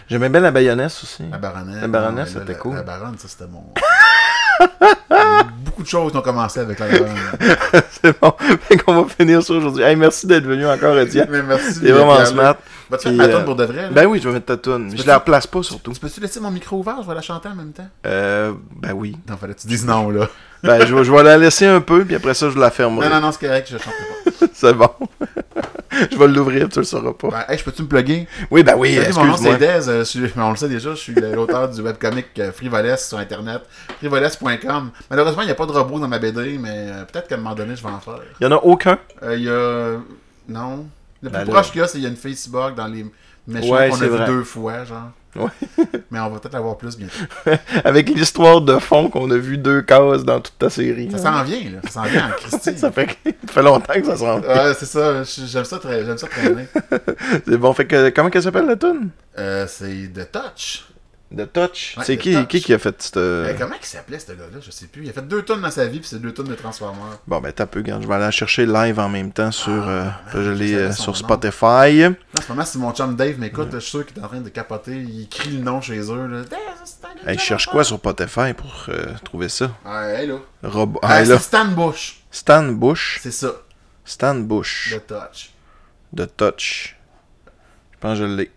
[0.10, 1.24] J'aimais bien la baïonnesse aussi.
[1.30, 1.78] La baronne.
[1.82, 2.76] La baronne, c'était cool.
[2.76, 3.64] La baronne, ça, c'était mon...
[5.66, 6.88] Beaucoup de choses ont commencé avec la.
[8.02, 8.34] C'est bon.
[8.62, 9.84] Fait qu'on va finir ça aujourd'hui.
[9.84, 11.28] Hey, merci d'être venu encore, Étienne.
[11.32, 11.82] mais merci.
[11.82, 12.56] T'es vraiment smart.
[12.90, 13.82] Va-te faire ma euh, toune pour de vrai.
[13.84, 13.90] là?
[13.92, 14.94] Ben oui, je vais mettre ta toune.
[14.96, 15.92] Je la replace pas, surtout.
[15.92, 16.98] Tu peux-tu laisser mon micro ouvert?
[17.04, 17.88] Je vais la chanter en même temps.
[18.06, 19.18] Euh, ben oui.
[19.30, 20.28] Non, fallait que tu dises non, là.
[20.64, 23.10] Ben, je, vais- je vais la laisser un peu, puis après ça, je la fermerai.
[23.10, 23.94] Non, non, non, c'est correct, je chanterai
[24.40, 24.48] pas.
[24.54, 24.90] C'est bon.
[26.12, 27.30] je vais l'ouvrir, tu le sauras pas.
[27.30, 28.28] Ben, hey, je peux-tu me plugger?
[28.52, 29.58] Oui, ben oui, mon nom c'est.
[29.58, 33.18] Dez, euh, suis- on le sait déjà, je suis l'auteur du webcomic euh, Frivolesse sur
[33.18, 33.62] internet,
[34.00, 34.92] frivolesse.com.
[35.10, 37.40] Malheureusement, il n'y a pas de robot dans ma BD, mais euh, peut-être qu'à un
[37.40, 38.20] moment donné, je vais en faire.
[38.40, 38.98] Il y en a aucun?
[39.24, 39.98] Euh, Il y a.
[40.50, 40.88] Non.
[41.22, 41.52] Le plus Ben là.
[41.52, 43.06] proche qu'il y a, c'est qu'il y a une Facebook dans les
[43.48, 44.26] méchants Ouais, qu'on a vu vrai.
[44.28, 45.10] deux fois, genre.
[45.38, 45.86] Ouais.
[46.12, 47.14] Mais on va peut-être l'avoir plus bientôt.
[47.84, 51.10] Avec l'histoire de fond qu'on a vu deux cases dans toute ta série.
[51.12, 51.80] Ça s'en vient, là.
[51.86, 52.78] Ça s'en vient en Christie.
[52.78, 54.40] Ça fait, ça fait longtemps que ça se rend.
[54.40, 55.24] Ouais, c'est ça.
[55.24, 56.68] J'aime ça, tra- j'aime ça traîner.
[57.46, 60.86] C'est bon, fait que comment qu'elle s'appelle la tune Euh, c'est The Touch.
[61.36, 61.96] The Touch.
[61.98, 62.48] Ouais, c'est qui, Touch.
[62.48, 63.18] qui qui a fait cette.
[63.18, 64.60] Euh, comment il s'appelait, ce gars-là?
[64.62, 65.04] Je sais plus.
[65.04, 67.20] Il a fait deux tonnes dans sa vie, puis c'est deux tonnes de Transformers.
[67.28, 67.84] Bon, ben, t'as peu.
[67.86, 69.90] Je vais aller la chercher live en même temps sur.
[69.90, 71.14] euh, je je l'ai euh, sur nom.
[71.16, 72.00] Spotify.
[72.00, 74.24] Là, en ce moment, si mon chum Dave m'écoute, là, je suis sûr qu'il est
[74.24, 74.96] en train de capoter.
[74.96, 76.28] Il crie le nom chez eux.
[76.28, 76.44] Là.
[76.86, 79.70] C'est Hey, je cherche quoi sur Spotify pour euh, trouver ça?
[79.86, 80.36] Ouais, hey, là.
[80.64, 80.98] Rob...
[81.02, 81.38] Ah, Ah, là.
[81.38, 82.22] c'est Stan Bush.
[82.32, 83.20] Stan Bush?
[83.22, 83.52] C'est ça.
[84.06, 84.96] Stan Bush.
[84.96, 85.50] The Touch.
[86.16, 86.96] The Touch.
[87.92, 88.52] Je pense que je l'ai.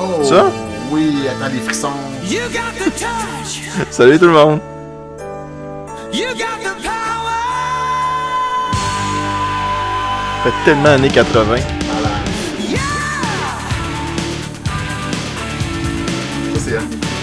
[0.00, 0.50] Oh, Ça?
[0.90, 1.88] Oui, attends, les frissons.
[2.24, 3.62] You got the touch.
[3.90, 4.60] Salut tout le monde.
[6.12, 7.38] You got the power.
[10.44, 11.56] Ça fait tellement années 80.
[12.68, 12.78] Yeah.
[16.54, 17.17] Ça, c'est